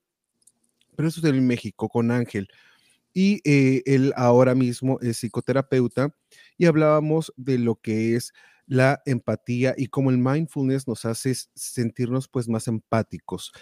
pero 0.97 1.09
eso 1.09 1.21
es 1.21 1.27
en 1.27 1.47
México 1.47 1.89
con 1.89 2.11
Ángel. 2.11 2.49
Y 3.13 3.41
eh, 3.45 3.83
él 3.87 4.13
ahora 4.17 4.55
mismo 4.55 4.99
es 5.01 5.19
psicoterapeuta 5.19 6.15
y 6.59 6.67
hablábamos 6.67 7.33
de 7.37 7.59
lo 7.59 7.77
que 7.77 8.15
es 8.15 8.33
la 8.67 9.01
empatía 9.07 9.75
y 9.77 9.87
cómo 9.87 10.11
el 10.11 10.19
mindfulness 10.19 10.87
nos 10.87 11.05
hace 11.05 11.35
sentirnos 11.55 12.29
pues 12.29 12.49
más 12.49 12.69
empáticos. 12.69 13.53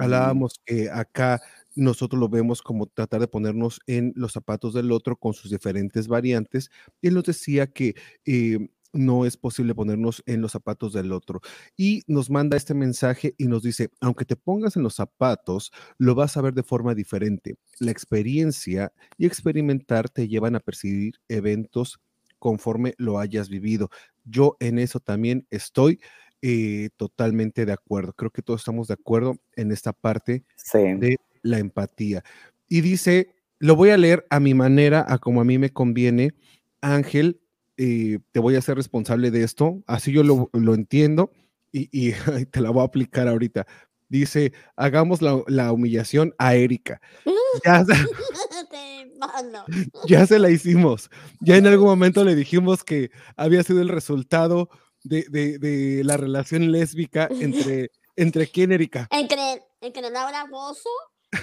Hablábamos 0.00 0.60
que 0.64 0.90
acá 0.90 1.40
nosotros 1.76 2.18
lo 2.18 2.28
vemos 2.28 2.60
como 2.60 2.86
tratar 2.86 3.20
de 3.20 3.28
ponernos 3.28 3.80
en 3.86 4.12
los 4.16 4.32
zapatos 4.32 4.74
del 4.74 4.90
otro 4.90 5.14
con 5.16 5.32
sus 5.32 5.52
diferentes 5.52 6.08
variantes. 6.08 6.70
Y 7.00 7.06
él 7.08 7.14
nos 7.14 7.24
decía 7.24 7.68
que 7.68 7.94
eh, 8.24 8.68
no 8.96 9.26
es 9.26 9.36
posible 9.36 9.74
ponernos 9.74 10.22
en 10.26 10.40
los 10.40 10.52
zapatos 10.52 10.92
del 10.92 11.12
otro. 11.12 11.40
Y 11.76 12.02
nos 12.06 12.30
manda 12.30 12.56
este 12.56 12.74
mensaje 12.74 13.34
y 13.38 13.46
nos 13.46 13.62
dice, 13.62 13.90
aunque 14.00 14.24
te 14.24 14.36
pongas 14.36 14.76
en 14.76 14.82
los 14.82 14.94
zapatos, 14.94 15.72
lo 15.98 16.14
vas 16.14 16.36
a 16.36 16.42
ver 16.42 16.54
de 16.54 16.62
forma 16.62 16.94
diferente. 16.94 17.56
La 17.78 17.90
experiencia 17.90 18.92
y 19.18 19.26
experimentar 19.26 20.08
te 20.08 20.28
llevan 20.28 20.56
a 20.56 20.60
percibir 20.60 21.14
eventos 21.28 22.00
conforme 22.38 22.94
lo 22.98 23.18
hayas 23.18 23.48
vivido. 23.48 23.90
Yo 24.24 24.56
en 24.60 24.78
eso 24.78 25.00
también 25.00 25.46
estoy 25.50 26.00
eh, 26.42 26.90
totalmente 26.96 27.66
de 27.66 27.72
acuerdo. 27.72 28.12
Creo 28.12 28.30
que 28.30 28.42
todos 28.42 28.60
estamos 28.60 28.88
de 28.88 28.94
acuerdo 28.94 29.38
en 29.54 29.72
esta 29.72 29.92
parte 29.92 30.44
de 30.72 31.18
la 31.42 31.58
empatía. 31.58 32.22
Y 32.68 32.82
dice, 32.82 33.34
lo 33.58 33.76
voy 33.76 33.90
a 33.90 33.96
leer 33.96 34.26
a 34.30 34.40
mi 34.40 34.54
manera, 34.54 35.04
a 35.08 35.18
como 35.18 35.40
a 35.40 35.44
mí 35.44 35.58
me 35.58 35.70
conviene. 35.70 36.34
Ángel 36.80 37.40
eh, 37.76 38.18
te 38.32 38.40
voy 38.40 38.56
a 38.56 38.58
hacer 38.58 38.76
responsable 38.76 39.30
de 39.30 39.42
esto, 39.42 39.82
así 39.86 40.12
yo 40.12 40.22
lo, 40.22 40.50
lo 40.52 40.74
entiendo 40.74 41.30
y, 41.72 41.88
y, 41.92 42.12
te 42.50 42.60
la 42.60 42.70
voy 42.70 42.82
a 42.82 42.86
aplicar 42.86 43.28
ahorita. 43.28 43.66
Dice, 44.08 44.52
hagamos 44.76 45.20
la, 45.20 45.42
la 45.48 45.72
humillación 45.72 46.34
a 46.38 46.54
Erika. 46.54 47.00
Ya, 47.64 47.86
ya 50.06 50.26
se 50.26 50.38
la 50.38 50.50
hicimos. 50.50 51.08
Ya 51.40 51.56
en 51.56 51.66
algún 51.66 51.86
momento 51.86 52.22
le 52.22 52.34
dijimos 52.34 52.84
que 52.84 53.10
había 53.36 53.62
sido 53.62 53.80
el 53.80 53.88
resultado 53.88 54.68
de, 55.04 55.24
de, 55.30 55.58
de 55.58 56.04
la 56.04 56.18
relación 56.18 56.70
lésbica 56.70 57.28
entre, 57.30 57.92
entre 58.16 58.46
quién, 58.48 58.72
Erika. 58.72 59.08
Entre, 59.10 59.62
entre 59.80 60.10
Laura 60.10 60.44
Bozo 60.50 60.90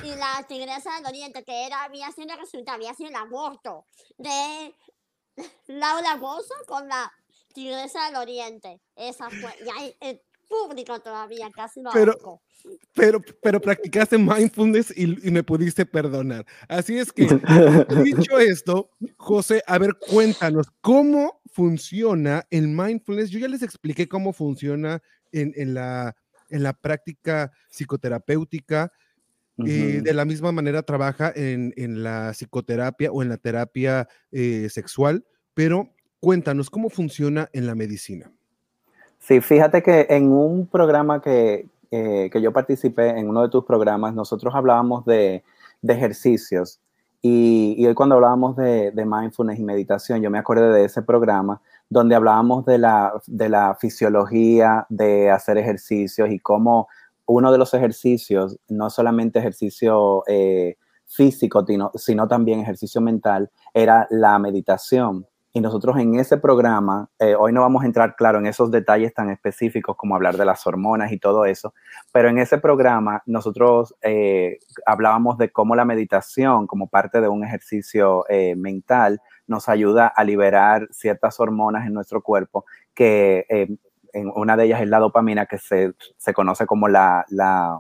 y 0.04 0.10
la 0.10 0.46
tigresa 0.48 0.96
del 0.98 1.08
oriente, 1.08 1.44
que 1.44 1.66
era, 1.66 1.84
había 1.84 2.12
sido 2.12 2.34
el 2.34 2.40
resultado, 2.40 2.76
había 2.76 2.94
sido 2.94 3.10
el 3.10 3.16
aborto 3.16 3.86
de 4.18 4.76
Laura 5.68 6.16
Bozo 6.18 6.54
con 6.68 6.88
la 6.88 7.12
Tigresa 7.54 8.08
del 8.08 8.16
Oriente. 8.18 8.82
Esa 8.96 9.30
fue. 9.30 9.54
Y 9.66 9.70
hay 9.70 9.96
el 10.02 10.22
público 10.48 11.00
todavía, 11.00 11.50
casi 11.52 11.82
no 11.82 11.90
pero, 11.94 12.16
pero, 12.94 13.22
pero 13.42 13.60
practicaste 13.60 14.18
mindfulness 14.18 14.94
y, 14.96 15.28
y, 15.28 15.32
me 15.32 15.44
pudiste 15.44 15.86
perdonar. 15.86 16.46
Así 16.68 16.98
es 16.98 17.12
que, 17.12 17.24
dicho 18.04 18.38
esto, 18.40 18.90
José, 19.18 19.64
a 19.66 19.78
ver, 19.78 19.96
cuéntanos, 20.10 20.68
¿cómo 20.82 21.42
funciona 21.46 22.46
el 22.50 22.68
mindfulness? 22.68 23.30
Yo 23.30 23.40
ya 23.40 23.48
les 23.48 23.64
expliqué 23.64 24.08
cómo 24.08 24.34
funciona 24.34 25.02
en, 25.32 25.54
en 25.56 25.74
la, 25.74 26.16
en 26.50 26.64
la 26.64 26.74
práctica 26.74 27.52
psicoterapéutica. 27.70 28.92
Uh 29.56 29.66
-huh. 29.66 30.02
de 30.02 30.14
la 30.14 30.26
misma 30.26 30.52
manera 30.52 30.82
trabaja 30.82 31.32
en, 31.36 31.74
en, 31.78 32.02
la 32.02 32.32
psicoterapia 32.34 33.12
o 33.12 33.22
en 33.22 33.30
la 33.30 33.38
terapia 33.38 34.08
eh, 34.32 34.68
sexual, 34.70 35.26
pero 35.54 35.90
cuéntanos 36.20 36.72
cómo 36.72 36.90
funciona 36.90 37.50
en 37.54 37.68
la 37.68 37.76
medicina. 37.76 38.32
Sí, 39.20 39.42
fíjate 39.42 39.84
que 39.84 40.08
en 40.10 40.32
un 40.32 40.68
programa 40.68 41.22
que, 41.22 41.68
eh, 41.92 42.30
que 42.32 42.42
yo 42.42 42.52
participé, 42.52 43.10
en 43.10 43.30
uno 43.30 43.44
de 43.44 43.50
tus 43.50 43.64
programas, 43.64 44.14
nosotros 44.14 44.54
hablábamos 44.56 45.06
de, 45.06 45.44
de 45.82 45.94
ejercicios. 45.94 46.80
Y, 47.22 47.76
y, 47.78 47.86
hoy 47.86 47.94
cuando 47.94 48.16
hablábamos 48.16 48.58
de, 48.58 48.92
de, 48.92 49.06
mindfulness 49.06 49.60
y 49.60 49.64
meditación, 49.64 50.22
yo 50.22 50.30
me 50.30 50.40
acordé 50.40 50.74
de 50.74 50.86
ese 50.86 51.02
programa 51.04 51.62
donde 51.90 52.16
hablábamos 52.16 52.66
de 52.66 52.80
la, 52.80 53.14
de 53.28 53.48
la 53.48 53.76
fisiología 53.76 54.86
de 54.90 55.30
hacer 55.30 55.58
ejercicios 55.58 56.30
y 56.30 56.40
cómo 56.40 56.90
uno 57.26 57.52
de 57.52 57.58
los 57.58 57.74
ejercicios, 57.74 58.58
no 58.68 58.90
solamente 58.90 59.40
ejercicio 59.40 60.24
eh, 60.28 60.78
físico, 61.08 61.66
sino, 61.96 62.28
también 62.28 62.60
ejercicio 62.60 63.02
mental, 63.02 63.50
era 63.74 64.08
la 64.10 64.38
meditación. 64.40 65.28
Y 65.56 65.62
nosotros 65.62 65.98
en 65.98 66.16
ese 66.16 66.38
programa, 66.38 67.12
eh, 67.20 67.36
hoy 67.36 67.54
no 67.54 67.62
vamos 67.62 67.84
a 67.84 67.86
entrar, 67.86 68.16
claro, 68.16 68.40
en 68.40 68.48
esos 68.48 68.72
detalles 68.72 69.14
tan 69.14 69.30
específicos 69.30 69.96
como 69.96 70.16
hablar 70.16 70.36
de 70.36 70.46
las 70.46 70.66
hormonas 70.66 71.12
y 71.12 71.20
todo 71.20 71.46
eso, 71.46 71.76
pero 72.12 72.30
en 72.30 72.40
ese 72.40 72.58
programa 72.58 73.22
nosotros 73.28 73.94
eh, 74.02 74.58
hablábamos 74.88 75.38
de 75.38 75.52
cómo 75.52 75.76
la 75.76 75.86
meditación, 75.86 76.66
como 76.66 76.88
parte 76.88 77.22
de 77.22 77.28
un 77.28 77.44
ejercicio 77.44 78.26
mental, 78.58 79.22
nos 79.46 79.70
ayuda 79.70 80.08
a 80.08 80.24
liberar 80.24 80.88
ciertas 80.90 81.40
hormonas 81.40 81.86
en 81.86 81.94
nuestro 81.94 82.24
cuerpo, 82.24 82.66
que 82.96 83.46
en 84.14 84.32
una 84.36 84.56
de 84.56 84.66
ellas 84.66 84.82
es 84.82 84.88
la 84.88 85.00
dopamina, 85.00 85.46
que 85.46 85.58
se, 85.58 85.94
conoce 86.34 86.66
como 86.66 86.88
la, 86.88 87.26
la, 87.30 87.80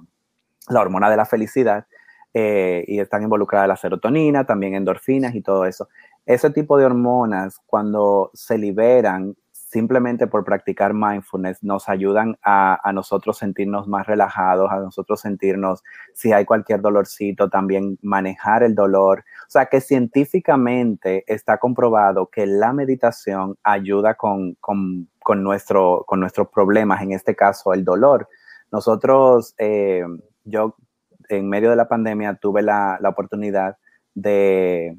hormona 0.69 1.09
de 1.09 1.17
la 1.17 1.25
felicidad, 1.25 1.86
eh, 2.34 2.84
y 2.88 2.99
están 2.99 3.23
involucradas 3.23 3.67
la 3.67 3.77
serotonina, 3.77 4.45
también 4.45 4.73
endorfinas 4.73 5.36
y 5.36 5.41
todo 5.41 5.65
eso. 5.65 5.88
Ese 6.25 6.49
tipo 6.49 6.77
de 6.77 6.86
hormonas, 6.86 7.59
cuando 7.65 8.31
se 8.34 8.57
liberan, 8.57 9.36
simplemente 9.74 10.28
por 10.28 10.45
practicar 10.45 10.93
mindfulness 10.93 11.63
nos 11.63 11.89
ayudan 11.89 12.38
a, 12.43 12.80
nosotros 12.93 13.39
sentirnos 13.39 13.88
más 13.88 14.05
relajados, 14.05 14.71
a 14.71 14.78
nosotros 14.78 15.19
sentirnos, 15.19 15.84
si 16.13 16.32
hay 16.32 16.45
cualquier 16.45 16.80
dolorcito, 16.80 17.49
también 17.49 17.97
manejar 18.03 18.61
el 18.61 18.76
dolor. 18.76 19.26
O 19.47 19.49
sea 19.49 19.65
que 19.65 19.82
científicamente 19.82 21.24
está 21.26 21.57
comprobado 21.57 22.28
que 22.28 22.45
la 22.45 22.71
meditación 22.71 23.57
ayuda 23.63 24.13
con, 24.13 24.55
nuestro, 25.38 26.03
con 26.05 26.19
nuestros 26.19 26.49
problemas, 26.49 27.01
en 27.01 27.13
este 27.13 27.36
caso 27.36 27.74
el 27.74 27.84
dolor. 27.84 28.30
Nosotros, 28.71 29.55
eh, 29.57 30.05
yo 30.43 30.76
en 31.30 31.49
medio 31.49 31.71
de 31.71 31.78
la 31.78 31.88
pandemia 31.88 32.36
tuve 32.36 32.61
la, 32.61 32.99
oportunidad 33.03 33.78
de, 34.13 34.95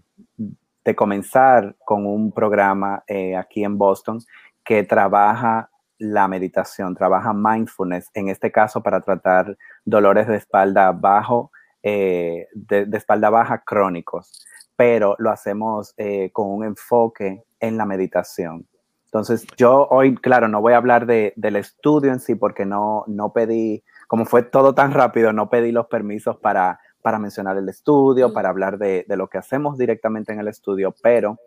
de 0.85 0.95
comenzar 0.95 1.77
con 1.85 2.07
un 2.07 2.33
programa 2.33 3.05
eh, 3.07 3.37
aquí 3.37 3.65
en 3.65 3.79
Boston 3.79 4.19
que 4.65 4.83
trabaja 4.83 5.71
la 5.99 6.27
meditación, 6.29 6.95
trabaja 6.95 7.33
mindfulness, 7.33 8.11
en 8.15 8.29
este 8.29 8.51
caso 8.51 8.83
para 8.83 9.01
tratar 9.01 9.57
dolores 9.85 10.27
de 10.27 10.37
espalda 10.37 10.91
bajo, 10.93 11.53
eh, 11.83 12.49
de, 12.55 12.89
espalda 12.93 13.31
baja 13.31 13.63
crónicos, 13.65 14.45
pero 14.77 15.15
lo 15.19 15.31
hacemos 15.31 15.95
eh, 15.97 16.31
con 16.33 16.51
un 16.51 16.65
enfoque 16.65 17.45
en 17.61 17.77
la 17.77 17.85
meditación. 17.85 18.67
Entonces, 19.05 19.47
yo 19.57 19.87
hoy, 19.91 20.17
claro, 20.17 20.49
no 20.49 20.61
voy 20.61 20.73
a 20.73 20.79
hablar 20.79 21.07
de, 21.07 21.33
del 21.37 21.57
estudio 21.57 22.11
en 22.13 22.19
sí 22.19 22.35
porque 22.35 22.67
no, 22.67 23.05
no 23.07 23.33
pedí, 23.33 23.85
como 24.09 24.25
fue 24.25 24.43
todo 24.43 24.75
tan 24.75 24.91
rápido, 24.91 25.33
no 25.33 25.49
pedí 25.49 25.71
los 25.71 25.87
permisos 25.87 26.37
para, 26.39 26.81
para 27.01 27.21
mencionar 27.21 27.57
el 27.57 27.69
estudio, 27.69 28.33
para 28.33 28.49
hablar 28.49 28.77
de, 28.77 29.05
de, 29.07 29.17
lo 29.17 29.29
que 29.29 29.39
hacemos 29.39 29.79
directamente 29.79 30.33
en 30.33 30.41
el 30.41 30.49
estudio, 30.49 30.93
pero 31.01 31.39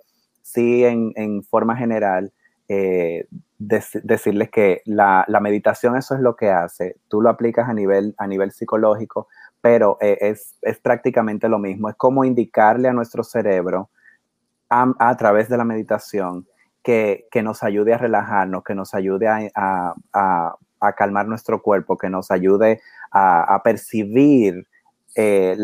sí 0.41 0.86
en, 0.86 1.11
en 1.15 1.43
forma 1.43 1.76
general 1.76 2.32
eh, 2.70 3.28
decirles 3.57 4.49
que 4.49 4.82
la, 4.86 5.26
meditación 5.41 5.95
eso 5.95 6.15
es 6.15 6.22
lo 6.22 6.36
que 6.36 6.49
hace. 6.49 6.97
Tú 7.07 7.22
lo 7.22 7.30
aplicas 7.30 7.70
a 7.70 7.74
nivel, 7.74 8.13
a 8.18 8.28
nivel 8.28 8.51
psicológico, 8.51 9.28
pero 9.61 9.97
eh, 10.01 10.18
es, 10.22 10.80
prácticamente 10.82 11.49
lo 11.49 11.59
mismo. 11.59 11.89
Es 11.89 11.95
como 11.95 12.24
indicarle 12.24 12.89
a 12.89 12.93
nuestro 12.93 13.24
cerebro 13.24 13.89
a, 14.70 15.15
través 15.18 15.47
de 15.49 15.57
la 15.57 15.63
meditación 15.63 16.45
que, 16.84 17.28
nos 17.41 17.63
ayude 17.63 17.93
a 17.93 17.97
relajarnos, 17.97 18.63
que 18.63 18.76
nos 18.76 18.93
ayude 18.93 19.28
a, 19.55 20.55
calmar 20.95 21.28
nuestro 21.28 21.61
cuerpo, 21.61 21.97
que 21.97 22.09
nos 22.09 22.32
ayude 22.32 22.82
a, 23.11 23.61
percibir 23.63 24.68
eh, 25.20 25.57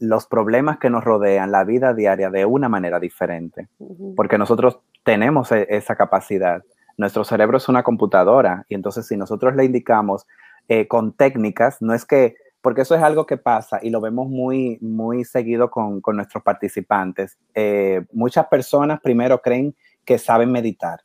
los 0.00 0.26
problemas 0.26 0.78
que 0.78 0.88
nos 0.88 1.04
rodean, 1.04 1.52
la 1.52 1.62
vida 1.64 1.92
diaria 1.92 2.30
de 2.30 2.46
una 2.46 2.70
manera 2.70 2.98
diferente. 2.98 3.68
Porque 4.16 4.38
nosotros 4.38 4.80
tenemos 5.04 5.52
e, 5.52 5.66
esa 5.68 5.94
capacidad. 5.94 6.64
Nuestro 6.96 7.22
cerebro 7.24 7.58
es 7.58 7.68
una 7.68 7.82
computadora 7.82 8.64
y 8.70 8.74
entonces 8.74 9.06
si 9.06 9.14
nosotros 9.18 9.54
le 9.54 9.66
indicamos 9.66 10.26
eh, 10.68 10.88
con 10.88 11.12
técnicas, 11.12 11.82
no 11.82 11.92
es 11.92 12.06
que, 12.06 12.36
porque 12.62 12.80
eso 12.80 12.94
es 12.94 13.02
algo 13.02 13.26
que 13.26 13.36
pasa 13.36 13.78
y 13.82 13.90
lo 13.90 14.00
vemos 14.00 14.26
muy, 14.26 14.78
muy 14.80 15.24
seguido 15.24 15.70
con, 15.70 16.00
nuestros 16.14 16.42
participantes. 16.42 17.36
Eh, 17.54 18.06
muchas 18.10 18.46
personas 18.46 19.00
primero 19.02 19.42
creen 19.42 19.76
que 20.06 20.16
saben 20.16 20.50
meditar 20.50 21.00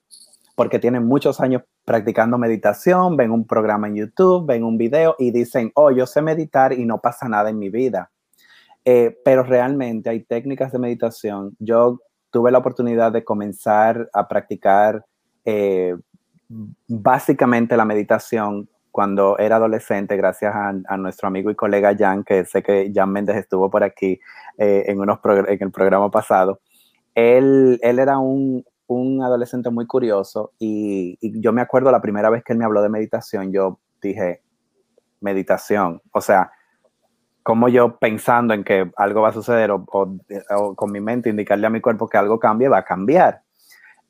porque 0.56 0.80
tienen 0.80 1.06
muchos 1.06 1.42
años 1.42 1.64
practicando 1.92 2.38
meditación, 2.38 3.18
ven 3.18 3.32
un 3.32 3.46
programa 3.46 3.86
en 3.86 3.96
YouTube, 3.96 4.46
ven 4.46 4.64
un 4.64 4.78
video 4.78 5.18
y 5.20 5.32
dicen, 5.32 5.74
oh, 5.76 5.92
yo 5.92 6.06
sé 6.06 6.22
meditar 6.22 6.72
y 6.72 6.86
no 6.86 7.02
pasa 7.02 7.28
nada 7.28 7.50
en 7.50 7.60
mi 7.60 7.68
vida. 7.68 8.10
Eh, 8.86 9.20
pero 9.26 9.44
realmente 9.44 10.10
hay 10.10 10.22
técnicas 10.22 10.72
de 10.72 10.80
meditación. 10.80 11.54
Yo 11.60 12.00
tuve 12.30 12.50
la 12.50 12.60
oportunidad 12.60 13.12
de 13.12 13.26
comenzar 13.26 14.10
a 14.14 14.26
practicar 14.30 15.06
eh, 15.44 15.98
básicamente 16.88 17.76
la 17.76 17.84
meditación 17.84 18.70
cuando 18.90 19.38
era 19.38 19.58
adolescente, 19.58 20.16
gracias 20.16 20.56
a, 20.56 20.96
nuestro 20.96 21.28
amigo 21.28 21.52
y 21.52 21.56
colega 21.56 21.94
Jan, 21.94 22.24
que 22.24 22.46
sé 22.46 22.64
que 22.64 22.90
Jan 22.96 23.12
Méndez 23.12 23.36
estuvo 23.36 23.70
por 23.70 23.84
aquí 23.84 24.18
eh, 24.58 24.86
en, 24.88 24.98
unos 24.98 25.20
en 25.26 25.62
el 25.62 25.72
programa 25.72 26.10
pasado. 26.10 26.62
Él, 27.16 27.82
él 27.84 28.00
era 28.00 28.18
un, 28.18 28.64
un, 28.94 29.24
adolescente 29.24 29.70
muy 29.70 29.88
curioso 29.88 30.54
y, 30.60 31.18
yo 31.42 31.54
me 31.54 31.62
acuerdo 31.62 31.92
la 31.92 32.02
primera 32.02 32.30
vez 32.30 32.44
que 32.44 32.54
él 32.54 32.60
me 32.60 32.66
habló 32.66 32.82
de 32.82 32.90
meditación, 32.90 33.52
yo 33.52 33.80
dije, 34.02 34.42
meditación, 35.20 36.02
o 36.12 36.22
sea, 36.22 36.52
como 37.44 37.70
yo 37.70 37.98
pensando 37.98 38.54
en 38.54 38.64
que 38.64 38.92
algo 38.98 39.22
va 39.22 39.30
a 39.30 39.34
suceder 39.34 39.72
o, 39.72 39.86
con 40.76 40.92
mi 40.92 41.00
mente 41.00 41.30
indicarle 41.30 41.68
a 41.68 41.72
mi 41.72 41.82
cuerpo 41.82 42.08
que 42.08 42.18
algo 42.18 42.40
cambie, 42.40 42.70
va 42.70 42.80
a 42.80 42.86
cambiar. 42.86 43.42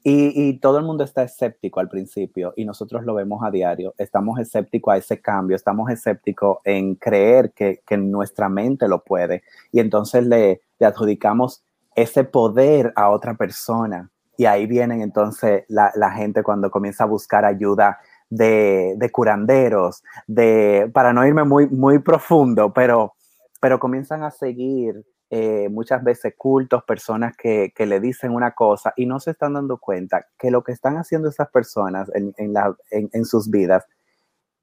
Y, 0.03 0.57
todo 0.59 0.79
el 0.79 0.85
mundo 0.85 1.03
está 1.03 1.21
escéptico 1.21 1.79
al 1.79 1.87
principio 1.87 2.53
y 2.55 2.65
nosotros 2.65 3.03
lo 3.05 3.13
vemos 3.13 3.43
a 3.43 3.51
diario. 3.51 3.93
Estamos 3.99 4.39
escépticos 4.39 4.93
a 4.93 4.97
ese 4.97 5.21
cambio, 5.21 5.55
estamos 5.55 5.91
escépticos 5.91 6.57
en 6.63 6.95
creer 6.95 7.51
que, 7.51 7.81
nuestra 7.97 8.49
mente 8.49 8.87
lo 8.87 9.03
puede 9.03 9.43
y 9.71 9.79
entonces 9.79 10.25
le, 10.25 10.61
adjudicamos 10.79 11.63
ese 11.95 12.23
poder 12.23 12.91
a 12.95 13.11
otra 13.11 13.35
persona. 13.35 14.09
Y 14.41 14.45
ahí 14.47 14.65
vienen 14.65 15.01
entonces 15.01 15.65
la, 15.67 15.91
la 15.93 16.09
gente 16.09 16.41
cuando 16.41 16.71
comienza 16.71 17.03
a 17.03 17.07
buscar 17.07 17.45
ayuda 17.45 17.99
de, 18.27 18.95
de, 18.97 19.11
curanderos, 19.11 20.03
de, 20.25 20.89
para 20.91 21.13
no 21.13 21.23
irme 21.27 21.43
muy, 21.43 21.67
muy 21.67 21.99
profundo, 21.99 22.73
pero 22.73 23.13
pero 23.61 23.79
comienzan 23.79 24.23
a 24.23 24.31
seguir 24.31 25.05
eh, 25.29 25.69
muchas 25.69 26.03
veces 26.03 26.33
cultos, 26.35 26.83
personas 26.83 27.37
que, 27.37 27.71
le 27.77 27.99
dicen 27.99 28.31
una 28.31 28.51
cosa 28.51 28.93
y 28.97 29.05
no 29.05 29.19
se 29.19 29.31
están 29.31 29.53
dando 29.53 29.77
cuenta 29.77 30.25
que 30.39 30.49
lo 30.49 30.63
que 30.63 30.71
están 30.71 30.97
haciendo 30.97 31.29
esas 31.29 31.49
personas 31.49 32.09
en, 32.15 32.33
en, 32.35 33.25
sus 33.25 33.51
vidas 33.51 33.85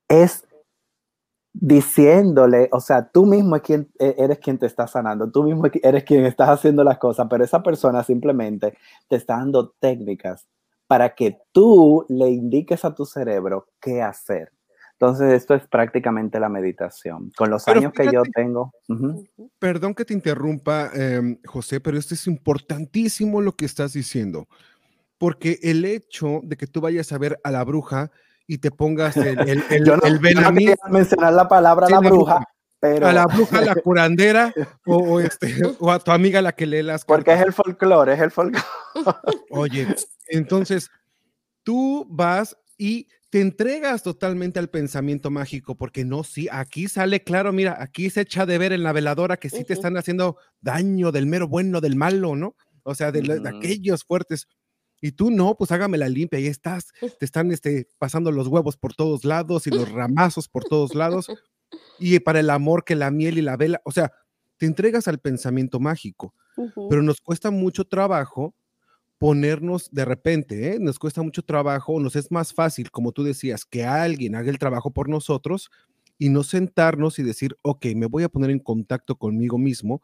es 0.08 0.44
diciéndole, 1.60 2.68
o 2.70 2.80
sea, 2.80 3.08
tú 3.08 3.26
mismo 3.26 3.60
quien, 3.60 3.88
e, 3.98 4.14
eres 4.16 4.38
quien 4.38 4.58
te 4.58 4.66
está 4.66 4.86
sanando, 4.86 5.30
tú 5.30 5.42
mismo 5.42 5.64
eres 5.82 6.04
quien 6.04 6.24
estás 6.24 6.48
haciendo 6.50 6.84
las 6.84 6.98
cosas, 6.98 7.26
pero 7.28 7.42
esa 7.42 7.62
persona 7.62 8.04
simplemente 8.04 8.78
te 9.08 9.16
está 9.16 9.38
dando 9.38 9.70
técnicas 9.80 10.46
para 10.86 11.14
que 11.14 11.38
tú 11.52 12.06
le 12.08 12.30
indiques 12.30 12.84
a 12.84 12.94
tu 12.94 13.04
cerebro 13.04 13.66
qué 13.80 14.02
hacer. 14.02 14.52
Entonces, 14.92 15.34
esto 15.34 15.54
es 15.54 15.66
prácticamente 15.68 16.40
la 16.40 16.48
meditación. 16.48 17.30
Con 17.36 17.50
los 17.50 17.68
años 17.68 17.92
que 17.92 18.10
yo 18.10 18.22
tengo. 18.34 18.72
Perdón 19.58 19.94
que 19.94 20.04
te 20.04 20.14
interrumpa, 20.14 20.90
em, 20.92 21.38
José, 21.44 21.80
pero 21.80 21.96
esto 21.98 22.14
es 22.14 22.26
importantísimo 22.26 23.40
lo 23.40 23.54
que 23.54 23.64
estás 23.64 23.92
diciendo. 23.92 24.48
Porque 25.16 25.58
el 25.62 25.84
hecho 25.84 26.40
de 26.42 26.56
que 26.56 26.66
tú 26.66 26.80
vayas 26.80 27.12
a 27.12 27.18
ver 27.18 27.38
a 27.44 27.50
la 27.52 27.62
bruja 27.64 28.10
y 28.48 28.58
te 28.58 28.72
pongas 28.72 29.16
el, 29.18 29.38
el, 29.48 29.62
el, 29.70 29.84
yo 29.86 29.96
no, 29.96 30.02
mencionar 30.90 31.34
la 31.34 31.46
palabra 31.46 31.88
la, 31.88 32.00
bruja, 32.00 32.42
pero... 32.80 33.06
A 33.06 33.12
la 33.12 33.26
bruja, 33.26 33.60
la 33.60 33.76
curandera, 33.76 34.52
o, 34.86 35.20
este, 35.20 35.54
o 35.78 35.92
a 35.92 35.98
tu 35.98 36.10
amiga 36.10 36.42
la 36.42 36.52
que 36.52 36.66
lee 36.66 36.82
las 36.82 37.04
Porque 37.04 37.34
es 37.34 37.40
el 37.42 37.52
folclore, 37.52 38.14
es 38.14 38.20
el 38.20 38.30
folclore. 38.30 38.64
Oye, 39.50 39.86
entonces, 40.28 40.90
tú 41.62 42.06
vas 42.08 42.56
y 42.78 43.06
te 43.30 43.42
entregas 43.42 44.02
totalmente 44.02 44.58
al 44.58 44.70
pensamiento 44.70 45.30
mágico, 45.30 45.76
porque 45.76 46.06
no, 46.06 46.24
sí, 46.24 46.48
aquí 46.50 46.88
sale 46.88 47.22
claro, 47.22 47.52
mira, 47.52 47.76
aquí 47.78 48.08
se 48.08 48.22
echa 48.22 48.46
de 48.46 48.56
ver 48.56 48.72
en 48.72 48.82
la 48.82 48.92
veladora 48.92 49.36
que 49.36 49.50
sí 49.50 49.64
te 49.64 49.74
están 49.74 49.98
haciendo 49.98 50.38
daño 50.62 51.12
del 51.12 51.26
mero 51.26 51.48
bueno, 51.48 51.82
del 51.82 51.96
malo, 51.96 52.34
¿no? 52.34 52.56
O 52.82 52.94
sea, 52.94 53.12
de, 53.12 53.42
aquellos 53.46 54.04
fuertes. 54.04 54.48
Y 55.00 55.12
tú 55.12 55.30
no, 55.30 55.56
pues 55.56 55.70
hágame 55.70 55.98
la 55.98 56.08
limpia, 56.08 56.38
ahí 56.38 56.46
estás, 56.46 56.92
te 57.18 57.24
están 57.24 57.52
este, 57.52 57.88
pasando 57.98 58.32
los 58.32 58.48
huevos 58.48 58.76
por 58.76 58.94
todos 58.94 59.24
lados 59.24 59.66
y 59.66 59.70
los 59.70 59.90
ramazos 59.92 60.48
por 60.48 60.64
todos 60.64 60.94
lados. 60.94 61.28
Y 61.98 62.18
para 62.20 62.40
el 62.40 62.50
amor 62.50 62.84
que 62.84 62.96
la 62.96 63.10
miel 63.10 63.38
y 63.38 63.42
la 63.42 63.56
vela, 63.56 63.80
o 63.84 63.92
sea, 63.92 64.12
te 64.56 64.66
entregas 64.66 65.06
al 65.08 65.18
pensamiento 65.18 65.78
mágico, 65.80 66.34
pero 66.90 67.02
nos 67.02 67.20
cuesta 67.20 67.50
mucho 67.50 67.84
trabajo 67.84 68.54
ponernos 69.18 69.90
de 69.90 70.04
repente, 70.04 70.74
¿eh? 70.74 70.78
nos 70.80 70.98
cuesta 70.98 71.22
mucho 71.22 71.42
trabajo, 71.42 72.00
nos 72.00 72.16
es 72.16 72.30
más 72.30 72.54
fácil, 72.54 72.90
como 72.90 73.12
tú 73.12 73.24
decías, 73.24 73.64
que 73.64 73.84
alguien 73.84 74.34
haga 74.36 74.50
el 74.50 74.58
trabajo 74.58 74.92
por 74.92 75.08
nosotros 75.08 75.70
y 76.18 76.28
no 76.28 76.44
sentarnos 76.44 77.18
y 77.18 77.24
decir, 77.24 77.56
ok, 77.62 77.86
me 77.96 78.06
voy 78.06 78.22
a 78.22 78.28
poner 78.28 78.50
en 78.50 78.60
contacto 78.60 79.16
conmigo 79.16 79.58
mismo 79.58 80.02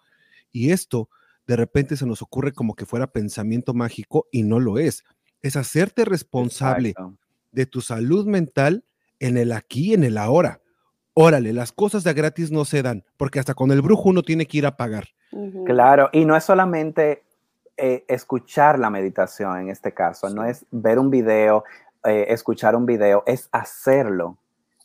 y 0.53 0.71
esto 0.71 1.09
de 1.47 1.57
repente 1.57 1.97
se 1.97 2.07
nos 2.07 2.23
ocurre 2.23 2.53
como 2.53 2.75
que 2.75 2.87
fuera 2.87 3.07
pensamiento 3.07 3.75
mágico 3.75 4.27
y 4.31 4.43
no 4.43 4.61
lo 4.61 4.79
es. 4.79 5.05
Es 5.43 5.57
hacerte 5.57 6.05
responsable 6.05 6.95
de 7.53 7.67
tu 7.67 7.81
salud 7.81 8.27
mental 8.27 8.85
en 9.21 9.37
el 9.37 9.53
aquí, 9.53 9.95
en 9.95 10.05
el 10.05 10.19
ahora. 10.19 10.61
Órale, 11.15 11.53
las 11.53 11.71
cosas 11.71 12.03
de 12.03 12.13
gratis 12.13 12.51
no 12.51 12.65
se 12.65 12.83
dan, 12.83 13.05
porque 13.17 13.39
hasta 13.39 13.55
con 13.55 13.71
el 13.71 13.83
brujo 13.83 14.09
uno 14.09 14.23
tiene 14.23 14.47
que 14.47 14.59
ir 14.59 14.67
a 14.67 14.77
pagar. 14.77 15.09
Claro, 15.65 16.11
y 16.13 16.25
no 16.25 16.37
es 16.37 16.45
solamente 16.45 17.23
eh, 17.77 18.05
escuchar 18.09 18.79
la 18.79 18.91
meditación 18.91 19.59
en 19.59 19.69
este 19.69 19.93
caso, 19.93 20.31
no 20.31 20.45
es 20.45 20.65
ver 20.71 20.99
un 20.99 21.11
video, 21.11 21.65
eh, 22.05 22.27
escuchar 22.29 22.75
un 22.77 22.87
video, 22.87 23.23
es 23.27 23.49
hacerlo. 23.53 24.39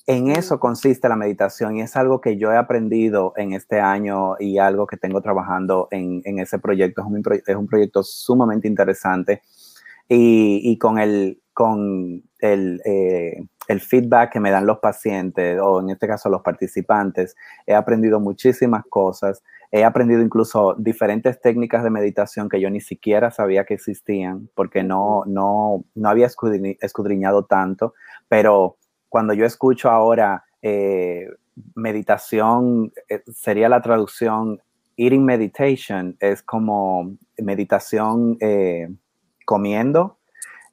En 0.09 0.31
eso 0.31 0.59
consiste 0.59 1.07
la 1.07 1.15
meditación 1.15 1.75
y 1.75 1.81
es 1.81 1.95
algo 1.95 2.19
que 2.19 2.35
yo 2.35 2.51
he 2.51 2.57
aprendido 2.57 3.31
en 3.35 3.53
este 3.53 3.79
año 3.79 4.37
y 4.39 4.57
algo 4.57 4.87
que 4.87 4.97
tengo 4.97 5.21
trabajando 5.21 5.87
en, 5.91 6.39
ese 6.39 6.57
proyecto. 6.57 7.01
Es 7.01 7.07
un, 7.07 7.21
es 7.45 7.55
un, 7.55 7.67
proyecto 7.67 8.01
sumamente 8.01 8.67
interesante 8.67 9.43
y, 10.07 10.75
con, 10.79 10.97
el, 10.97 11.43
con 11.53 12.23
el, 12.39 12.81
eh, 12.85 13.39
el, 13.67 13.79
feedback 13.81 14.31
que 14.31 14.39
me 14.39 14.49
dan 14.49 14.65
los 14.65 14.79
pacientes 14.79 15.59
o 15.61 15.79
en 15.79 15.91
este 15.91 16.07
caso 16.07 16.27
los 16.27 16.41
participantes, 16.41 17.35
he 17.67 17.75
aprendido 17.75 18.19
muchísimas 18.19 18.85
cosas. 18.89 19.43
He 19.71 19.83
aprendido 19.83 20.23
incluso 20.23 20.73
diferentes 20.79 21.39
técnicas 21.39 21.83
de 21.83 21.91
meditación 21.91 22.49
que 22.49 22.59
yo 22.59 22.71
ni 22.71 22.81
siquiera 22.81 23.29
sabía 23.29 23.63
que 23.63 23.75
existían 23.75 24.49
porque 24.55 24.81
no, 24.81 25.21
no, 25.27 25.85
no 25.93 26.09
había 26.09 26.25
escudriñado 26.25 27.45
tanto, 27.45 27.93
pero 28.27 28.78
cuando 29.09 29.33
yo 29.33 29.45
escucho 29.45 29.89
ahora 29.89 30.45
eh, 30.61 31.27
meditación, 31.75 32.91
eh, 33.09 33.23
sería 33.33 33.67
la 33.67 33.81
traducción, 33.81 34.61
eating 34.95 35.25
meditation, 35.25 36.15
es 36.19 36.41
como 36.43 37.17
meditación 37.37 38.37
eh, 38.39 38.89
comiendo. 39.45 40.17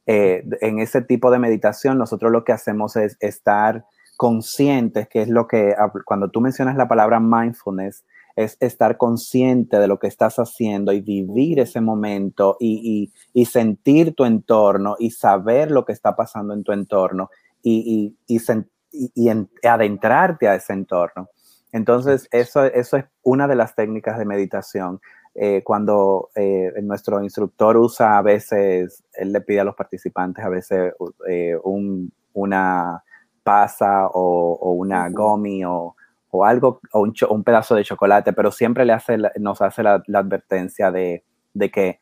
en 0.05 0.79
ese 0.79 1.01
tipo 1.01 1.31
de 1.31 1.39
meditación, 1.39 1.97
nosotros 1.97 2.31
lo 2.31 2.45
que 2.45 2.53
hacemos 2.53 2.95
es 2.95 3.17
estar 3.19 3.85
conscientes, 4.15 5.09
que 5.09 5.21
es 5.21 5.27
lo 5.27 5.47
que, 5.47 5.75
cuando 6.05 6.29
tú 6.29 6.39
mencionas 6.39 6.77
la 6.77 6.87
palabra 6.87 7.19
mindfulness, 7.19 8.05
es 8.37 8.55
estar 8.61 8.97
consciente 8.97 9.79
de 9.79 9.87
lo 9.87 9.99
que 9.99 10.07
estás 10.07 10.37
haciendo 10.37 10.93
y 10.93 11.01
vivir 11.01 11.59
ese 11.59 11.81
momento 11.81 12.55
y, 12.59 13.11
y, 13.33 13.41
y 13.41 13.45
sentir 13.45 14.13
tu 14.13 14.23
entorno 14.25 14.95
y 14.97 15.09
saber 15.11 15.71
lo 15.71 15.83
que 15.83 15.91
está 15.91 16.15
pasando 16.15 16.53
en 16.53 16.63
tu 16.63 16.71
entorno 16.71 17.29
y, 17.63 18.15
y 18.27 19.29
adentrarte 19.67 20.47
a 20.47 20.55
ese 20.55 20.73
entorno. 20.73 21.29
Entonces, 21.71 22.27
eso, 22.31 22.63
eso 22.65 22.97
es 22.97 23.05
una 23.23 23.47
de 23.47 23.55
las 23.55 23.75
técnicas 23.75 24.17
de 24.17 24.25
meditación. 24.25 24.99
Eh, 25.35 25.61
cuando 25.63 26.29
eh, 26.35 26.73
nuestro 26.81 27.21
instructor 27.21 27.77
usa 27.77 28.17
a 28.17 28.21
veces, 28.23 29.03
él 29.13 29.31
le 29.31 29.41
pide 29.41 29.59
a 29.59 29.63
los 29.63 29.75
participantes 29.75 30.43
a 30.43 30.49
veces 30.49 30.93
eh, 31.29 31.55
un, 31.63 32.11
una 32.33 33.03
pasa 33.43 34.07
o, 34.07 34.71
una 34.71 35.09
gomi 35.09 35.63
o, 35.63 35.95
o 36.31 36.43
algo, 36.43 36.79
o 36.91 37.01
un, 37.01 37.13
un, 37.29 37.43
pedazo 37.43 37.75
de 37.75 37.83
chocolate, 37.83 38.33
pero 38.33 38.51
siempre 38.51 38.83
le 38.83 38.93
hace, 38.93 39.17
nos 39.39 39.61
hace 39.61 39.83
la, 39.83 40.01
la 40.07 40.19
advertencia 40.19 40.89
de, 40.89 41.23
de, 41.53 41.69
que 41.69 41.99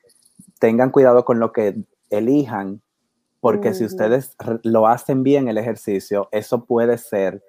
tengan 0.60 0.92
cuidado 0.92 1.26
con 1.26 1.40
lo 1.40 1.52
que 1.52 1.76
elijan, 2.10 2.82
porque 3.46 3.76
si 3.76 3.86
ustedes 3.86 4.36
lo 4.64 4.88
hacen 4.88 5.22
bien 5.22 5.48
el 5.48 5.60
ejercicio, 5.60 6.30
eso 6.32 6.66
puede 6.66 6.98
ser, 6.98 7.44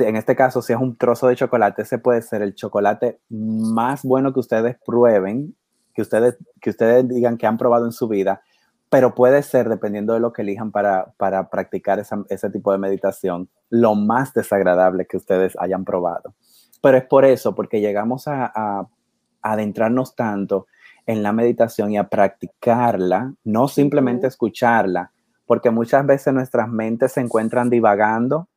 en 0.00 0.16
este 0.16 0.34
caso, 0.34 0.62
si 0.62 0.72
es 0.72 0.80
un 0.80 0.96
trozo 0.96 1.28
de 1.28 1.36
chocolate, 1.36 1.82
ese 1.82 1.98
puede 1.98 2.22
ser 2.22 2.42
el 2.42 2.56
chocolate 2.56 3.20
más 3.28 4.02
bueno 4.02 4.32
que 4.32 4.40
ustedes 4.40 4.76
prueben, 4.84 5.54
que 5.94 6.02
ustedes, 6.02 6.38
que 6.60 6.70
ustedes 6.70 7.06
digan 7.06 7.36
que 7.36 7.46
han 7.46 7.56
probado 7.56 7.86
en 7.86 7.92
su 7.92 8.08
vida, 8.08 8.42
pero 8.90 9.14
puede 9.14 9.44
ser, 9.44 9.68
dependiendo 9.68 10.12
de 10.12 10.18
lo 10.18 10.32
que 10.32 10.42
elijan 10.42 10.72
para, 10.72 11.12
para 11.18 11.50
practicar 11.50 12.02
ese 12.28 12.50
tipo 12.50 12.72
de 12.72 12.78
meditación, 12.78 13.48
lo 13.70 13.94
más 13.94 14.34
desagradable 14.34 15.06
que 15.06 15.18
ustedes 15.18 15.54
hayan 15.60 15.84
probado. 15.84 16.34
Pero 16.82 16.98
es 16.98 17.04
por 17.04 17.24
eso, 17.24 17.54
porque 17.54 17.80
llegamos 17.80 18.26
a, 18.26 18.50
a 18.52 18.88
adentrarnos 19.40 20.16
tanto 20.16 20.66
en 21.06 21.22
la 21.22 21.32
meditación 21.32 21.92
y 21.92 21.96
a 21.96 22.08
practicarla, 22.08 23.34
no 23.44 23.68
simplemente 23.68 24.26
escucharla, 24.26 25.12
porque 25.46 25.70
muchas 25.70 26.06
veces 26.06 26.32
nuestras 26.32 26.68
mentes 26.68 27.12
se 27.12 27.20
encuentran 27.20 27.70
divagando, 27.70 28.48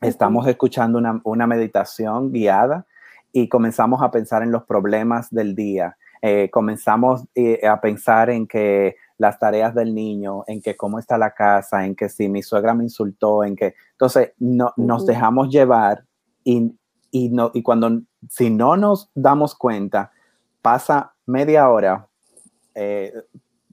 estamos 0.00 0.46
escuchando 0.46 1.00
una, 1.24 1.46
meditación 1.46 2.32
guiada 2.32 2.86
y 3.32 3.48
comenzamos 3.48 4.02
a 4.02 4.10
pensar 4.10 4.42
en 4.42 4.52
los 4.52 4.64
problemas 4.64 5.30
del 5.30 5.54
día, 5.54 5.96
eh, 6.22 6.50
comenzamos 6.50 7.24
eh, 7.34 7.66
a 7.66 7.80
pensar 7.80 8.30
en 8.30 8.46
que 8.46 8.96
las 9.16 9.38
tareas 9.38 9.74
del 9.74 9.94
niño, 9.94 10.44
en 10.46 10.60
que 10.62 10.76
cómo 10.76 10.98
está 10.98 11.18
la 11.18 11.32
casa, 11.32 11.84
en 11.84 11.94
que 11.94 12.08
si 12.08 12.28
mi 12.28 12.42
suegra 12.42 12.74
me 12.74 12.84
insultó, 12.84 13.44
en 13.44 13.56
que 13.56 13.74
entonces 13.92 14.32
no, 14.38 14.72
nos 14.76 15.06
dejamos 15.06 15.50
llevar 15.50 16.04
y, 16.42 16.74
y, 17.10 17.28
no, 17.28 17.50
y 17.52 17.62
cuando 17.62 18.00
si 18.28 18.50
no 18.50 18.76
nos 18.76 19.10
damos 19.14 19.54
cuenta, 19.54 20.10
pasa 20.62 21.14
media 21.26 21.68
hora, 21.68 22.06
eh, 22.74 23.12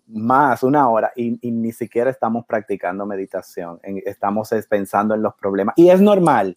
más 0.08 0.64
una 0.64 0.90
hora 0.90 1.12
y, 1.16 1.38
ni 1.52 1.72
siquiera 1.74 2.10
estamos 2.10 2.46
practicando 2.46 3.06
meditación, 3.06 3.80
estamos 3.84 4.50
pensando 4.70 5.14
en 5.16 5.22
los 5.22 5.36
problemas. 5.36 5.74
Y 5.78 5.90
es 5.90 6.00
normal. 6.00 6.56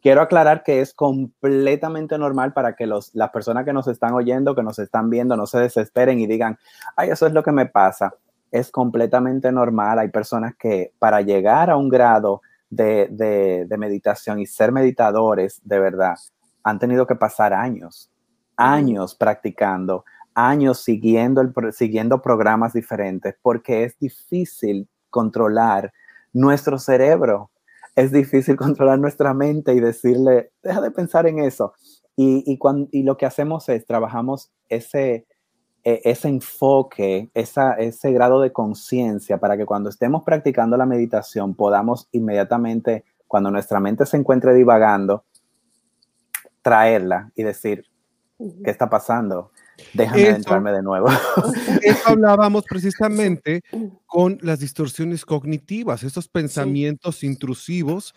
Quiero 0.00 0.20
aclarar 0.20 0.62
que 0.62 0.80
es 0.80 0.94
completamente 0.94 2.16
normal 2.16 2.52
para 2.52 2.76
que 2.76 2.86
los, 2.86 3.14
las 3.14 3.30
personas 3.30 3.64
que 3.64 3.72
nos 3.72 3.88
están 3.88 4.14
oyendo, 4.14 4.54
que 4.54 4.62
nos 4.62 4.78
están 4.78 5.10
viendo, 5.10 5.36
no 5.36 5.46
se 5.46 5.58
desesperen 5.58 6.20
y 6.20 6.26
digan, 6.26 6.58
ay, 6.96 7.10
eso 7.10 7.26
es 7.26 7.32
lo 7.32 7.42
que 7.42 7.52
me 7.52 7.66
pasa. 7.66 8.14
Es 8.52 8.70
completamente 8.70 9.50
normal. 9.50 9.98
Hay 9.98 10.08
personas 10.08 10.54
que 10.56 10.92
para 10.98 11.22
llegar 11.22 11.70
a 11.70 11.76
un 11.76 11.88
grado 11.88 12.40
de, 12.70 13.08
de 13.68 13.76
meditación 13.78 14.38
y 14.38 14.46
ser 14.46 14.70
meditadores 14.70 15.60
de 15.64 15.80
verdad, 15.80 16.14
han 16.62 16.78
tenido 16.78 17.06
que 17.06 17.16
pasar 17.16 17.52
años, 17.52 18.10
años 18.56 19.16
practicando 19.16 20.04
años 20.34 20.80
siguiendo, 20.80 21.40
el, 21.40 21.52
siguiendo 21.72 22.22
programas 22.22 22.72
diferentes 22.72 23.34
porque 23.42 23.84
es 23.84 23.98
difícil 23.98 24.88
controlar 25.10 25.92
nuestro 26.32 26.78
cerebro, 26.78 27.50
es 27.94 28.12
difícil 28.12 28.56
controlar 28.56 28.98
nuestra 28.98 29.34
mente 29.34 29.74
y 29.74 29.80
decirle, 29.80 30.52
deja 30.62 30.80
de 30.80 30.90
pensar 30.90 31.26
en 31.26 31.38
eso. 31.40 31.74
Y, 32.16 32.44
y, 32.46 32.58
cuando, 32.58 32.88
y 32.92 33.02
lo 33.02 33.16
que 33.16 33.26
hacemos 33.26 33.68
es, 33.68 33.86
trabajamos 33.86 34.52
ese, 34.68 35.26
e, 35.84 36.00
ese 36.04 36.28
enfoque, 36.28 37.30
esa, 37.34 37.74
ese 37.74 38.12
grado 38.12 38.40
de 38.40 38.52
conciencia 38.52 39.38
para 39.38 39.56
que 39.56 39.66
cuando 39.66 39.88
estemos 39.88 40.22
practicando 40.22 40.76
la 40.76 40.86
meditación 40.86 41.54
podamos 41.54 42.08
inmediatamente, 42.12 43.04
cuando 43.26 43.50
nuestra 43.50 43.80
mente 43.80 44.06
se 44.06 44.16
encuentre 44.16 44.54
divagando, 44.54 45.24
traerla 46.60 47.32
y 47.34 47.42
decir, 47.42 47.86
¿qué 48.38 48.70
está 48.70 48.88
pasando? 48.88 49.51
Déjame 49.94 50.28
entrarme 50.28 50.72
de 50.72 50.82
nuevo. 50.82 51.08
Eso 51.82 52.08
hablábamos 52.08 52.64
precisamente 52.68 53.62
con 54.06 54.38
las 54.42 54.60
distorsiones 54.60 55.24
cognitivas, 55.24 56.02
esos 56.02 56.28
pensamientos 56.28 57.22
intrusivos 57.24 58.14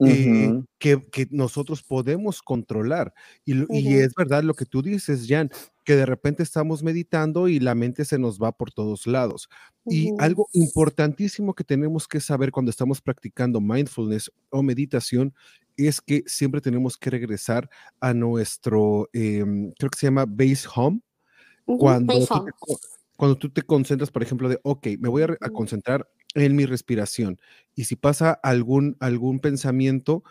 eh, 0.00 0.62
que, 0.78 1.28
nosotros 1.30 1.82
podemos 1.82 2.42
controlar. 2.42 3.12
Y, 3.44 3.94
es 3.94 4.14
verdad 4.14 4.42
lo 4.42 4.54
que 4.54 4.66
tú 4.66 4.82
dices, 4.82 5.26
Jan, 5.28 5.50
que 5.84 5.96
de 5.96 6.06
repente 6.06 6.42
estamos 6.42 6.82
meditando 6.82 7.48
y 7.48 7.60
la 7.60 7.74
mente 7.74 8.04
se 8.04 8.18
nos 8.18 8.38
va 8.38 8.52
por 8.52 8.72
todos 8.72 9.06
lados. 9.06 9.48
Y 9.86 10.10
algo 10.18 10.48
importantísimo 10.52 11.54
que 11.54 11.64
tenemos 11.64 12.08
que 12.08 12.20
saber 12.20 12.50
cuando 12.50 12.70
estamos 12.70 13.00
practicando 13.00 13.60
mindfulness 13.60 14.32
o 14.50 14.62
meditación 14.62 15.34
es 15.76 16.00
que 16.00 16.22
siempre 16.26 16.60
tenemos 16.60 16.96
que 16.96 17.10
regresar 17.10 17.68
a 18.00 18.14
nuestro, 18.14 19.08
em, 19.12 19.72
creo 19.72 19.90
que 19.90 19.98
se 19.98 20.06
llama 20.06 20.24
base 20.26 20.66
home, 20.74 21.00
cuando, 21.66 22.26
tú 22.26 22.44
te, 22.44 22.52
cuando 23.16 23.36
tú 23.36 23.50
te 23.50 23.62
concentras, 23.62 24.10
por 24.10 24.22
ejemplo, 24.22 24.48
de, 24.48 24.58
ok, 24.62 24.86
me 24.98 25.08
voy 25.08 25.22
a, 25.22 25.50
concentrar 25.50 26.08
en 26.34 26.56
mi 26.56 26.66
respiración 26.66 27.38
y 27.74 27.84
si 27.84 27.96
pasa 27.96 28.32
algún, 28.32 28.96
algún 29.00 29.40
pensamiento, 29.40 30.22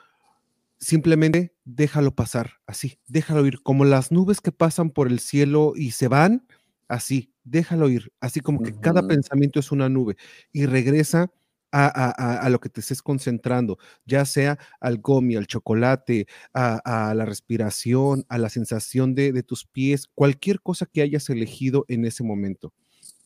simplemente 0.78 1.54
déjalo 1.66 2.16
pasar, 2.16 2.60
así, 2.66 3.00
déjalo 3.08 3.46
ir, 3.46 3.62
como 3.62 3.86
las 3.86 4.12
nubes 4.12 4.42
que 4.42 4.52
pasan 4.52 4.90
por 4.90 5.08
el 5.08 5.20
cielo 5.20 5.74
y 5.76 5.92
se 5.92 6.08
van, 6.08 6.46
así, 6.88 7.34
déjalo 7.44 7.90
ir, 7.90 8.12
así 8.20 8.40
como 8.40 8.62
que 8.62 8.74
cada 8.74 9.06
pensamiento 9.08 9.60
es 9.60 9.72
una 9.72 9.90
nube 9.90 10.16
y 10.52 10.66
regresa 10.66 11.32
a, 11.76 12.48
lo 12.52 12.60
que 12.60 12.70
te 12.70 12.82
estés 12.82 13.02
concentrando, 13.02 13.80
ya 14.06 14.26
sea 14.26 14.60
al 14.80 15.00
gomi, 15.00 15.36
al 15.36 15.48
chocolate, 15.48 16.28
a, 16.54 17.14
la 17.16 17.26
respiración, 17.26 18.26
a 18.30 18.38
la 18.38 18.50
sensación 18.50 19.16
de, 19.16 19.32
de, 19.32 19.42
tus 19.42 19.66
pies, 19.66 20.08
cualquier 20.14 20.62
cosa 20.62 20.86
que 20.86 21.02
hayas 21.02 21.30
elegido 21.32 21.86
en 21.88 22.06
ese 22.06 22.24
momento. 22.24 22.74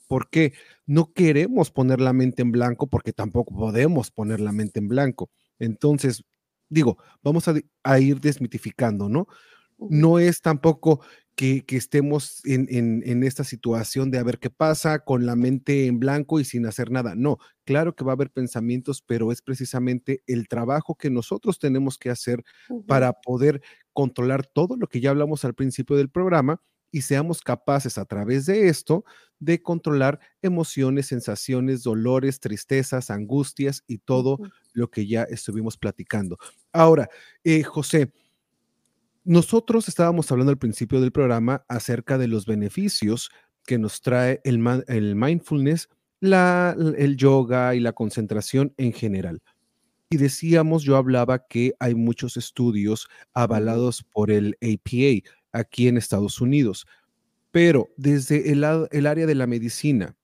Porque 0.07 0.53
no 0.85 1.13
queremos 1.13 1.71
poner 1.71 1.99
la 2.01 2.13
mente 2.13 2.41
en 2.41 2.51
blanco 2.51 2.87
porque 2.87 3.13
tampoco 3.13 3.55
podemos 3.55 4.11
poner 4.11 4.39
la 4.39 4.51
mente 4.51 4.79
en 4.79 4.87
blanco. 4.87 5.29
Entonces, 5.59 6.23
digo, 6.69 6.97
vamos 7.23 7.47
a, 7.47 7.55
a 7.83 7.99
ir 7.99 8.19
desmitificando, 8.21 9.09
¿no? 9.09 9.27
No 9.77 10.17
es 10.19 10.41
tampoco 10.41 11.01
que, 11.37 11.63
estemos 11.69 12.41
en, 12.45 13.23
esta 13.23 13.43
situación 13.43 14.09
de 14.09 14.17
a 14.17 14.23
ver 14.23 14.39
qué 14.39 14.49
pasa 14.49 14.99
con 15.05 15.27
la 15.27 15.35
mente 15.35 15.85
en 15.85 15.99
blanco 15.99 16.39
y 16.39 16.45
sin 16.45 16.65
hacer 16.65 16.89
nada. 16.89 17.13
No, 17.15 17.37
claro 17.63 17.95
que 17.95 18.03
va 18.03 18.13
a 18.13 18.15
haber 18.15 18.31
pensamientos, 18.31 19.03
pero 19.05 19.31
es 19.31 19.43
precisamente 19.43 20.23
el 20.25 20.47
trabajo 20.47 20.95
que 20.95 21.11
nosotros 21.11 21.59
tenemos 21.59 21.99
que 21.99 22.09
hacer 22.09 22.43
para 22.87 23.13
poder 23.13 23.61
controlar 23.93 24.47
todo 24.47 24.77
lo 24.77 24.87
que 24.87 24.99
ya 24.99 25.11
hablamos 25.11 25.45
al 25.45 25.53
principio 25.53 25.95
del 25.95 26.09
programa 26.09 26.59
y 26.97 27.01
seamos 27.01 27.41
capaces 27.41 27.99
a 27.99 28.05
través 28.05 28.47
de 28.47 28.69
esto 28.69 29.05
de 29.37 29.61
controlar 29.61 30.19
emociones, 30.41 31.05
sensaciones, 31.05 31.83
dolores, 31.83 32.39
tristezas, 32.39 33.11
angustias 33.11 33.83
y 33.85 33.99
todo 33.99 34.39
lo 34.73 34.89
que 34.89 35.05
ya 35.05 35.21
estuvimos 35.21 35.77
platicando. 35.77 36.39
Ahora, 36.73 37.07
eh, 37.43 37.61
José, 37.61 38.11
nosotros 39.23 39.87
estábamos 39.87 40.31
hablando 40.31 40.49
al 40.49 40.57
principio 40.57 40.99
del 40.99 41.11
programa 41.11 41.63
acerca 41.67 42.17
de 42.17 42.27
los 42.27 42.47
beneficios 42.47 43.29
que 43.67 43.77
nos 43.77 44.01
trae 44.01 44.41
el, 44.43 44.59
el 44.87 45.15
mindfulness, 45.15 45.89
la, 46.19 46.75
el 46.97 47.15
yoga 47.15 47.75
y 47.75 47.79
la 47.79 47.93
concentración 47.93 48.73
en 48.77 48.91
general. 48.91 49.43
Y 50.09 50.17
decíamos, 50.17 50.81
yo 50.81 50.95
hablaba 50.95 51.45
que 51.45 51.73
hay 51.79 51.93
muchos 51.93 52.37
estudios 52.37 53.07
avalados 53.35 54.01
por 54.01 54.31
el 54.31 54.57
APA 54.63 55.29
aquí 55.57 55.87
en 55.87 55.97
Estados 55.97 56.39
Unidos, 56.41 56.85
pero 57.51 57.89
desde 57.97 58.51
el, 58.51 58.63
área 58.63 59.25
de 59.25 59.35
la 59.35 59.47
medicina, 59.47 60.15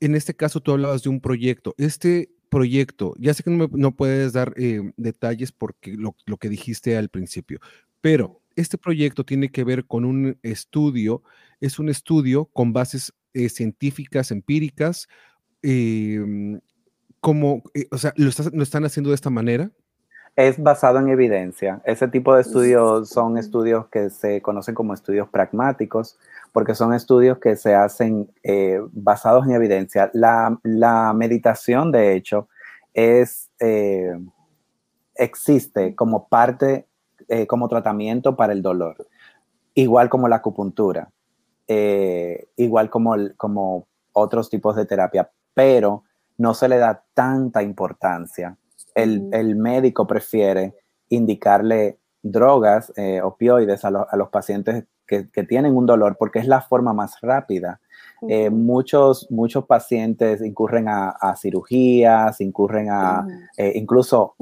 en 0.00 0.14
este 0.14 0.34
caso 0.34 0.60
tú 0.60 0.72
hablabas 0.72 1.02
de 1.02 1.10
un 1.10 1.20
proyecto. 1.20 1.74
Este 1.78 2.30
proyecto, 2.48 3.14
ya 3.18 3.34
sé 3.34 3.42
que 3.42 3.50
no, 3.50 3.96
puedes 3.96 4.32
dar 4.32 4.54
eh, 4.56 4.92
detalles 4.96 5.52
porque 5.52 5.94
lo, 5.94 6.14
que 6.38 6.48
dijiste 6.48 6.96
al 6.96 7.08
principio, 7.08 7.60
pero 8.00 8.40
este 8.56 8.78
proyecto 8.78 9.24
tiene 9.24 9.50
que 9.50 9.64
ver 9.64 9.86
con 9.86 10.04
un 10.04 10.38
estudio, 10.42 11.22
es 11.60 11.78
un 11.78 11.88
estudio 11.88 12.46
con 12.46 12.72
bases 12.72 13.12
eh, 13.32 13.48
científicas, 13.48 14.30
empíricas, 14.30 15.08
em, 15.62 16.60
como, 17.20 17.62
eh, 17.74 17.86
o 17.90 17.98
sea, 17.98 18.12
¿lo, 18.16 18.28
están 18.28 18.84
haciendo 18.84 19.10
de 19.10 19.16
esta 19.16 19.30
manera? 19.30 19.72
Es 20.36 20.60
basado 20.60 20.98
en 20.98 21.08
evidencia. 21.08 21.80
Ese 21.84 22.08
tipo 22.08 22.34
de 22.34 22.42
estudios 22.42 23.08
son 23.08 23.38
estudios 23.38 23.86
que 23.86 24.10
se 24.10 24.42
conocen 24.42 24.74
como 24.74 24.92
estudios 24.92 25.28
pragmáticos, 25.28 26.18
porque 26.52 26.74
son 26.74 26.92
estudios 26.92 27.38
que 27.38 27.56
se 27.56 27.74
hacen 27.74 28.28
eh, 28.42 28.80
basados 28.92 29.46
en 29.46 29.52
evidencia. 29.52 30.10
La, 30.12 31.12
meditación, 31.14 31.92
de 31.92 32.14
hecho, 32.14 32.48
es, 32.92 33.50
existe 35.14 35.94
como 35.94 36.28
parte 36.28 36.86
eh, 37.28 37.46
como 37.46 37.68
tratamiento 37.68 38.36
para 38.36 38.52
el 38.52 38.60
dolor, 38.60 39.08
igual 39.74 40.10
como 40.10 40.28
la 40.28 40.36
acupuntura, 40.36 41.10
eh, 41.66 42.48
igual 42.56 42.90
como, 42.90 43.14
como 43.36 43.86
otros 44.12 44.50
tipos 44.50 44.76
de 44.76 44.84
terapia, 44.84 45.30
pero 45.54 46.04
no 46.36 46.52
se 46.52 46.68
le 46.68 46.76
da 46.76 47.02
tanta 47.14 47.62
importancia. 47.62 48.58
El, 48.94 49.56
médico 49.56 50.06
prefiere 50.06 50.74
indicarle 51.08 51.98
drogas, 52.22 52.92
eh, 52.96 53.20
opioides 53.20 53.84
a, 53.84 53.88
a, 53.88 54.16
los 54.16 54.28
pacientes 54.30 54.84
que, 55.06 55.24
tienen 55.44 55.76
un 55.76 55.84
dolor 55.84 56.16
porque 56.18 56.38
es 56.38 56.46
la 56.46 56.62
forma 56.62 56.92
más 56.92 57.20
rápida. 57.20 57.80
Eh, 58.28 58.48
muchos, 58.48 59.30
muchos 59.30 59.66
pacientes 59.66 60.40
incurren 60.40 60.88
a, 60.88 61.36
cirugías, 61.36 62.40
incurren 62.40 62.88
a 62.90 63.26
eh, 63.58 63.72
incluso 63.74 64.34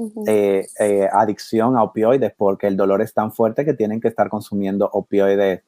adicción 1.11 1.75
a 1.75 1.83
opioides 1.83 2.33
porque 2.37 2.67
el 2.67 2.77
dolor 2.77 3.01
es 3.01 3.13
tan 3.13 3.33
fuerte 3.33 3.65
que 3.65 3.73
tienen 3.73 3.99
que 3.99 4.07
estar 4.07 4.29
consumiendo 4.29 4.89
opioides 4.93 5.63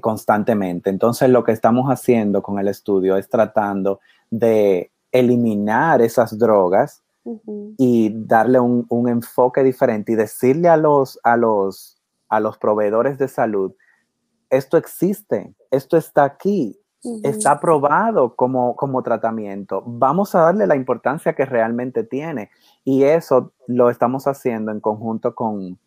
constantemente. 0.00 0.88
Entonces 0.88 1.28
lo 1.28 1.44
que 1.44 1.52
estamos 1.52 1.90
haciendo 1.90 2.42
con 2.42 2.58
el 2.58 2.68
estudio 2.68 3.18
es 3.18 3.28
tratando 3.28 4.00
de 4.30 4.90
eliminar 5.12 6.00
esas 6.00 6.38
drogas 6.38 7.03
y 7.78 8.12
darle 8.26 8.60
un, 8.60 8.84
un, 8.88 9.08
enfoque 9.08 9.62
diferente 9.62 10.12
y 10.12 10.14
decirle 10.14 10.68
a 10.68 10.76
los, 10.76 11.18
a 11.22 11.36
los 11.36 11.94
a 12.28 12.40
los 12.40 12.58
proveedores 12.58 13.18
de 13.18 13.28
salud, 13.28 13.72
esto 14.50 14.76
existe, 14.76 15.54
esto 15.70 15.96
está 15.96 16.24
aquí, 16.24 16.78
está 17.22 17.52
aprobado 17.52 18.34
como, 18.34 18.76
como 18.76 19.02
tratamiento. 19.02 19.82
Vamos 19.86 20.34
a 20.34 20.40
darle 20.40 20.66
la 20.66 20.76
importancia 20.76 21.34
que 21.34 21.44
realmente 21.44 22.02
tiene. 22.02 22.50
Y 22.82 23.04
eso 23.04 23.52
lo 23.66 23.90
estamos 23.90 24.26
haciendo 24.26 24.72
en 24.72 24.80
conjunto 24.80 25.34
con, 25.34 25.78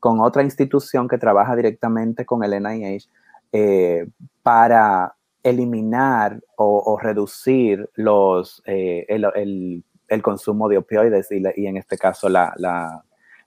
otra 0.00 0.42
institución 0.42 1.08
que 1.08 1.16
trabaja 1.16 1.56
directamente 1.56 2.26
con 2.26 2.44
el 2.44 2.62
NIH 2.62 3.08
eh, 3.52 4.06
para 4.42 5.16
eliminar 5.42 6.42
o, 6.56 6.98
reducir 7.00 7.88
los, 7.94 8.62
eh, 8.66 9.06
el, 9.08 9.82
consumo 10.22 10.68
de 10.68 10.78
opioides 10.78 11.28
y, 11.30 11.66
en 11.66 11.76
este 11.76 11.96
caso 11.98 12.28
la, 12.28 12.54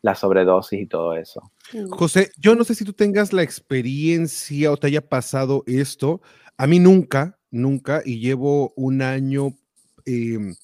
la 0.01 0.15
sobredosis 0.15 0.81
y 0.81 0.85
todo 0.85 1.13
eso. 1.15 1.51
José, 1.89 2.31
yo 2.37 2.55
no 2.55 2.63
sé 2.63 2.75
si 2.75 2.85
tú 2.85 2.93
tengas 2.93 3.33
la 3.33 3.43
experiencia 3.43 4.71
o 4.71 4.77
te 4.77 4.87
haya 4.87 5.01
pasado 5.01 5.63
esto. 5.67 6.21
A 6.57 6.67
mí 6.67 6.79
nunca, 6.79 7.37
nunca, 7.51 8.01
y 8.05 8.19
llevo 8.19 8.73
un 8.75 9.01
año 9.01 9.53
em, 10.05 10.55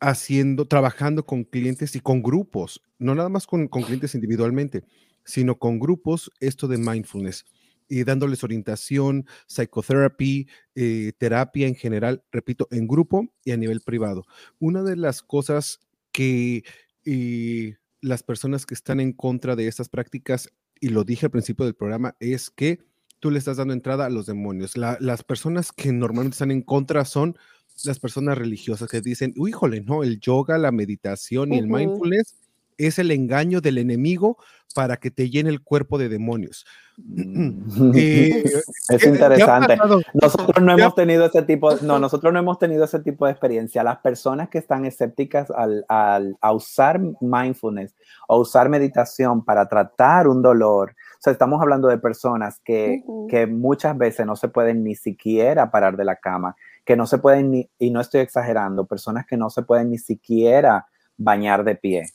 haciendo, 0.00 0.66
trabajando 0.66 1.24
con 1.24 1.44
clientes 1.44 1.96
y 1.96 2.00
con 2.00 2.22
grupos, 2.22 2.80
no 2.98 3.14
nada 3.14 3.28
más 3.28 3.46
con, 3.46 3.66
clientes 3.68 4.14
individualmente, 4.14 4.84
sino 5.24 5.58
con 5.58 5.78
grupos, 5.78 6.30
esto 6.40 6.68
de 6.68 6.78
mindfulness 6.78 7.44
y 7.88 8.04
dándoles 8.04 8.44
orientación, 8.44 9.26
psicoterapia, 9.46 10.44
eh, 10.74 11.12
terapia 11.18 11.66
en 11.66 11.74
general, 11.74 12.22
repito, 12.30 12.68
en 12.70 12.86
grupo 12.86 13.28
y 13.44 13.52
a 13.52 13.56
nivel 13.56 13.80
privado. 13.80 14.24
Una 14.58 14.82
de 14.82 14.96
las 14.96 15.22
cosas 15.22 15.80
que 16.12 16.64
eh, 17.04 17.76
las 18.00 18.22
personas 18.22 18.66
que 18.66 18.74
están 18.74 19.00
en 19.00 19.12
contra 19.12 19.56
de 19.56 19.66
estas 19.66 19.88
prácticas, 19.88 20.52
y 20.80 20.90
lo 20.90 21.04
dije 21.04 21.26
al 21.26 21.32
principio 21.32 21.64
del 21.64 21.74
programa, 21.74 22.16
es 22.20 22.50
que 22.50 22.80
tú 23.20 23.30
le 23.30 23.38
estás 23.38 23.56
dando 23.56 23.74
entrada 23.74 24.06
a 24.06 24.10
los 24.10 24.26
demonios. 24.26 24.76
las 24.76 25.24
personas 25.24 25.72
que 25.72 25.92
normalmente 25.92 26.34
están 26.34 26.52
en 26.52 26.62
contra 26.62 27.04
son 27.04 27.36
las 27.84 27.98
personas 27.98 28.38
religiosas 28.38 28.88
que 28.88 29.00
dicen, 29.00 29.34
híjole, 29.36 29.80
no, 29.80 30.02
el 30.02 30.20
yoga, 30.20 30.58
la 30.58 30.72
meditación 30.72 31.52
y 31.52 31.58
el 31.58 31.66
mindfulness 31.66 32.34
es 32.78 32.98
el 32.98 33.10
engaño 33.10 33.60
del 33.60 33.78
enemigo 33.78 34.38
para 34.74 34.96
que 34.96 35.10
te 35.10 35.28
llene 35.28 35.50
el 35.50 35.62
cuerpo 35.62 35.98
de 35.98 36.08
demonios. 36.08 36.64
Mm. 37.00 37.92
Eh, 37.94 38.42
es 38.88 39.06
interesante. 39.06 39.78
Nosotros 40.14 40.60
no 40.60 40.72
hemos 40.72 40.96
tenido 40.96 41.26
ese 41.26 41.42
tipo, 41.42 41.76
no, 41.76 42.00
nosotros 42.00 42.32
no 42.32 42.40
hemos 42.40 42.58
tenido 42.58 42.84
ese 42.84 42.98
tipo 42.98 43.24
de 43.24 43.30
experiencia. 43.30 43.84
Las 43.84 43.98
personas 43.98 44.48
que 44.48 44.58
están 44.58 44.84
escépticas 44.84 45.48
al, 45.52 45.84
al 45.88 46.36
a 46.40 46.52
usar 46.52 47.00
mindfulness 47.20 47.94
o 48.26 48.40
usar 48.40 48.68
meditación 48.68 49.44
para 49.44 49.68
tratar 49.68 50.26
un 50.26 50.42
dolor, 50.42 50.90
o 50.90 51.20
sea, 51.20 51.32
estamos 51.32 51.62
hablando 51.62 51.86
de 51.86 51.98
personas 51.98 52.60
que, 52.64 53.04
que 53.28 53.46
muchas 53.46 53.96
veces 53.96 54.26
no 54.26 54.34
se 54.34 54.48
pueden 54.48 54.82
ni 54.82 54.96
siquiera 54.96 55.70
parar 55.70 55.96
de 55.96 56.04
la 56.04 56.16
cama, 56.16 56.56
que 56.84 56.96
no 56.96 57.06
se 57.06 57.18
pueden 57.18 57.52
ni, 57.52 57.70
y 57.78 57.90
no 57.90 58.00
estoy 58.00 58.22
exagerando, 58.22 58.86
personas 58.86 59.24
que 59.24 59.36
no 59.36 59.50
se 59.50 59.62
pueden 59.62 59.90
ni 59.90 59.98
siquiera 59.98 60.88
bañar 61.16 61.62
de 61.62 61.76
pie 61.76 62.06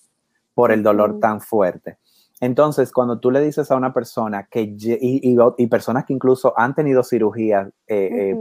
por 0.54 0.72
el 0.72 0.84
dolor 0.84 1.20
tan 1.20 1.42
fuerte. 1.42 1.98
Entonces, 2.40 2.92
cuando 2.92 3.20
tú 3.20 3.32
le 3.32 3.40
dices 3.40 3.72
a 3.72 3.76
una 3.76 3.94
persona 3.94 4.48
que, 4.52 4.62
y, 4.62 5.38
y, 5.58 5.68
personas 5.68 6.04
que 6.06 6.12
incluso 6.12 6.54
han 6.58 6.76
tenido 6.76 7.02
cirugías 7.02 7.70
eh, 7.88 8.32
eh, 8.32 8.38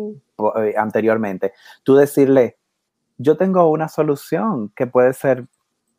eh, 0.57 0.75
anteriormente, 0.77 1.53
tú 1.85 1.95
decirle, 1.95 2.57
yo 3.19 3.37
tengo 3.37 3.71
una 3.71 3.89
solución 3.89 4.73
que 4.75 4.89
puede 4.89 5.13
ser 5.13 5.47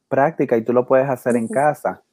práctica 0.09 0.57
y 0.57 0.63
tú 0.63 0.73
lo 0.73 0.85
puedes 0.85 1.09
hacer 1.09 1.37
en 1.37 1.47
casa. 1.47 2.03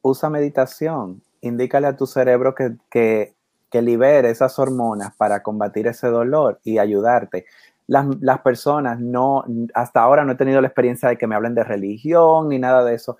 Usa 0.00 0.30
meditación, 0.30 1.22
indícale 1.42 1.88
a 1.88 1.96
tu 1.96 2.06
cerebro 2.06 2.54
que, 2.54 2.76
que, 2.90 3.34
que 3.70 3.82
libere 3.82 4.30
esas 4.30 4.58
hormonas 4.58 5.14
para 5.16 5.42
combatir 5.42 5.86
ese 5.86 6.06
dolor 6.06 6.60
y 6.64 6.78
ayudarte 6.78 7.44
las, 7.92 8.40
personas 8.40 8.98
no, 9.00 9.44
hasta 9.74 10.00
ahora 10.00 10.24
no 10.24 10.32
he 10.32 10.36
tenido 10.36 10.60
la 10.60 10.68
experiencia 10.68 11.08
de 11.08 11.18
que 11.18 11.26
me 11.26 11.34
hablen 11.34 11.54
de 11.54 11.64
religión 11.64 12.48
ni 12.48 12.58
nada 12.58 12.84
de 12.84 12.94
eso 12.94 13.16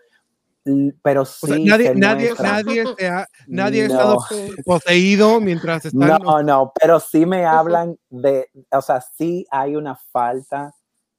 pero 1.03 1.25
sí. 1.25 1.65
nadie, 1.65 1.95
nadie, 1.95 2.33
nadie, 2.41 2.85
ha, 3.09 3.27
nadie 3.49 3.83
ha 3.83 3.87
estado 3.87 4.19
poseído 4.65 5.41
mientras 5.41 5.85
están. 5.87 6.21
No, 6.23 6.43
no, 6.43 6.73
pero 6.81 7.01
sí 7.01 7.27
me 7.27 7.45
hablan 7.45 7.97
de, 8.11 8.49
o 8.71 8.81
sea, 8.81 9.01
sí 9.01 9.47
hay 9.51 9.75
una 9.75 9.97
falta 9.97 10.73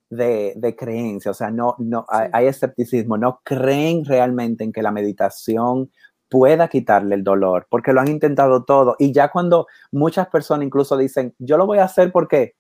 de, 0.10 0.54
de 0.56 0.76
creencia, 0.76 1.32
o 1.32 1.34
sea, 1.34 1.52
no, 1.52 1.76
no, 1.80 2.06
hay, 2.08 2.30
hay, 2.32 2.48
escepticismo, 2.48 3.18
no 3.18 3.42
creen 3.44 4.06
realmente 4.06 4.64
en 4.64 4.72
que 4.72 4.82
la 4.82 4.92
meditación 4.92 5.92
pueda 6.30 6.68
quitarle 6.68 7.16
el 7.16 7.24
dolor, 7.24 7.68
porque 7.70 7.94
lo 7.94 8.02
han 8.02 8.08
intentado 8.08 8.64
todo. 8.64 8.96
Y 8.98 9.12
ya 9.12 9.30
cuando 9.30 9.68
muchas 9.92 10.28
personas 10.30 10.66
incluso 10.66 10.98
dicen, 10.98 11.36
yo 11.38 11.58
lo 11.58 11.66
voy 11.66 11.80
a 11.80 11.86
hacer 11.86 12.12
porque 12.12 12.56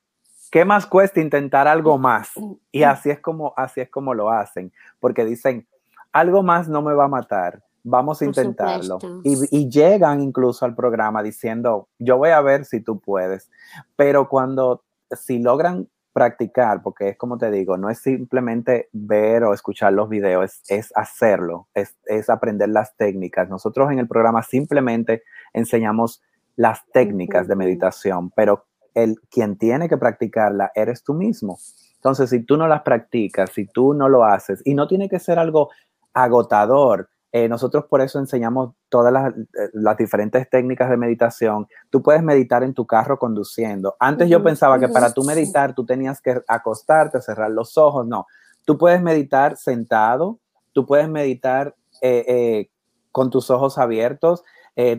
¿Qué 0.53 0.65
más 0.65 0.85
cuesta 0.85 1.19
intentar 1.19 1.67
algo 1.67 1.97
más? 1.97 2.29
Y 2.71 2.83
así 2.83 3.09
es 3.09 3.19
como, 3.19 3.55
así 3.57 3.81
es 3.81 3.89
como 3.89 4.13
lo 4.13 4.29
hacen, 4.29 4.71
porque 4.99 5.25
dicen, 5.25 5.65
algo 6.11 6.43
más 6.43 6.69
no 6.69 6.83
me 6.83 6.93
va 6.93 7.05
a 7.05 7.07
matar, 7.07 7.63
vamos 7.81 8.21
a 8.21 8.25
intentarlo. 8.25 8.99
Y, 9.23 9.67
llegan 9.67 10.21
incluso 10.21 10.63
al 10.63 10.75
programa 10.75 11.23
diciendo, 11.23 11.87
yo 11.97 12.19
voy 12.19 12.29
a 12.29 12.41
ver 12.41 12.65
si 12.65 12.81
tú 12.81 12.99
puedes, 12.99 13.49
pero 13.95 14.29
cuando, 14.29 14.83
si 15.09 15.39
logran 15.39 15.89
practicar, 16.13 16.83
porque 16.83 17.09
es 17.09 17.17
como 17.17 17.39
te 17.39 17.49
digo, 17.49 17.75
no 17.77 17.89
es 17.89 17.97
simplemente 17.97 18.89
ver 18.91 19.45
o 19.45 19.55
escuchar 19.55 19.93
los 19.93 20.07
videos, 20.07 20.61
es, 20.67 20.93
hacerlo, 20.95 21.67
es, 21.73 21.95
es, 22.05 22.29
aprender 22.29 22.69
las 22.69 22.95
técnicas. 22.95 23.49
Nosotros 23.49 23.91
en 23.91 23.97
el 23.97 24.07
programa 24.07 24.43
simplemente 24.43 25.23
enseñamos 25.51 26.21
las 26.55 26.85
técnicas 26.91 27.47
de 27.47 27.55
meditación, 27.55 28.29
pero 28.29 28.65
el 28.93 29.15
quien 29.29 29.57
tiene 29.57 29.89
que 29.89 29.97
practicarla 29.97 30.71
eres 30.75 31.03
tú 31.03 31.13
mismo. 31.13 31.57
Entonces, 31.95 32.29
si 32.29 32.43
tú 32.43 32.57
no 32.57 32.67
las 32.67 32.81
practicas, 32.81 33.51
si 33.51 33.65
tú 33.65 33.93
no 33.93 34.09
lo 34.09 34.25
haces, 34.25 34.61
y 34.65 34.75
no 34.75 34.87
tiene 34.87 35.07
que 35.07 35.19
ser 35.19 35.39
algo 35.39 35.69
agotador, 36.13 37.09
eh, 37.35 37.49
nosotros 37.49 37.85
por 37.89 37.99
eso 38.01 38.19
enseñamos 38.19 38.75
todas 38.89 39.11
las, 39.11 39.33
eh, 39.33 39.69
las, 39.73 39.97
diferentes 39.97 40.47
técnicas 40.51 40.87
de 40.87 40.97
meditación. 40.97 41.65
Tú 41.89 42.03
puedes 42.03 42.21
meditar 42.21 42.61
en 42.61 42.75
tu 42.75 42.85
carro 42.85 43.17
conduciendo. 43.17 43.95
Antes 43.99 44.29
yo 44.29 44.43
pensaba 44.43 44.77
que 44.77 44.87
para 44.87 45.11
tú 45.13 45.23
meditar 45.23 45.73
tú 45.73 45.83
tenías 45.83 46.21
que 46.21 46.41
acostarte, 46.47 47.21
cerrar 47.21 47.49
los 47.49 47.75
ojos. 47.75 48.05
No, 48.05 48.27
tú 48.65 48.77
puedes 48.77 49.01
meditar 49.01 49.57
sentado, 49.57 50.37
tú 50.73 50.85
puedes 50.85 51.09
meditar 51.09 51.75
eh, 52.03 52.69
con 53.11 53.31
tus 53.31 53.49
ojos 53.49 53.79
abiertos, 53.79 54.43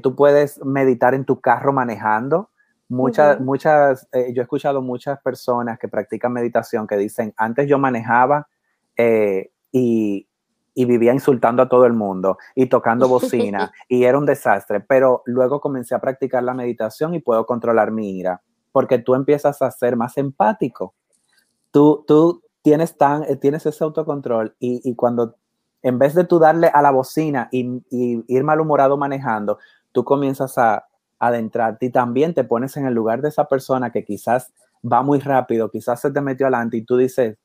tú 0.02 0.16
puedes 0.16 0.64
meditar 0.64 1.14
en 1.14 1.24
tu 1.24 1.40
carro 1.40 1.72
manejando. 1.72 2.50
Muchas, 2.88 3.40
muchas, 3.40 4.06
yo 4.12 4.42
he 4.42 4.42
escuchado 4.42 4.82
muchas 4.82 5.20
personas 5.22 5.78
que 5.78 5.88
practican 5.88 6.32
meditación 6.32 6.86
que 6.86 6.96
dicen, 6.96 7.32
antes 7.36 7.66
yo 7.66 7.78
manejaba 7.78 8.46
y, 9.72 10.28
y 10.74 10.84
vivía 10.84 11.12
insultando 11.12 11.62
a 11.62 11.68
todo 11.68 11.86
el 11.86 11.92
mundo 11.92 12.36
y 12.54 12.66
tocando 12.66 13.08
bocina 13.08 13.72
y 13.88 14.04
era 14.04 14.18
un 14.18 14.26
desastre, 14.26 14.80
pero 14.80 15.22
luego 15.24 15.60
comencé 15.60 15.94
a 15.94 16.00
practicar 16.00 16.42
la 16.42 16.54
meditación 16.54 17.14
y 17.14 17.20
puedo 17.20 17.46
controlar 17.46 17.92
mi 17.92 18.18
ira, 18.18 18.42
porque 18.72 18.98
tú 18.98 19.14
empiezas 19.14 19.62
a 19.62 19.70
ser 19.70 19.96
más 19.96 20.18
empático. 20.18 20.94
Tú, 21.70 22.04
tú 22.06 22.42
tienes, 22.62 22.96
tan, 22.96 23.22
eh, 23.24 23.36
tienes 23.36 23.64
ese 23.66 23.84
autocontrol 23.84 24.56
y, 24.58 24.80
y 24.88 24.94
cuando 24.94 25.36
en 25.82 25.98
vez 25.98 26.14
de 26.14 26.24
tú 26.24 26.38
darle 26.38 26.68
a 26.68 26.82
la 26.82 26.90
bocina 26.90 27.48
y, 27.52 27.82
y 27.90 28.24
ir 28.26 28.42
malhumorado 28.42 28.96
manejando, 28.96 29.58
tú 29.92 30.02
comienzas 30.02 30.58
a 30.58 30.86
adentrarte 31.26 31.86
y 31.86 31.90
también 31.90 32.34
te 32.34 32.44
pones 32.44 32.76
en 32.76 32.86
el 32.86 32.94
lugar 32.94 33.22
de 33.22 33.28
esa 33.28 33.46
persona 33.48 33.90
que 33.90 34.04
quizás 34.04 34.52
va 34.84 35.02
muy 35.02 35.18
rápido, 35.18 35.70
quizás 35.70 36.00
se 36.00 36.10
te 36.10 36.20
metió 36.20 36.46
adelante 36.46 36.76
y 36.76 36.82
tú 36.82 36.96
dices, 36.96 37.36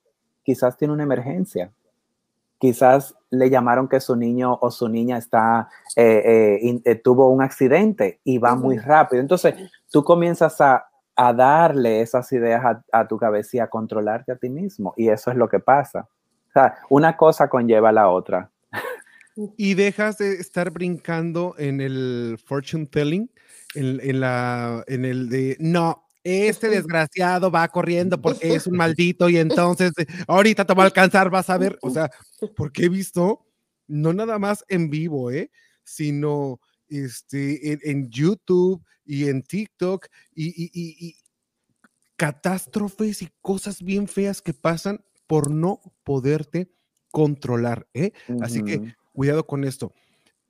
quizás 0.43 0.77
tiene 0.77 0.93
una 0.93 1.03
emergencia, 1.03 1.71
quizás 2.59 3.15
le 3.29 3.49
llamaron 3.49 3.87
que 3.87 3.99
su 3.99 4.15
niño 4.15 4.57
o 4.61 4.69
su 4.71 4.89
niña 4.89 5.17
está, 5.17 5.69
eh, 5.95 6.59
eh, 6.61 6.81
eh, 6.83 6.95
tuvo 6.95 7.29
un 7.29 7.41
accidente 7.41 8.19
y 8.23 8.37
va 8.37 8.55
muy 8.55 8.77
rápido. 8.77 9.21
Entonces, 9.21 9.55
tú 9.91 10.03
comienzas 10.03 10.59
a, 10.61 10.85
darle 11.35 11.99
esas 11.99 12.31
ideas 12.31 12.63
a, 12.93 13.07
tu 13.09 13.17
cabeza 13.17 13.57
y 13.57 13.59
a 13.59 13.67
controlarte 13.67 14.31
a 14.31 14.37
ti 14.37 14.49
mismo. 14.49 14.93
Y 14.95 15.09
eso 15.09 15.29
es 15.29 15.35
lo 15.35 15.49
que 15.49 15.59
pasa. 15.59 16.07
O 16.47 16.51
sea, 16.53 16.77
una 16.89 17.17
cosa 17.17 17.49
conlleva 17.49 17.89
a 17.89 17.91
la 17.91 18.07
otra. 18.07 18.49
Y 19.57 19.73
dejas 19.73 20.17
de 20.17 20.35
estar 20.35 20.71
brincando 20.71 21.55
en 21.57 21.81
el 21.81 22.39
fortune 22.41 22.85
telling, 22.85 23.29
en, 23.75 23.99
en, 24.01 24.19
la, 24.19 24.83
en 24.87 25.05
el 25.05 25.29
de, 25.29 25.57
no, 25.59 26.09
este 26.23 26.69
desgraciado 26.69 27.49
va 27.49 27.67
corriendo 27.69 28.21
porque 28.21 28.53
es 28.53 28.67
un 28.67 28.77
maldito 28.77 29.29
y 29.29 29.37
entonces 29.37 29.91
eh, 29.97 30.05
ahorita 30.27 30.65
te 30.65 30.73
va 30.73 30.83
a 30.83 30.85
alcanzar, 30.87 31.29
vas 31.29 31.49
a 31.49 31.57
ver, 31.57 31.77
o 31.81 31.89
sea, 31.89 32.09
porque 32.55 32.85
he 32.85 32.89
visto, 32.89 33.45
no 33.87 34.13
nada 34.13 34.39
más 34.39 34.65
en 34.67 34.89
vivo, 34.89 35.31
¿eh? 35.31 35.51
sino 35.83 36.59
este, 36.87 37.79
en, 37.89 38.09
YouTube 38.09 38.83
y 39.05 39.27
en 39.27 39.43
TikTok 39.43 40.07
y, 40.35 41.15
catástrofes 42.15 43.21
y 43.21 43.29
cosas 43.41 43.81
bien 43.81 44.07
feas 44.07 44.41
que 44.41 44.53
pasan 44.53 45.03
por 45.25 45.49
no 45.49 45.79
poderte 46.03 46.69
controlar. 47.11 47.87
¿eh? 47.93 48.11
Así 48.41 48.61
que 48.61 48.93
cuidado 49.13 49.47
con 49.47 49.63
esto. 49.63 49.93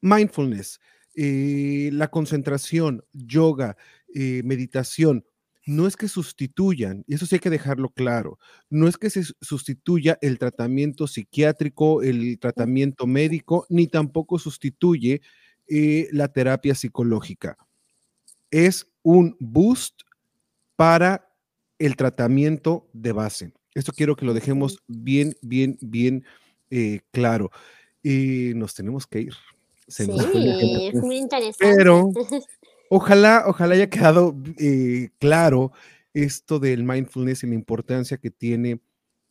Mindfulness, 0.01 0.79
eh, 1.21 1.89
la 1.91 2.07
concentración, 2.07 3.03
yoga, 3.11 3.75
eh, 4.15 4.41
meditación, 4.45 5.25
no 5.65 5.85
es 5.85 5.97
que 5.97 6.07
sustituyan, 6.07 7.03
y 7.07 7.15
eso 7.15 7.25
sí 7.25 7.35
hay 7.35 7.39
que 7.41 7.49
dejarlo 7.49 7.89
claro, 7.89 8.39
no 8.69 8.87
es 8.87 8.97
que 8.97 9.09
se 9.09 9.23
sustituya 9.41 10.17
el 10.21 10.39
tratamiento 10.39 11.07
psiquiátrico, 11.07 12.03
el 12.03 12.39
tratamiento 12.39 13.05
médico, 13.05 13.65
ni 13.67 13.87
tampoco 13.87 14.39
sustituye 14.39 15.21
eh, 15.67 16.07
la 16.13 16.29
terapia 16.29 16.73
psicológica. 16.73 17.57
Es 18.49 18.87
un 19.03 19.35
boost 19.41 20.03
para 20.77 21.29
el 21.79 21.97
tratamiento 21.97 22.89
de 22.93 23.11
base. 23.11 23.53
Esto 23.75 23.91
quiero 23.91 24.15
que 24.15 24.25
lo 24.25 24.33
dejemos 24.33 24.79
bien, 24.87 25.35
bien, 25.41 25.77
bien 25.81 26.23
eh, 26.69 27.01
claro. 27.11 27.51
Y 28.01 28.53
nos 28.55 28.73
tenemos 28.73 29.05
que 29.05 29.19
ir. 29.19 29.33
Sí, 29.89 30.09
es 30.93 30.95
muy 30.95 31.17
interesante. 31.17 31.75
Pero 31.75 32.11
Ojalá, 32.91 33.43
ojalá 33.45 33.75
haya 33.75 33.89
quedado 33.89 34.35
eh, 34.57 35.11
claro 35.19 35.71
esto 36.13 36.57
del 36.57 36.83
mindfulness 36.83 37.43
y 37.43 37.47
la 37.47 37.53
importancia 37.53 38.17
que 38.17 38.31
tiene. 38.31 38.81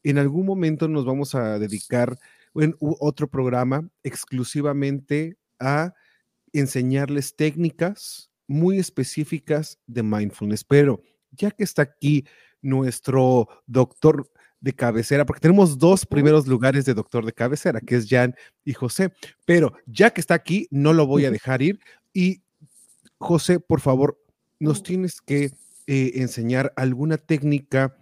En 0.05 0.19
algún 0.19 0.47
momento 0.47 0.87
nos 0.87 1.05
vamos 1.05 1.35
a 1.35 1.59
dedicar 1.59 2.17
en 2.55 2.77
otro 2.79 3.29
programa 3.29 3.89
exclusivamente 4.05 5.37
a 5.59 5.93
enseñarles 6.53 7.35
técnicas 7.35 8.31
muy 8.47 8.79
específicas 8.79 9.81
de 9.89 10.05
mindfulness. 10.05 10.63
Pero 10.63 11.03
ya 11.33 11.51
que 11.51 11.65
está 11.65 11.83
aquí 11.83 12.27
nuestro 12.63 13.49
doctor 13.67 14.31
de 14.61 14.73
cabecera, 14.73 15.25
porque 15.25 15.41
tenemos 15.41 15.79
dos 15.79 16.05
primeros 16.05 16.47
lugares 16.47 16.85
de 16.85 16.95
doctor 16.95 17.25
de 17.25 17.33
cabecera, 17.33 17.81
que 17.81 17.97
es 17.97 18.09
Jan 18.09 18.35
y 18.65 18.73
José, 18.73 19.13
pero 19.45 19.73
ya 19.87 20.11
que 20.11 20.21
está 20.21 20.35
aquí, 20.35 20.67
no 20.71 20.93
lo 20.93 21.07
voy 21.07 21.25
a 21.25 21.31
dejar 21.31 21.63
ir. 21.63 21.79
Y 22.13 22.43
José, 23.19 23.61
por 23.61 23.81
favor, 23.81 24.19
nos 24.59 24.83
tienes 24.83 25.21
que 25.21 25.53
eh, 25.87 26.13
enseñar 26.17 26.73
alguna 26.77 27.17
técnica 27.17 27.97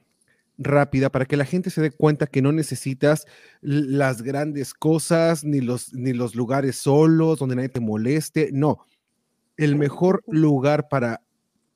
rápida 0.59 1.11
para 1.11 1.27
que 1.27 1.37
la 1.37 1.45
gente 1.45 1.69
se 1.69 1.83
dé 1.83 1.91
cuenta 1.91 2.27
que 2.27 2.41
no 2.41 2.51
necesitas 2.51 3.27
las 3.61 4.23
grandes 4.23 4.73
cosas 4.73 5.45
ni 5.45 5.61
los, 5.61 5.93
ni 5.93 6.15
los 6.15 6.35
lugares 6.35 6.77
solos 6.77 7.39
donde 7.39 7.57
nadie 7.57 7.69
te 7.69 7.81
moleste. 7.81 8.49
No, 8.53 8.79
el 9.59 9.77
mejor 9.77 10.23
lugar 10.27 10.89
para 10.89 11.23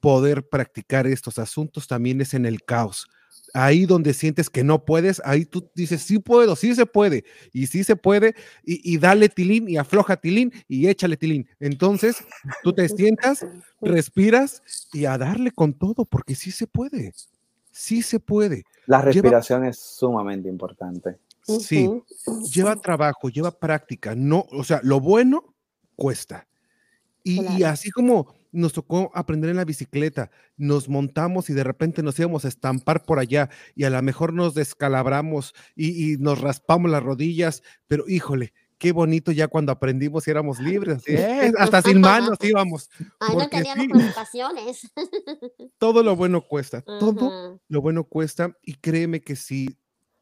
poder 0.00 0.48
practicar 0.48 1.06
estos 1.06 1.38
asuntos 1.38 1.86
también 1.86 2.22
es 2.22 2.32
en 2.32 2.46
el 2.46 2.64
caos 2.64 3.06
ahí 3.54 3.86
donde 3.86 4.14
sientes 4.14 4.50
que 4.50 4.64
no 4.64 4.84
puedes, 4.84 5.20
ahí 5.24 5.44
tú 5.44 5.68
dices, 5.74 6.02
sí 6.02 6.18
puedo, 6.18 6.56
sí 6.56 6.74
se 6.74 6.86
puede, 6.86 7.24
y 7.52 7.66
sí 7.66 7.84
se 7.84 7.96
puede, 7.96 8.34
y, 8.64 8.98
dale 8.98 9.28
tilín 9.28 9.68
y 9.68 9.76
afloja 9.76 10.16
tilín 10.16 10.52
y 10.68 10.88
échale 10.88 11.16
tilín. 11.16 11.48
Entonces, 11.58 12.24
tú 12.62 12.72
te 12.72 12.88
sientas, 12.88 13.46
respiras 13.80 14.62
y 14.92 15.04
a 15.04 15.18
darle 15.18 15.50
con 15.50 15.74
todo, 15.74 16.04
porque 16.04 16.34
sí 16.34 16.50
se 16.50 16.66
puede, 16.66 17.12
sí 17.70 18.02
se 18.02 18.20
puede. 18.20 18.64
La 18.86 19.00
respiración 19.00 19.64
es 19.64 19.78
sumamente 19.78 20.48
importante. 20.48 21.18
Sí, 21.42 21.88
lleva 22.52 22.76
trabajo, 22.76 23.28
lleva 23.28 23.50
práctica, 23.50 24.14
no, 24.14 24.46
o 24.52 24.62
sea, 24.62 24.80
lo 24.84 25.00
bueno 25.00 25.54
cuesta. 25.96 26.46
y 27.24 27.62
así 27.64 27.90
como 27.90 28.39
nos 28.52 28.72
tocó 28.72 29.10
aprender 29.14 29.50
en 29.50 29.56
la 29.56 29.64
bicicleta, 29.64 30.30
nos 30.56 30.88
montamos 30.88 31.50
y 31.50 31.54
de 31.54 31.64
repente 31.64 32.02
nos 32.02 32.18
íbamos 32.18 32.44
a 32.44 32.48
estampar 32.48 33.04
por 33.04 33.18
allá 33.18 33.50
y 33.74 33.84
a 33.84 33.90
lo 33.90 34.02
mejor 34.02 34.32
nos 34.32 34.54
descalabramos 34.54 35.54
y, 35.76 36.16
nos 36.18 36.40
raspamos 36.40 36.90
las 36.90 37.02
rodillas, 37.02 37.62
pero 37.86 38.04
híjole, 38.08 38.52
qué 38.78 38.92
bonito 38.92 39.32
ya 39.32 39.48
cuando 39.48 39.72
aprendimos 39.72 40.26
y 40.26 40.30
éramos 40.30 40.58
libres, 40.58 41.02
¿eh? 41.06 41.52
hasta 41.58 41.82
sin 41.82 42.00
manos 42.00 42.38
íbamos. 42.42 42.90
Ahí 43.20 43.36
no 43.36 43.48
teníamos 43.48 43.86
preocupaciones. 43.86 44.90
Todo 45.78 46.02
lo 46.02 46.16
bueno 46.16 46.42
cuesta, 46.42 46.82
todo 46.82 47.60
lo 47.68 47.80
bueno 47.80 48.04
cuesta 48.04 48.56
y 48.62 48.74
créeme 48.74 49.20
que 49.20 49.36
si 49.36 49.78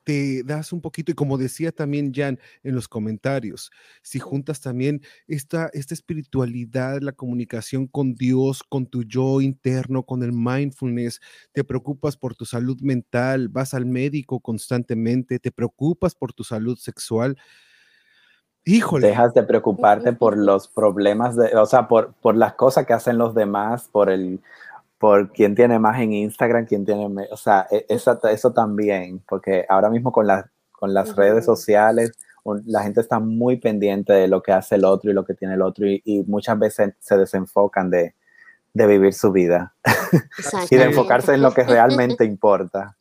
te 0.09 0.43
das 0.43 0.73
un 0.73 0.81
poquito, 0.81 1.13
y 1.13 1.15
como 1.15 1.37
decía 1.37 1.71
también 1.71 2.15
Jan 2.15 2.39
en 2.63 2.75
los 2.75 2.89
comentarios, 2.89 3.71
si 4.01 4.19
juntas 4.19 4.59
también 4.63 5.03
esta, 5.27 5.69
esta 5.75 5.93
espiritualidad, 5.93 7.03
la 7.03 7.13
comunicación 7.13 7.87
con 7.87 8.15
Dios, 8.15 8.63
con 8.63 8.87
tu 8.87 9.03
yo 9.03 9.43
interno, 9.43 10.05
con 10.05 10.23
el 10.23 10.33
mindfulness, 10.33 11.21
te 11.53 11.63
preocupas 11.63 12.17
por 12.17 12.35
tu 12.35 12.47
salud 12.47 12.81
mental, 12.81 13.51
vas 13.51 13.75
al 13.75 13.85
médico 13.85 14.41
constantemente, 14.41 15.39
te 15.39 15.53
preocupas 15.53 16.15
por 16.15 16.33
tu 16.33 16.43
salud 16.43 16.79
sexual, 16.79 17.37
Híjole. 18.65 19.07
Dejas 19.07 19.33
de 19.33 19.43
preocuparte 19.45 20.13
por 20.13 20.37
los 20.37 20.69
problemas, 20.69 21.37
de, 21.37 21.57
o 21.57 21.65
sea, 21.65 21.89
por, 21.89 22.13
por 22.21 22.37
las 22.37 22.53
cosas 22.53 22.85
que 22.85 22.93
hacen 22.93 23.17
los 23.17 23.35
demás, 23.35 23.89
por 23.91 24.11
el, 24.11 24.41
por 24.99 25.33
quién 25.33 25.55
tiene 25.55 25.79
más 25.79 26.01
en 26.01 26.13
Instagram, 26.13 26.67
quién 26.67 26.85
tiene, 26.85 27.07
o 27.31 27.37
sea, 27.37 27.67
e, 27.71 27.87
eso, 27.89 28.19
eso 28.29 28.53
también, 28.53 29.23
porque 29.29 29.65
ahora 29.69 29.91
mismo 29.91 30.13
con, 30.13 30.27
las 30.27 30.47
con 30.73 30.93
las 30.93 31.15
redes 31.17 31.45
sociales, 31.45 32.13
la 32.65 32.83
gente 32.83 33.01
está 33.01 33.19
muy 33.19 33.59
pendiente 33.59 34.13
de 34.13 34.29
lo 34.29 34.43
que 34.43 34.53
hace 34.53 34.77
el 34.77 34.85
otro 34.85 35.11
y 35.11 35.15
lo 35.15 35.25
que 35.25 35.35
tiene 35.35 35.55
el 35.55 35.63
otro 35.63 35.87
y, 35.87 36.25
muchas 36.27 36.59
veces 36.59 36.95
se 36.99 37.17
desenfocan 37.17 37.91
de, 37.91 38.15
de 38.73 38.87
vivir 38.87 39.13
su 39.13 39.31
vida 39.33 39.75
y 40.71 40.77
de 40.77 40.85
enfocarse 40.85 41.35
en 41.35 41.43
lo 41.43 41.53
que 41.53 41.65
realmente 41.65 42.25
importa. 42.25 42.97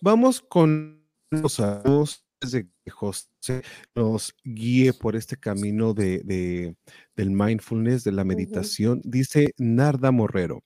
vamos 0.00 0.40
con 0.40 1.02
los 1.30 1.54
saludos 1.54 2.24
de 2.40 2.66
que 2.84 2.90
José 2.90 3.62
nos 3.94 4.34
guíe 4.44 4.92
por 4.92 5.16
este 5.16 5.36
camino 5.36 5.92
de, 5.92 6.22
de- 6.24 6.76
del 7.16 7.30
mindfulness, 7.30 8.04
de 8.04 8.12
la 8.12 8.24
meditación. 8.24 9.00
Dice 9.04 9.54
Narda 9.58 10.12
Morrero. 10.12 10.62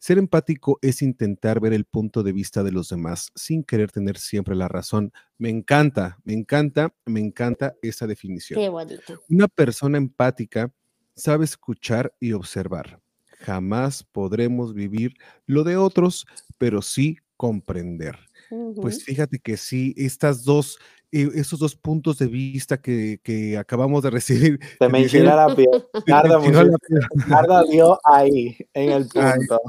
Ser 0.00 0.16
empático 0.16 0.78
es 0.80 1.02
intentar 1.02 1.60
ver 1.60 1.74
el 1.74 1.84
punto 1.84 2.22
de 2.22 2.32
vista 2.32 2.62
de 2.62 2.72
los 2.72 2.88
demás 2.88 3.30
sin 3.34 3.62
querer 3.62 3.92
tener 3.92 4.16
siempre 4.16 4.56
la 4.56 4.66
razón. 4.66 5.12
Me 5.36 5.50
encanta, 5.50 6.18
me 6.24 6.32
encanta, 6.32 6.94
me 7.04 7.20
encanta 7.20 7.74
esa 7.82 8.06
definición. 8.06 8.58
Qué 8.58 8.70
bonito. 8.70 9.22
Una 9.28 9.46
persona 9.46 9.98
empática 9.98 10.72
sabe 11.14 11.44
escuchar 11.44 12.14
y 12.18 12.32
observar. 12.32 12.98
Jamás 13.40 14.02
podremos 14.02 14.72
vivir 14.72 15.16
lo 15.44 15.64
de 15.64 15.76
otros, 15.76 16.26
pero 16.56 16.80
sí 16.80 17.18
comprender. 17.36 18.18
Pues 18.80 19.04
fíjate 19.04 19.38
que 19.38 19.58
sí, 19.58 19.92
estas 19.98 20.44
dos, 20.44 20.78
eh, 21.12 21.28
esos 21.34 21.58
dos 21.58 21.74
puntos 21.74 22.18
de 22.18 22.26
vista 22.26 22.80
que, 22.80 23.20
que 23.22 23.56
acabamos 23.58 24.02
de 24.02 24.10
recibir. 24.10 24.60
Se 24.78 24.88
me 24.88 25.08
la 25.08 25.54
piel. 25.54 25.68
Narda, 27.28 27.64
dio 27.64 27.98
ahí, 28.04 28.56
en 28.74 28.92
el 28.92 29.08
Ay. 29.14 29.38
punto. 29.38 29.60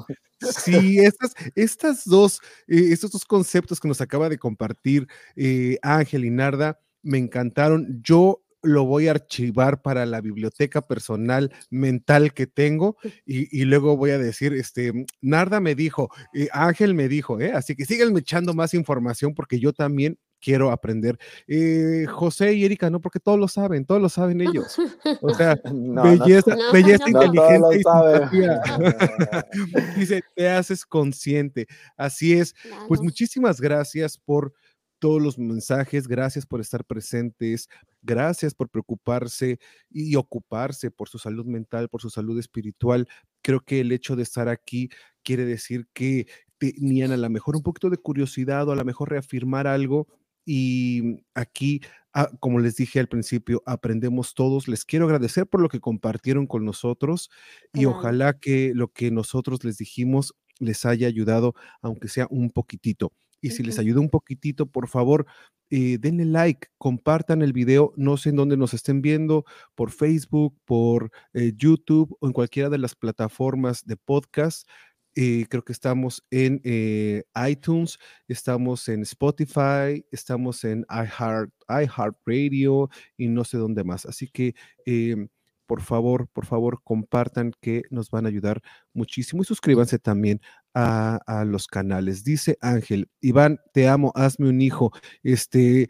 Sí, 0.41 0.99
estas, 0.99 1.33
estas 1.55 2.05
dos, 2.05 2.39
eh, 2.67 2.89
estos 2.91 3.11
dos 3.11 3.25
conceptos 3.25 3.79
que 3.79 3.87
nos 3.87 4.01
acaba 4.01 4.27
de 4.29 4.39
compartir 4.39 5.07
eh, 5.35 5.77
Ángel 5.81 6.25
y 6.25 6.31
Narda 6.31 6.79
me 7.03 7.19
encantaron. 7.19 8.01
Yo 8.03 8.43
lo 8.63 8.85
voy 8.85 9.07
a 9.07 9.11
archivar 9.11 9.81
para 9.81 10.05
la 10.05 10.21
biblioteca 10.21 10.81
personal 10.81 11.51
mental 11.69 12.33
que 12.33 12.47
tengo 12.47 12.97
y, 13.25 13.59
y 13.59 13.65
luego 13.65 13.97
voy 13.97 14.11
a 14.11 14.19
decir, 14.19 14.53
este, 14.53 15.05
Narda 15.19 15.59
me 15.59 15.75
dijo, 15.75 16.09
eh, 16.33 16.47
Ángel 16.51 16.93
me 16.93 17.07
dijo, 17.07 17.37
así 17.53 17.75
que 17.75 17.85
síganme 17.85 18.19
echando 18.19 18.53
más 18.53 18.73
información 18.73 19.33
porque 19.33 19.59
yo 19.59 19.73
también 19.73 20.17
quiero 20.41 20.71
aprender. 20.71 21.17
Eh, 21.47 22.05
José 22.09 22.53
y 22.53 22.65
Erika, 22.65 22.89
no, 22.89 22.99
porque 22.99 23.19
todos 23.19 23.39
lo 23.39 23.47
saben, 23.47 23.85
todos 23.85 24.01
lo 24.01 24.09
saben 24.09 24.41
ellos. 24.41 24.77
O 25.21 25.33
sea, 25.33 25.55
No, 25.71 26.03
no, 26.03 26.03
belleza, 26.03 26.55
no, 26.55 26.73
belleza 26.73 27.05
no, 27.07 27.23
inteligente 27.23 27.77
y 27.79 27.83
saben. 27.83 28.29
simpatía. 28.29 28.61
Dice, 29.95 30.23
te 30.35 30.49
haces 30.49 30.85
consciente. 30.85 31.67
Así 31.95 32.33
es. 32.33 32.55
Pues 32.87 33.01
muchísimas 33.01 33.61
gracias 33.61 34.17
por 34.17 34.53
todos 34.99 35.21
los 35.21 35.39
mensajes, 35.39 36.07
gracias 36.07 36.45
por 36.45 36.61
estar 36.61 36.85
presentes, 36.85 37.67
gracias 38.03 38.53
por 38.53 38.69
preocuparse 38.69 39.59
y 39.89 40.15
ocuparse 40.15 40.91
por 40.91 41.09
su 41.09 41.17
salud 41.17 41.45
mental, 41.45 41.89
por 41.89 42.01
su 42.01 42.11
salud 42.11 42.37
espiritual. 42.37 43.07
Creo 43.41 43.61
que 43.61 43.79
el 43.79 43.91
hecho 43.91 44.15
de 44.15 44.21
estar 44.23 44.47
aquí 44.47 44.89
quiere 45.23 45.43
decir 45.45 45.87
que 45.93 46.27
tenían 46.59 47.11
a 47.11 47.17
lo 47.17 47.29
mejor 47.31 47.55
un 47.55 47.63
poquito 47.63 47.89
de 47.89 47.97
curiosidad 47.97 48.67
o 48.69 48.73
a 48.73 48.75
lo 48.75 48.85
mejor 48.85 49.09
reafirmar 49.09 49.65
algo 49.65 50.07
y 50.45 51.23
aquí, 51.35 51.81
ah, 52.13 52.29
como 52.39 52.59
les 52.59 52.75
dije 52.75 52.99
al 52.99 53.07
principio, 53.07 53.61
aprendemos 53.65 54.33
todos. 54.33 54.67
Les 54.67 54.85
quiero 54.85 55.05
agradecer 55.05 55.47
por 55.47 55.61
lo 55.61 55.69
que 55.69 55.79
compartieron 55.79 56.47
con 56.47 56.65
nosotros 56.65 57.29
y 57.73 57.85
Claro. 57.85 57.91
ojalá 57.91 58.39
que 58.39 58.73
lo 58.75 58.89
que 58.89 59.11
nosotros 59.11 59.63
les 59.63 59.77
dijimos 59.77 60.33
les 60.59 60.85
haya 60.85 61.07
ayudado, 61.07 61.55
aunque 61.81 62.07
sea 62.07 62.27
un 62.29 62.51
poquitito. 62.51 63.13
Y 63.41 63.51
si 63.51 63.63
les 63.63 63.79
ayuda 63.79 63.99
un 64.01 64.09
poquitito, 64.09 64.67
por 64.67 64.87
favor, 64.87 65.25
eh, 65.71 65.97
denle 65.99 66.25
like, 66.25 66.67
compartan 66.77 67.41
el 67.41 67.53
video, 67.53 67.93
no 67.95 68.17
sé 68.17 68.29
en 68.29 68.35
dónde 68.35 68.57
nos 68.57 68.73
estén 68.73 69.01
viendo, 69.01 69.45
por 69.75 69.89
Facebook, 69.91 70.55
por 70.65 71.11
eh, 71.33 71.53
YouTube 71.55 72.15
o 72.19 72.27
en 72.27 72.33
cualquiera 72.33 72.69
de 72.69 72.77
las 72.77 72.93
plataformas 72.95 73.85
de 73.85 73.95
podcast. 73.97 74.67
Creo 75.13 75.63
que 75.63 75.73
estamos 75.73 76.23
en 76.31 76.61
eh, 76.63 77.23
iTunes, 77.47 77.99
estamos 78.27 78.87
en 78.87 79.01
Spotify, 79.01 80.05
estamos 80.11 80.63
en 80.63 80.85
iHeart, 80.89 81.51
iHeartRadio 81.69 82.89
y 83.17 83.27
no 83.27 83.43
sé 83.43 83.57
dónde 83.57 83.83
más. 83.83 84.05
Así 84.05 84.27
que, 84.27 84.55
em, 84.85 85.27
por 85.65 85.81
favor, 85.81 86.27
por 86.33 86.45
favor, 86.45 86.81
compartan 86.83 87.51
que 87.61 87.83
nos 87.91 88.09
van 88.09 88.25
a 88.25 88.29
ayudar 88.29 88.61
muchísimo 88.93 89.41
y 89.41 89.45
suscríbanse 89.45 89.99
también 89.99 90.41
a, 90.73 91.19
a 91.25 91.45
los 91.45 91.67
canales. 91.67 92.23
Dice 92.23 92.57
Ángel, 92.61 93.09
Iván, 93.21 93.59
te 93.73 93.87
amo, 93.87 94.11
hazme 94.15 94.49
un 94.49 94.61
hijo. 94.61 94.91
Este, 95.23 95.89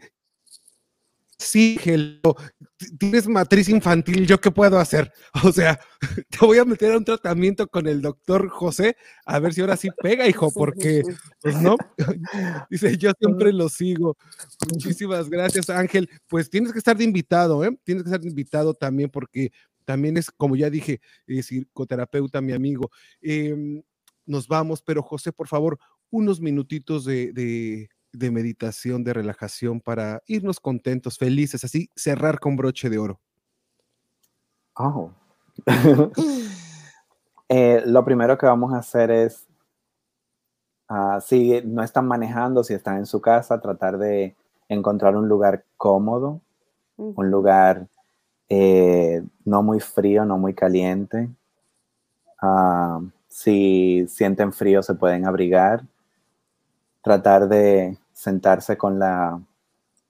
sí, 1.42 1.76
Ángel, 1.78 2.20
t- 2.22 2.86
tienes 2.98 3.26
matriz 3.28 3.68
infantil, 3.68 4.26
¿yo 4.26 4.40
qué 4.40 4.50
puedo 4.50 4.78
hacer? 4.78 5.12
O 5.44 5.52
sea, 5.52 5.78
te 6.30 6.38
voy 6.40 6.58
a 6.58 6.64
meter 6.64 6.92
a 6.92 6.98
un 6.98 7.04
tratamiento 7.04 7.66
con 7.68 7.86
el 7.86 8.00
doctor 8.00 8.48
José, 8.48 8.96
a 9.26 9.38
ver 9.38 9.52
si 9.54 9.60
ahora 9.60 9.76
sí 9.76 9.88
pega, 10.02 10.28
hijo, 10.28 10.50
porque, 10.54 11.02
pues 11.40 11.60
no, 11.60 11.76
dice, 12.70 12.96
yo 12.96 13.12
siempre 13.18 13.52
lo 13.52 13.68
sigo. 13.68 14.16
Muchísimas 14.72 15.28
gracias, 15.28 15.70
Ángel. 15.70 16.08
Pues 16.28 16.48
tienes 16.50 16.72
que 16.72 16.78
estar 16.78 16.96
de 16.96 17.04
invitado, 17.04 17.64
¿eh? 17.64 17.76
Tienes 17.84 18.04
que 18.04 18.08
estar 18.08 18.20
de 18.20 18.28
invitado 18.28 18.74
también, 18.74 19.10
porque 19.10 19.52
también 19.84 20.16
es, 20.16 20.30
como 20.30 20.54
ya 20.56 20.70
dije, 20.70 21.00
eh, 21.26 21.42
psicoterapeuta, 21.42 22.40
mi 22.40 22.52
amigo. 22.52 22.90
Em, 23.20 23.82
nos 24.26 24.46
vamos, 24.46 24.82
pero 24.82 25.02
José, 25.02 25.32
por 25.32 25.48
favor, 25.48 25.78
unos 26.10 26.40
minutitos 26.40 27.04
de, 27.04 27.32
de- 27.32 27.88
de 28.12 28.30
meditación, 28.30 29.04
de 29.04 29.12
relajación 29.12 29.80
para 29.80 30.22
irnos 30.26 30.60
contentos, 30.60 31.18
felices, 31.18 31.64
así 31.64 31.90
cerrar 31.96 32.38
con 32.38 32.56
broche 32.56 32.90
de 32.90 32.98
oro. 32.98 33.20
Oh. 34.74 35.10
Eh, 37.54 37.82
lo 37.84 38.02
primero 38.02 38.38
que 38.38 38.46
vamos 38.46 38.72
a 38.72 38.78
hacer 38.78 39.10
es, 39.10 39.46
ah, 40.88 41.20
si 41.20 41.60
no 41.66 41.82
están 41.82 42.06
manejando, 42.08 42.64
si 42.64 42.72
están 42.72 42.96
en 42.96 43.04
su 43.04 43.20
casa, 43.20 43.60
tratar 43.60 43.98
de 43.98 44.34
encontrar 44.70 45.16
un 45.16 45.28
lugar 45.28 45.62
cómodo, 45.76 46.40
un 46.96 47.30
lugar 47.30 47.88
eh, 48.48 49.22
no 49.44 49.62
muy 49.62 49.80
frío, 49.80 50.24
no 50.24 50.38
muy 50.38 50.54
caliente. 50.54 51.28
Ah, 52.40 53.00
si 53.28 54.06
sienten 54.08 54.52
frío, 54.54 54.82
se 54.82 54.94
pueden 54.94 55.26
abrigar. 55.26 55.84
Tratar 57.02 57.48
de 57.48 57.98
sentarse 58.22 58.76
con 58.76 59.00
la 59.00 59.40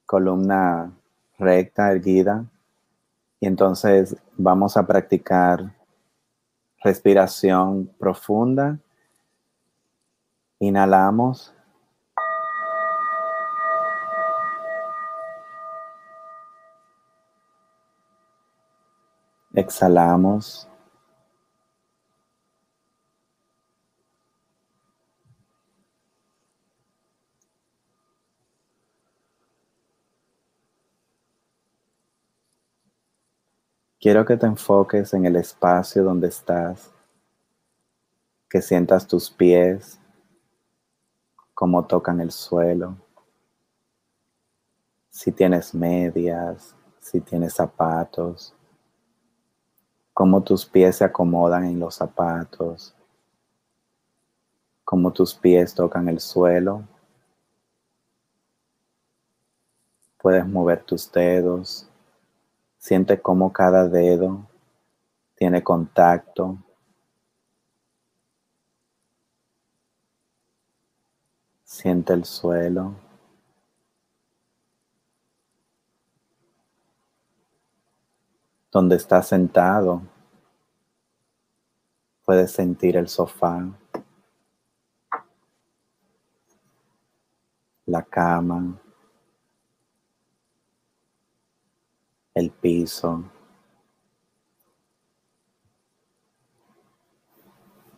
columna 0.04 0.92
recta, 1.38 1.90
erguida. 1.90 2.44
Y 3.40 3.46
entonces 3.46 4.14
vamos 4.36 4.76
a 4.76 4.86
practicar 4.86 5.74
respiración 6.84 7.90
profunda. 7.98 8.78
Inhalamos. 10.58 11.54
Exhalamos. 19.54 20.68
Quiero 34.02 34.24
que 34.24 34.36
te 34.36 34.46
enfoques 34.46 35.14
en 35.14 35.26
el 35.26 35.36
espacio 35.36 36.02
donde 36.02 36.26
estás, 36.26 36.90
que 38.50 38.60
sientas 38.60 39.06
tus 39.06 39.30
pies, 39.30 40.00
cómo 41.54 41.86
tocan 41.86 42.20
el 42.20 42.32
suelo, 42.32 42.96
si 45.08 45.30
tienes 45.30 45.72
medias, 45.72 46.74
si 46.98 47.20
tienes 47.20 47.54
zapatos, 47.54 48.52
cómo 50.12 50.42
tus 50.42 50.66
pies 50.66 50.96
se 50.96 51.04
acomodan 51.04 51.64
en 51.64 51.78
los 51.78 51.94
zapatos, 51.94 52.96
cómo 54.84 55.12
tus 55.12 55.32
pies 55.32 55.76
tocan 55.76 56.08
el 56.08 56.18
suelo. 56.18 56.82
Puedes 60.18 60.44
mover 60.44 60.82
tus 60.82 61.12
dedos, 61.12 61.88
siente 62.82 63.22
cómo 63.22 63.52
cada 63.52 63.88
dedo 63.88 64.44
tiene 65.36 65.62
contacto. 65.62 66.58
Siente 71.62 72.12
el 72.12 72.24
suelo. 72.24 72.96
Donde 78.72 78.96
estás 78.96 79.28
sentado, 79.28 80.02
puedes 82.24 82.50
sentir 82.50 82.96
el 82.96 83.08
sofá, 83.08 83.64
la 87.86 88.02
cama, 88.02 88.81
el 92.34 92.50
piso. 92.50 93.24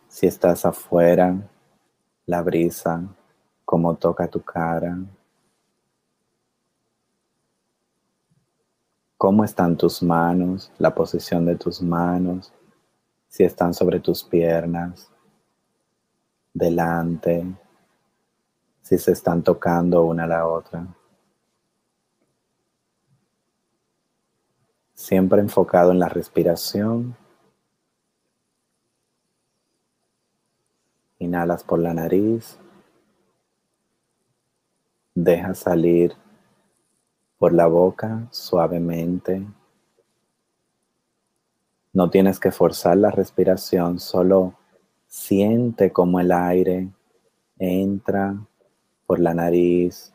Si 0.07 0.27
estás 0.27 0.65
afuera, 0.65 1.35
la 2.25 2.41
brisa 2.41 3.03
cómo 3.65 3.95
toca 3.95 4.27
tu 4.27 4.41
cara, 4.41 4.97
cómo 9.17 9.43
están 9.43 9.75
tus 9.75 10.03
manos, 10.03 10.71
la 10.77 10.93
posición 10.93 11.45
de 11.45 11.55
tus 11.55 11.81
manos, 11.81 12.53
si 13.27 13.43
están 13.43 13.73
sobre 13.73 13.99
tus 13.99 14.23
piernas, 14.23 15.11
delante, 16.53 17.45
si 18.81 18.97
se 18.99 19.11
están 19.11 19.41
tocando 19.41 20.03
una 20.03 20.25
a 20.25 20.27
la 20.27 20.47
otra. 20.47 20.87
Siempre 25.07 25.39
enfocado 25.39 25.91
en 25.91 25.99
la 25.99 26.09
respiración. 26.09 27.15
Inhalas 31.19 31.63
por 31.63 31.77
la 31.77 31.93
nariz. 31.93 32.57
Deja 35.13 35.53
salir 35.53 36.15
por 37.37 37.53
la 37.53 37.67
boca 37.67 38.27
suavemente. 38.31 39.45
No 41.93 42.09
tienes 42.09 42.39
que 42.39 42.49
forzar 42.49 42.97
la 42.97 43.11
respiración, 43.11 43.99
solo 43.99 44.55
siente 45.05 45.93
como 45.93 46.19
el 46.19 46.31
aire 46.31 46.89
entra 47.59 48.35
por 49.05 49.19
la 49.19 49.35
nariz, 49.35 50.11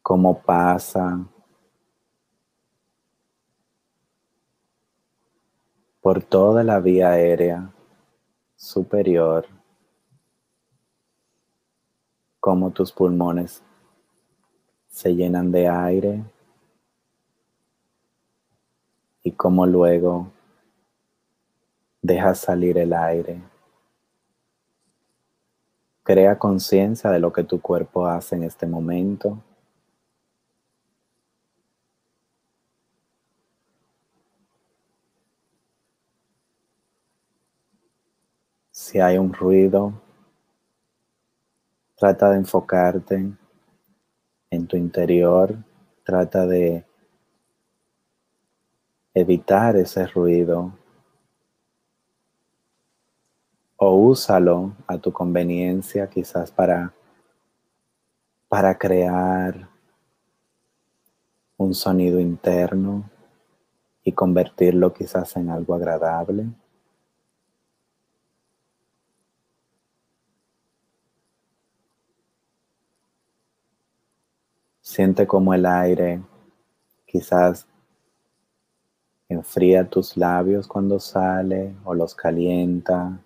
cómo 0.00 0.40
pasa 0.40 1.26
por 6.06 6.22
toda 6.22 6.62
la 6.62 6.78
vía 6.78 7.10
aérea 7.10 7.68
superior, 8.54 9.44
cómo 12.38 12.70
tus 12.70 12.92
pulmones 12.92 13.60
se 14.86 15.16
llenan 15.16 15.50
de 15.50 15.66
aire 15.66 16.22
y 19.24 19.32
cómo 19.32 19.66
luego 19.66 20.30
dejas 22.00 22.38
salir 22.38 22.78
el 22.78 22.92
aire. 22.92 23.42
Crea 26.04 26.38
conciencia 26.38 27.10
de 27.10 27.18
lo 27.18 27.32
que 27.32 27.42
tu 27.42 27.60
cuerpo 27.60 28.06
hace 28.06 28.36
en 28.36 28.44
este 28.44 28.68
momento. 28.68 29.42
Si 38.96 39.02
hay 39.02 39.18
un 39.18 39.30
ruido, 39.30 39.92
trata 41.98 42.30
de 42.30 42.38
enfocarte 42.38 43.30
en 44.48 44.66
tu 44.66 44.78
interior, 44.78 45.54
trata 46.02 46.46
de 46.46 46.82
evitar 49.12 49.76
ese 49.76 50.06
ruido 50.06 50.72
o 53.76 53.94
úsalo 53.96 54.72
a 54.86 54.96
tu 54.96 55.12
conveniencia 55.12 56.08
quizás 56.08 56.50
para, 56.50 56.94
para 58.48 58.78
crear 58.78 59.68
un 61.58 61.74
sonido 61.74 62.18
interno 62.18 63.10
y 64.02 64.12
convertirlo 64.12 64.94
quizás 64.94 65.36
en 65.36 65.50
algo 65.50 65.74
agradable. 65.74 66.46
Siente 74.96 75.26
como 75.26 75.52
el 75.52 75.66
aire 75.66 76.22
quizás 77.04 77.66
enfría 79.28 79.90
tus 79.90 80.16
labios 80.16 80.66
cuando 80.66 80.98
sale 80.98 81.74
o 81.84 81.92
los 81.92 82.14
calienta. 82.14 83.20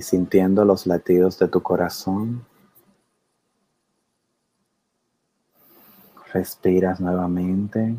Sintiendo 0.00 0.64
los 0.64 0.86
latidos 0.86 1.38
de 1.38 1.48
tu 1.48 1.62
corazón. 1.62 2.46
Respiras 6.32 7.00
nuevamente. 7.00 7.96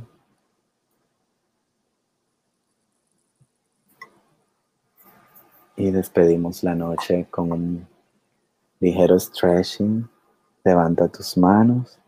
Y 5.76 5.92
despedimos 5.92 6.64
la 6.64 6.76
noche 6.76 7.28
con 7.30 7.52
un 7.52 7.88
ligero 8.80 9.20
stretching. 9.20 10.08
Levanta 10.64 11.08
tus 11.08 11.38
manos. 11.38 12.00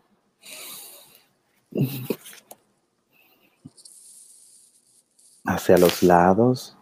Hacia 5.44 5.76
los 5.76 6.02
lados. 6.02 6.76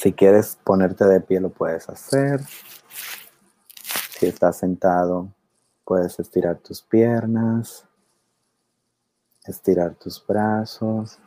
Si 0.00 0.12
quieres 0.12 0.58
ponerte 0.62 1.06
de 1.06 1.20
pie, 1.20 1.40
lo 1.40 1.48
puedes 1.48 1.88
hacer. 1.88 2.40
Si 4.10 4.26
estás 4.26 4.58
sentado, 4.58 5.32
puedes 5.84 6.20
estirar 6.20 6.58
tus 6.58 6.82
piernas, 6.82 7.86
estirar 9.46 9.94
tus 9.94 10.24
brazos. 10.24 11.18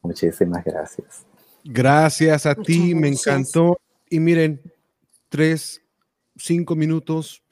Muchísimas 0.00 0.64
gracias. 0.64 1.26
Gracias 1.64 2.46
a 2.46 2.54
ti, 2.54 2.94
me 2.94 3.08
encantó. 3.08 3.80
Y 4.08 4.20
miren, 4.20 4.62
tres, 5.28 5.82
cinco 6.36 6.76
minutos 6.76 7.42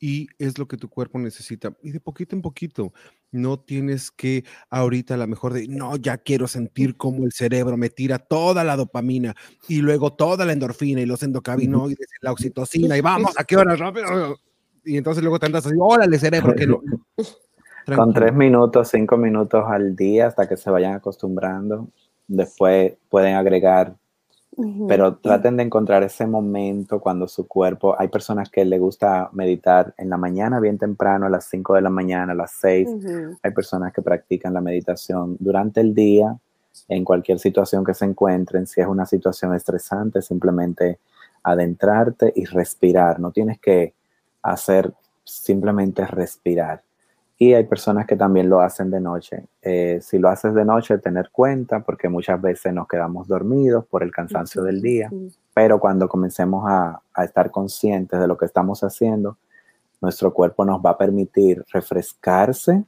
y 0.00 0.28
es 0.38 0.58
lo 0.58 0.66
que 0.66 0.76
tu 0.76 0.88
cuerpo 0.88 1.18
necesita. 1.18 1.72
Y 1.82 1.90
de 1.90 2.00
poquito 2.00 2.36
en 2.36 2.42
poquito, 2.42 2.92
no 3.30 3.58
tienes 3.58 4.10
que 4.10 4.44
ahorita 4.70 5.14
a 5.14 5.16
lo 5.16 5.26
mejor 5.26 5.52
de, 5.52 5.68
no, 5.68 5.96
ya 5.96 6.18
quiero 6.18 6.46
sentir 6.46 6.96
cómo 6.96 7.24
el 7.24 7.32
cerebro 7.32 7.76
me 7.76 7.90
tira 7.90 8.18
toda 8.18 8.64
la 8.64 8.76
dopamina 8.76 9.34
y 9.68 9.80
luego 9.80 10.12
toda 10.12 10.44
la 10.44 10.52
endorfina 10.52 11.00
y 11.00 11.06
los 11.06 11.22
endocannabinoides, 11.22 12.08
la 12.20 12.32
oxitocina 12.32 12.96
y 12.96 13.00
vamos, 13.02 13.38
¿a 13.38 13.44
qué 13.44 13.56
hora 13.56 13.76
rápido? 13.76 14.36
Y 14.84 14.96
entonces 14.96 15.22
luego 15.22 15.38
te 15.38 15.46
andas 15.46 15.66
así, 15.66 15.76
órale 15.78 16.18
cerebro, 16.18 16.54
que 16.54 16.66
no. 16.66 16.80
Con 17.96 18.12
tres 18.12 18.34
minutos, 18.34 18.88
cinco 18.88 19.16
minutos 19.16 19.64
al 19.66 19.96
día 19.96 20.26
hasta 20.26 20.46
que 20.46 20.58
se 20.58 20.70
vayan 20.70 20.94
acostumbrando. 20.94 21.88
Después 22.26 22.94
pueden 23.08 23.34
agregar 23.34 23.96
pero 24.88 25.16
traten 25.16 25.56
de 25.56 25.62
encontrar 25.64 26.02
ese 26.02 26.26
momento 26.26 27.00
cuando 27.00 27.28
su 27.28 27.46
cuerpo, 27.46 27.94
hay 27.98 28.08
personas 28.08 28.50
que 28.50 28.64
le 28.64 28.78
gusta 28.78 29.30
meditar 29.32 29.94
en 29.98 30.10
la 30.10 30.16
mañana 30.16 30.60
bien 30.60 30.78
temprano, 30.78 31.26
a 31.26 31.30
las 31.30 31.44
5 31.46 31.74
de 31.74 31.82
la 31.82 31.90
mañana, 31.90 32.32
a 32.32 32.36
las 32.36 32.52
6, 32.60 32.88
hay 33.42 33.50
personas 33.52 33.92
que 33.92 34.02
practican 34.02 34.54
la 34.54 34.60
meditación 34.60 35.36
durante 35.38 35.80
el 35.80 35.94
día, 35.94 36.36
en 36.88 37.04
cualquier 37.04 37.38
situación 37.38 37.84
que 37.84 37.94
se 37.94 38.04
encuentren, 38.04 38.66
si 38.66 38.80
es 38.80 38.86
una 38.86 39.06
situación 39.06 39.54
estresante, 39.54 40.22
simplemente 40.22 41.00
adentrarte 41.42 42.32
y 42.34 42.44
respirar, 42.44 43.20
no 43.20 43.30
tienes 43.30 43.58
que 43.58 43.94
hacer 44.42 44.92
simplemente 45.24 46.06
respirar. 46.06 46.82
Y 47.40 47.54
hay 47.54 47.64
personas 47.64 48.04
que 48.06 48.16
también 48.16 48.48
lo 48.48 48.60
hacen 48.60 48.90
de 48.90 49.00
noche. 49.00 49.46
Eh, 49.62 50.00
si 50.02 50.18
lo 50.18 50.28
haces 50.28 50.54
de 50.54 50.64
noche, 50.64 50.98
tener 50.98 51.30
cuenta, 51.30 51.80
porque 51.84 52.08
muchas 52.08 52.42
veces 52.42 52.74
nos 52.74 52.88
quedamos 52.88 53.28
dormidos 53.28 53.84
por 53.86 54.02
el 54.02 54.10
cansancio 54.10 54.62
del 54.64 54.82
día, 54.82 55.08
pero 55.54 55.78
cuando 55.78 56.08
comencemos 56.08 56.64
a, 56.68 57.00
a, 57.14 57.24
estar 57.24 57.52
conscientes 57.52 58.18
de 58.18 58.26
lo 58.26 58.36
que 58.36 58.46
estamos 58.46 58.82
haciendo, 58.82 59.36
nuestro 60.00 60.34
cuerpo 60.34 60.64
nos 60.64 60.80
va 60.80 60.90
a 60.90 60.98
permitir 60.98 61.64
refrescarse 61.72 62.84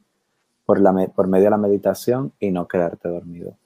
por, 0.66 0.80
la, 0.80 0.92
por 1.14 1.28
medio 1.28 1.44
de 1.44 1.50
la 1.50 1.56
meditación 1.56 2.32
y 2.40 2.50
no 2.50 2.66
quedarte 2.66 3.08
dormido. 3.08 3.56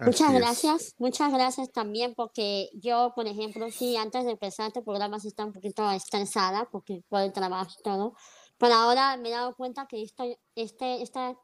Muchas 0.00 0.32
gracias, 0.32 0.94
muchas 0.98 1.30
gracias 1.30 1.70
también 1.72 2.14
porque 2.14 2.70
yo, 2.72 3.12
por 3.14 3.26
ejemplo, 3.26 3.70
sí, 3.70 3.98
antes 3.98 4.24
de 4.24 4.30
empezar 4.30 4.68
este 4.68 4.80
programa 4.80 5.20
sí 5.20 5.28
estaba 5.28 5.48
un 5.48 5.52
poquito 5.52 5.90
estresada 5.90 6.66
porque 6.72 7.02
por 7.10 7.20
el 7.20 7.34
trabajo 7.34 7.70
y 7.78 7.82
todo, 7.82 8.14
pero 8.60 8.74
ahora 8.74 9.16
me 9.16 9.30
he 9.30 9.32
dado 9.32 9.56
cuenta 9.56 9.86
que 9.86 10.02
esto, 10.02 10.22
este, 10.54 11.00
esta 11.00 11.34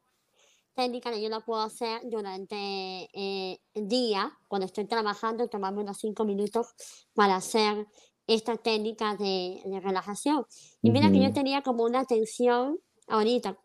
técnica 0.75 1.17
yo 1.17 1.31
la 1.31 1.41
puedo 1.41 1.63
hacer 1.63 2.03
durante 2.05 2.55
eh, 2.55 3.59
el 3.73 3.89
día, 3.89 4.31
cuando 4.49 4.67
estoy 4.67 4.85
trabajando, 4.85 5.49
tomarme 5.49 5.81
unos 5.81 5.97
cinco 5.97 6.27
minutos 6.27 6.75
para 7.15 7.37
hacer 7.37 7.87
esta 8.27 8.59
técnica 8.59 9.17
de, 9.17 9.63
de 9.65 9.81
relajación. 9.81 10.45
Y 10.83 10.91
mira 10.91 11.11
que 11.11 11.23
yo 11.23 11.33
tenía 11.33 11.63
como 11.63 11.85
una 11.85 12.05
tensión 12.05 12.79
ahorita, 13.09 13.57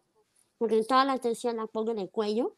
porque 0.58 0.82
toda 0.84 1.04
la 1.04 1.18
tensión 1.18 1.58
la 1.58 1.68
pongo 1.68 1.92
en 1.92 2.00
el 2.00 2.10
cuello 2.10 2.56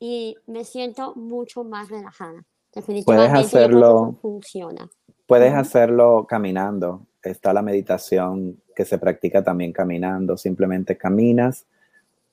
y 0.00 0.34
me 0.48 0.64
siento 0.64 1.14
mucho 1.14 1.62
más 1.62 1.90
relajada. 1.90 2.44
Definitivamente 2.72 3.30
puedes 3.30 3.46
hacerlo, 3.46 4.18
funciona. 4.20 4.90
Puedes 5.26 5.54
hacerlo 5.54 6.26
caminando. 6.28 7.06
Está 7.22 7.52
la 7.52 7.62
meditación 7.62 8.63
que 8.74 8.84
se 8.84 8.98
practica 8.98 9.42
también 9.42 9.72
caminando. 9.72 10.36
Simplemente 10.36 10.96
caminas 10.96 11.66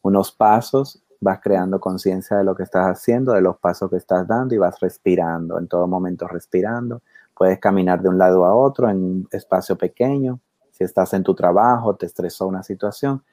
unos 0.01 0.31
pasos, 0.31 1.03
vas 1.19 1.39
creando 1.41 1.79
conciencia 1.79 2.37
de 2.37 2.43
lo 2.43 2.55
que 2.55 2.63
estás 2.63 2.87
haciendo, 2.87 3.33
de 3.33 3.41
los 3.41 3.57
pasos 3.57 3.89
que 3.89 3.97
estás 3.97 4.27
dando 4.27 4.55
y 4.55 4.57
vas 4.57 4.79
respirando, 4.79 5.59
en 5.59 5.67
todo 5.67 5.87
momento 5.87 6.27
respirando. 6.27 7.01
Puedes 7.35 7.59
caminar 7.59 8.01
de 8.01 8.09
un 8.09 8.17
lado 8.17 8.45
a 8.45 8.55
otro 8.55 8.89
en 8.89 8.97
un 8.97 9.27
espacio 9.31 9.77
pequeño. 9.77 10.39
Si 10.71 10.83
estás 10.83 11.13
en 11.13 11.23
tu 11.23 11.35
trabajo, 11.35 11.95
te 11.95 12.07
estresó 12.07 12.47
una 12.47 12.63
situación, 12.63 13.23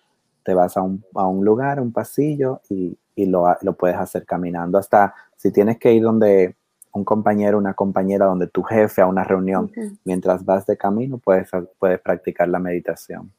te 0.42 0.54
vas 0.54 0.76
a 0.76 0.82
un, 0.82 1.04
a 1.14 1.26
un 1.26 1.44
lugar, 1.44 1.80
un 1.80 1.92
pasillo 1.92 2.60
y 2.68 2.98
y 3.18 3.26
lo, 3.26 3.44
lo, 3.62 3.72
puedes 3.76 3.96
hacer 3.96 4.24
caminando. 4.24 4.78
Hasta 4.78 5.12
si 5.34 5.50
tienes 5.50 5.78
que 5.78 5.92
ir 5.92 6.04
donde 6.04 6.54
un 6.98 7.04
compañero, 7.04 7.58
una 7.58 7.74
compañera, 7.74 8.26
donde 8.26 8.48
tu 8.48 8.62
jefe 8.62 9.00
a 9.00 9.06
una 9.06 9.24
reunión, 9.24 9.72
mientras 10.04 10.44
vas 10.44 10.66
de 10.66 10.76
camino, 10.76 11.18
puedes, 11.18 11.48
puedes 11.78 12.00
practicar 12.00 12.48
la 12.48 12.58
meditación. 12.58 13.32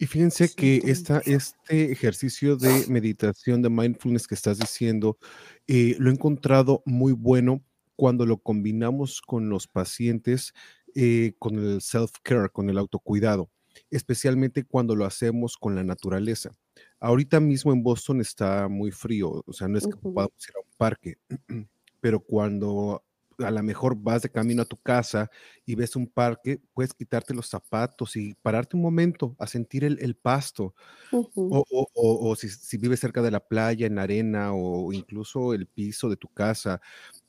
Y 0.00 0.06
fíjense 0.06 0.54
que 0.54 0.76
esta, 0.84 1.18
este 1.26 1.90
ejercicio 1.90 2.56
de 2.56 2.86
meditación, 2.88 3.62
de 3.62 3.68
mindfulness 3.68 4.28
que 4.28 4.36
estás 4.36 4.58
diciendo, 4.58 5.18
eh, 5.66 5.96
lo 5.98 6.10
he 6.10 6.12
encontrado 6.12 6.82
muy 6.86 7.12
bueno 7.12 7.64
cuando 7.96 8.24
lo 8.24 8.38
combinamos 8.38 9.20
con 9.20 9.48
los 9.48 9.66
pacientes, 9.66 10.54
eh, 10.94 11.32
con 11.40 11.58
el 11.58 11.80
self-care, 11.80 12.50
con 12.52 12.70
el 12.70 12.78
autocuidado, 12.78 13.50
especialmente 13.90 14.64
cuando 14.64 14.94
lo 14.94 15.04
hacemos 15.04 15.56
con 15.56 15.74
la 15.74 15.82
naturaleza. 15.82 16.52
Ahorita 17.00 17.40
mismo 17.40 17.72
en 17.72 17.82
Boston 17.82 18.20
está 18.20 18.68
muy 18.68 18.92
frío, 18.92 19.42
o 19.44 19.52
sea, 19.52 19.66
no 19.66 19.78
es 19.78 19.86
que 19.86 19.96
podamos 19.96 20.48
ir 20.48 20.54
a 20.54 20.60
un 20.60 20.72
parque, 20.76 21.16
pero 22.00 22.20
cuando 22.20 23.04
a 23.38 23.50
lo 23.50 23.62
mejor 23.62 23.96
vas 23.96 24.22
de 24.22 24.30
camino 24.30 24.62
a 24.62 24.64
tu 24.64 24.76
casa 24.76 25.30
y 25.64 25.74
ves 25.74 25.96
un 25.96 26.08
parque, 26.08 26.60
puedes 26.74 26.92
quitarte 26.92 27.34
los 27.34 27.48
zapatos 27.48 28.16
y 28.16 28.34
pararte 28.34 28.76
un 28.76 28.82
momento 28.82 29.36
a 29.38 29.46
sentir 29.46 29.84
el, 29.84 30.16
pasto. 30.16 30.74
O, 31.12 32.34
si, 32.36 32.48
si, 32.48 32.76
vives 32.78 33.00
cerca 33.00 33.22
de 33.22 33.30
la 33.30 33.40
playa, 33.40 33.86
en 33.86 33.98
arena, 33.98 34.52
o 34.52 34.92
incluso 34.92 35.54
el 35.54 35.66
piso 35.66 36.08
de 36.08 36.16
tu 36.16 36.28
casa, 36.28 36.80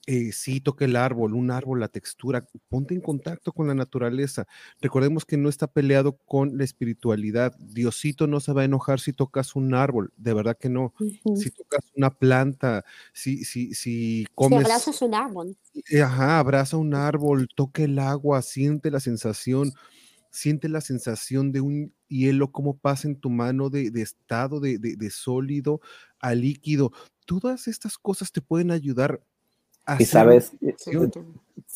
eh, 0.08 0.32
sí, 0.32 0.60
toca 0.60 0.86
el 0.86 0.96
árbol, 0.96 1.36
un 1.36 1.52
árbol, 1.52 1.82
la 1.82 1.88
textura, 1.88 2.48
ponte 2.68 2.96
en 2.96 3.02
contacto 3.02 3.52
con 3.52 3.68
la 3.68 3.76
naturaleza. 3.76 4.48
Recordemos 4.82 5.26
que 5.26 5.38
no 5.38 5.50
está 5.50 5.68
peleado 5.68 6.18
con 6.26 6.58
la 6.58 6.64
espiritualidad. 6.64 7.56
Diosito 7.60 8.26
no 8.26 8.40
se 8.40 8.54
va 8.54 8.62
a 8.62 8.66
enojar 8.66 9.00
si 9.00 9.14
tocas 9.14 9.56
un 9.56 9.76
árbol, 9.76 10.12
de 10.18 10.34
verdad 10.34 10.58
que 10.60 10.70
no. 10.70 10.94
Si 11.36 11.52
tocas 11.52 11.82
una 11.96 12.10
planta, 12.10 12.86
si, 13.14 13.44
si, 13.46 13.74
si 13.76 14.26
comes... 14.34 14.60
Si 14.60 14.66
abrazas 14.66 15.02
un 15.02 15.14
árbol. 15.14 15.58
Eh, 15.92 16.02
ajá, 16.02 16.40
abraza 16.40 16.78
un 16.78 16.96
árbol, 16.96 17.48
toca 17.54 17.84
el 17.84 18.00
agua, 18.00 18.42
siente 18.42 18.90
la 18.90 19.00
sensación, 19.00 19.74
siente 20.32 20.70
la 20.70 20.82
sensación 20.82 21.52
de 21.52 21.62
un 21.62 21.94
hielo, 22.08 22.52
cómo 22.52 22.78
pasa 22.78 23.08
en 23.08 23.16
tu 23.20 23.30
mano 23.30 23.70
de, 23.70 23.92
estado 24.02 24.60
de, 24.60 24.80
de 24.80 25.10
sólido 25.12 25.82
a 26.20 26.34
líquido. 26.34 26.92
Todas 27.26 27.68
estas 27.68 28.00
cosas 28.00 28.32
te 28.32 28.42
pueden 28.42 28.72
ayudar 28.72 29.22
y 29.98 30.06
sabes, 30.06 30.52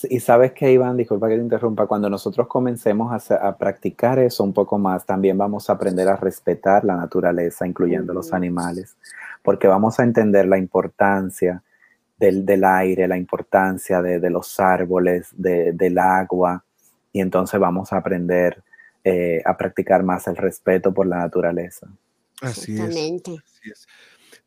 y 0.04 0.20
sabes 0.20 0.52
que 0.54 0.72
Iván, 0.72 0.98
disculpa 0.98 1.28
que 1.28 1.36
te 1.36 1.42
interrumpa, 1.42 1.88
cuando 1.88 2.10
nosotros 2.10 2.48
comencemos 2.48 3.32
a, 3.32 3.58
practicar 3.58 4.20
eso 4.20 4.44
un 4.44 4.54
poco 4.54 4.78
más, 4.78 5.06
también 5.06 5.38
vamos 5.38 5.70
a 5.70 5.74
aprender 5.74 6.08
a 6.08 6.16
respetar 6.16 6.84
la 6.84 6.96
naturaleza, 6.96 7.66
incluyendo 7.66 8.14
los 8.14 8.34
animales, 8.34 8.96
porque 9.42 9.68
vamos 9.68 10.00
a 10.00 10.04
entender 10.04 10.48
la 10.48 10.58
importancia 10.58 11.64
del, 12.18 12.46
del 12.46 12.64
aire, 12.64 13.08
la 13.08 13.18
importancia 13.18 14.02
de, 14.02 14.20
de 14.20 14.30
los 14.30 14.60
árboles, 14.60 15.30
de, 15.34 15.74
del 15.74 15.98
agua, 15.98 16.64
y 17.12 17.22
entonces 17.22 17.60
vamos 17.60 17.94
a 17.94 17.98
aprender 17.98 18.64
eh, 19.06 19.42
a 19.44 19.58
practicar 19.58 20.02
más 20.02 20.28
el 20.28 20.38
respeto 20.38 20.94
por 20.94 21.06
la 21.06 21.18
naturaleza. 21.18 21.88
Así 22.42 22.74
es. 22.74 22.82
Así 22.82 23.70
es. 23.70 23.88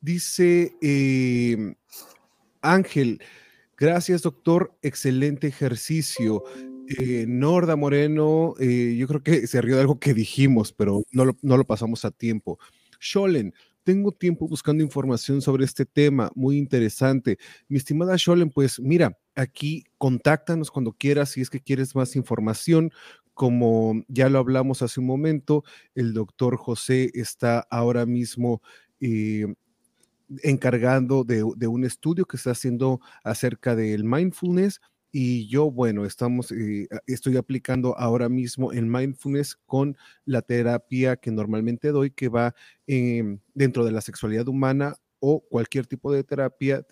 Dice 0.00 0.74
eh, 0.80 1.74
Ángel, 2.62 3.20
Gracias, 3.78 4.22
doctor. 4.22 4.76
Excelente 4.80 5.48
ejercicio. 5.48 6.42
Eh, 6.88 7.26
Norda 7.28 7.76
Moreno, 7.76 8.54
eh, 8.58 8.96
yo 8.96 9.06
creo 9.08 9.22
que 9.22 9.46
se 9.46 9.60
rió 9.60 9.74
de 9.74 9.82
algo 9.82 9.98
que 9.98 10.14
dijimos, 10.14 10.72
pero 10.72 11.02
no 11.10 11.24
lo, 11.24 11.64
pasamos 11.64 12.04
a 12.04 12.10
tiempo. 12.10 12.58
Sholen, 13.00 13.52
tengo 13.82 14.12
tiempo 14.12 14.48
buscando 14.48 14.82
información 14.82 15.42
sobre 15.42 15.64
este 15.64 15.84
tema, 15.84 16.30
muy 16.34 16.56
interesante. 16.56 17.38
Mi 17.68 17.76
estimada 17.76 18.14
Sholen, 18.16 18.50
pues 18.50 18.80
mira, 18.80 19.18
aquí 19.34 19.84
contáctanos 19.98 20.70
cuando 20.70 20.92
quieras 20.92 21.30
si 21.30 21.40
es 21.42 21.50
que 21.50 21.60
quieres 21.60 21.94
más 21.94 22.16
información. 22.16 22.92
Como 23.34 24.02
ya 24.08 24.30
lo 24.30 24.38
hablamos 24.38 24.80
hace 24.80 25.00
un 25.00 25.06
momento, 25.06 25.64
el 25.94 26.14
doctor 26.14 26.56
José 26.56 27.10
está 27.12 27.66
ahora 27.70 28.06
mismo 28.06 28.62
eh, 29.00 29.46
encargando 30.42 31.24
de, 31.24 31.42
un 31.44 31.84
estudio 31.84 32.24
que 32.24 32.36
está 32.36 32.50
haciendo 32.52 33.00
acerca 33.24 33.76
del 33.76 34.04
mindfulness. 34.04 34.80
Y 35.12 35.48
yo, 35.48 35.70
bueno, 35.70 36.04
estamos, 36.04 36.52
eh, 36.52 36.88
estoy 37.06 37.36
aplicando 37.36 37.96
ahora 37.96 38.28
mismo 38.28 38.72
el 38.72 38.86
mindfulness 38.86 39.56
con 39.64 39.96
la 40.24 40.42
terapia 40.42 41.16
que 41.16 41.30
normalmente 41.30 41.88
doy, 41.88 42.10
que 42.10 42.28
va 42.28 42.54
em, 42.86 43.38
dentro 43.54 43.84
de 43.84 43.92
la 43.92 44.02
sexualidad 44.02 44.48
humana 44.48 44.96
o 45.20 45.40
cualquier 45.40 45.86
tipo 45.86 46.12
de 46.12 46.22
terapia 46.22 46.84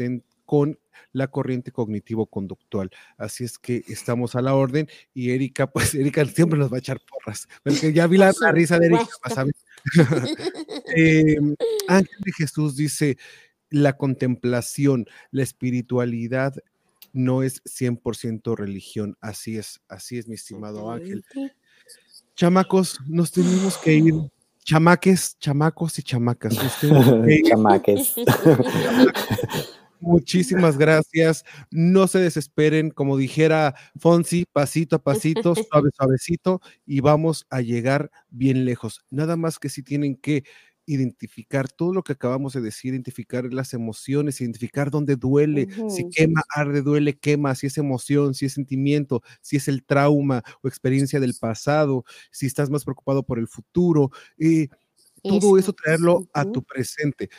con 0.45 0.79
la 1.13 1.29
corriente 1.29 1.73
cognitivo-conductual. 1.73 2.91
Así 3.17 3.45
es 3.45 3.59
que 3.59 3.83
estamos 3.89 4.35
a 4.35 4.43
la 4.43 4.55
orden 4.55 4.89
y 5.13 5.31
Erika, 5.31 5.67
pues 5.67 5.95
Erika 5.95 6.25
siempre 6.25 6.59
nos 6.59 6.73
va 6.73 6.77
a 6.77 6.81
echar 6.81 7.01
porras, 7.01 7.49
porque 7.63 7.93
ya 7.93 8.07
vi 8.07 8.19
la, 8.19 8.33
risa 8.53 8.79
de 8.79 8.87
Erika, 8.87 9.07
eh, 10.97 11.37
Ángel 11.89 12.17
de 12.21 12.33
Jesús 12.33 12.77
dice, 12.77 13.17
la 13.71 13.97
contemplación, 13.97 15.07
la 15.31 15.43
espiritualidad 15.43 16.55
no 17.13 17.43
es 17.43 17.63
100% 17.65 18.57
religión. 18.57 19.17
Así 19.21 19.57
es, 19.57 19.81
así 19.89 20.19
es, 20.19 20.29
mi 20.29 20.35
estimado 20.35 20.91
Ángel. 20.91 21.25
Chamacos, 22.35 22.99
nos 23.07 23.31
tenemos 23.31 23.79
que 23.79 23.95
ir. 23.95 24.15
Chamaques, 24.65 25.39
chamacos 25.39 25.99
y 25.99 26.03
chamacas. 26.03 26.57
Chamaques. 27.49 28.15
Muchísimas 30.05 30.77
gracias. 30.77 31.45
No 31.71 32.07
se 32.07 32.19
desesperen, 32.19 32.91
como 32.91 33.17
dijera 33.17 33.75
Fonsi, 33.99 34.45
pasito 34.53 34.97
a 34.97 35.03
pasito, 35.03 35.55
suave, 35.55 35.91
suavecito, 35.97 36.61
y 36.87 37.01
vamos 37.01 37.47
a 37.51 37.61
llegar 37.61 38.11
bien 38.29 38.65
lejos. 38.65 39.05
Nada 39.11 39.37
más 39.37 39.59
que 39.59 39.69
si 39.69 39.83
tienen 39.83 40.17
que 40.17 40.45
identificar 40.87 41.71
todo 41.71 41.95
lo 41.95 42.03
que 42.03 42.13
acabamos 42.13 42.53
de 42.53 42.61
decir, 42.61 42.93
identificar 42.93 43.51
las 43.53 43.73
emociones, 43.73 44.41
identificar 44.41 44.91
dónde 44.91 45.17
duele, 45.17 45.69
si 45.89 46.09
quema, 46.11 46.43
arde, 46.55 46.83
duele, 46.83 47.15
quema, 47.15 47.55
si 47.55 47.69
es 47.69 47.79
emoción, 47.79 48.35
si 48.35 48.47
es 48.47 48.53
sentimiento, 48.53 49.23
si 49.41 49.57
es 49.57 49.69
el 49.69 49.83
trauma 49.85 50.43
o 50.63 50.69
experiencia 50.69 51.21
del 51.21 51.35
pasado, 51.41 52.05
si 52.31 52.47
estás 52.47 52.69
más 52.69 52.85
preocupado 52.85 53.23
por 53.23 53.39
el 53.39 53.49
futuro. 53.49 54.11
Eh, 54.39 54.69
todo 55.23 55.57
eso 55.57 55.73
traerlo 55.73 56.29
a 56.35 56.45
tu 56.45 56.63
presente 56.63 57.31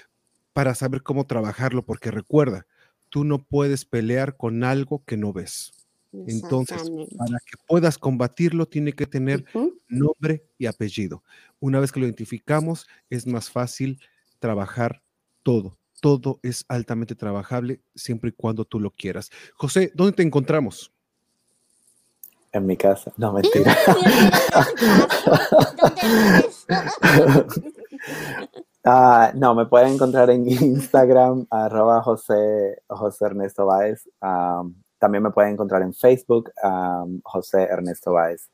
para 0.55 0.73
saber 0.73 1.03
cómo 1.03 1.27
trabajarlo, 1.27 1.85
porque 1.85 2.09
recuerda, 2.11 2.65
tú 3.09 3.25
no 3.25 3.43
puedes 3.43 3.83
pelear 3.83 4.37
con 4.37 4.63
algo 4.63 5.03
que 5.05 5.17
no 5.17 5.33
ves. 5.33 5.73
Entonces, 6.13 6.89
para 7.17 7.39
que 7.45 7.57
puedas 7.67 7.97
combatirlo, 7.97 8.65
tiene 8.65 8.93
que 8.93 9.05
tener 9.05 9.43
nombre 9.89 10.45
y 10.57 10.67
apellido. 10.67 11.25
Una 11.59 11.81
vez 11.81 11.91
que 11.91 11.99
lo 11.99 12.05
identificamos, 12.05 12.87
es 13.09 13.27
más 13.27 13.51
fácil 13.51 13.99
trabajar 14.39 15.01
todo. 15.43 15.77
Todo 15.99 16.39
es 16.41 16.63
altamente 16.69 17.15
trabajable 17.15 17.81
siempre 17.93 18.29
y 18.29 18.33
cuando 18.33 18.63
tú 18.63 18.79
lo 18.79 18.91
quieras. 18.91 19.31
José, 19.55 19.91
¿dónde 19.93 20.13
te 20.13 20.23
encontramos? 20.23 20.89
En 22.53 22.65
mi 22.65 22.77
casa. 22.77 23.11
No, 23.17 23.33
mentira. 23.33 23.75
Ah, 28.85 29.31
no, 29.35 29.55
me 29.55 29.65
pueden 29.65 29.93
encontrar 29.93 30.29
en 30.29 30.47
Instagram, 30.47 31.47
arroba 31.49 32.01
José, 32.03 32.81
José 32.87 33.25
Ernesto 33.25 33.65
Báez. 33.65 34.07
Um, 34.21 34.75
también 34.99 35.23
me 35.23 35.31
pueden 35.31 35.53
encontrar 35.53 35.81
en 35.81 35.93
Facebook, 35.93 36.51
um, 36.63 37.19
José 37.23 37.63
Ernesto 37.63 38.13
Báez. 38.13 38.49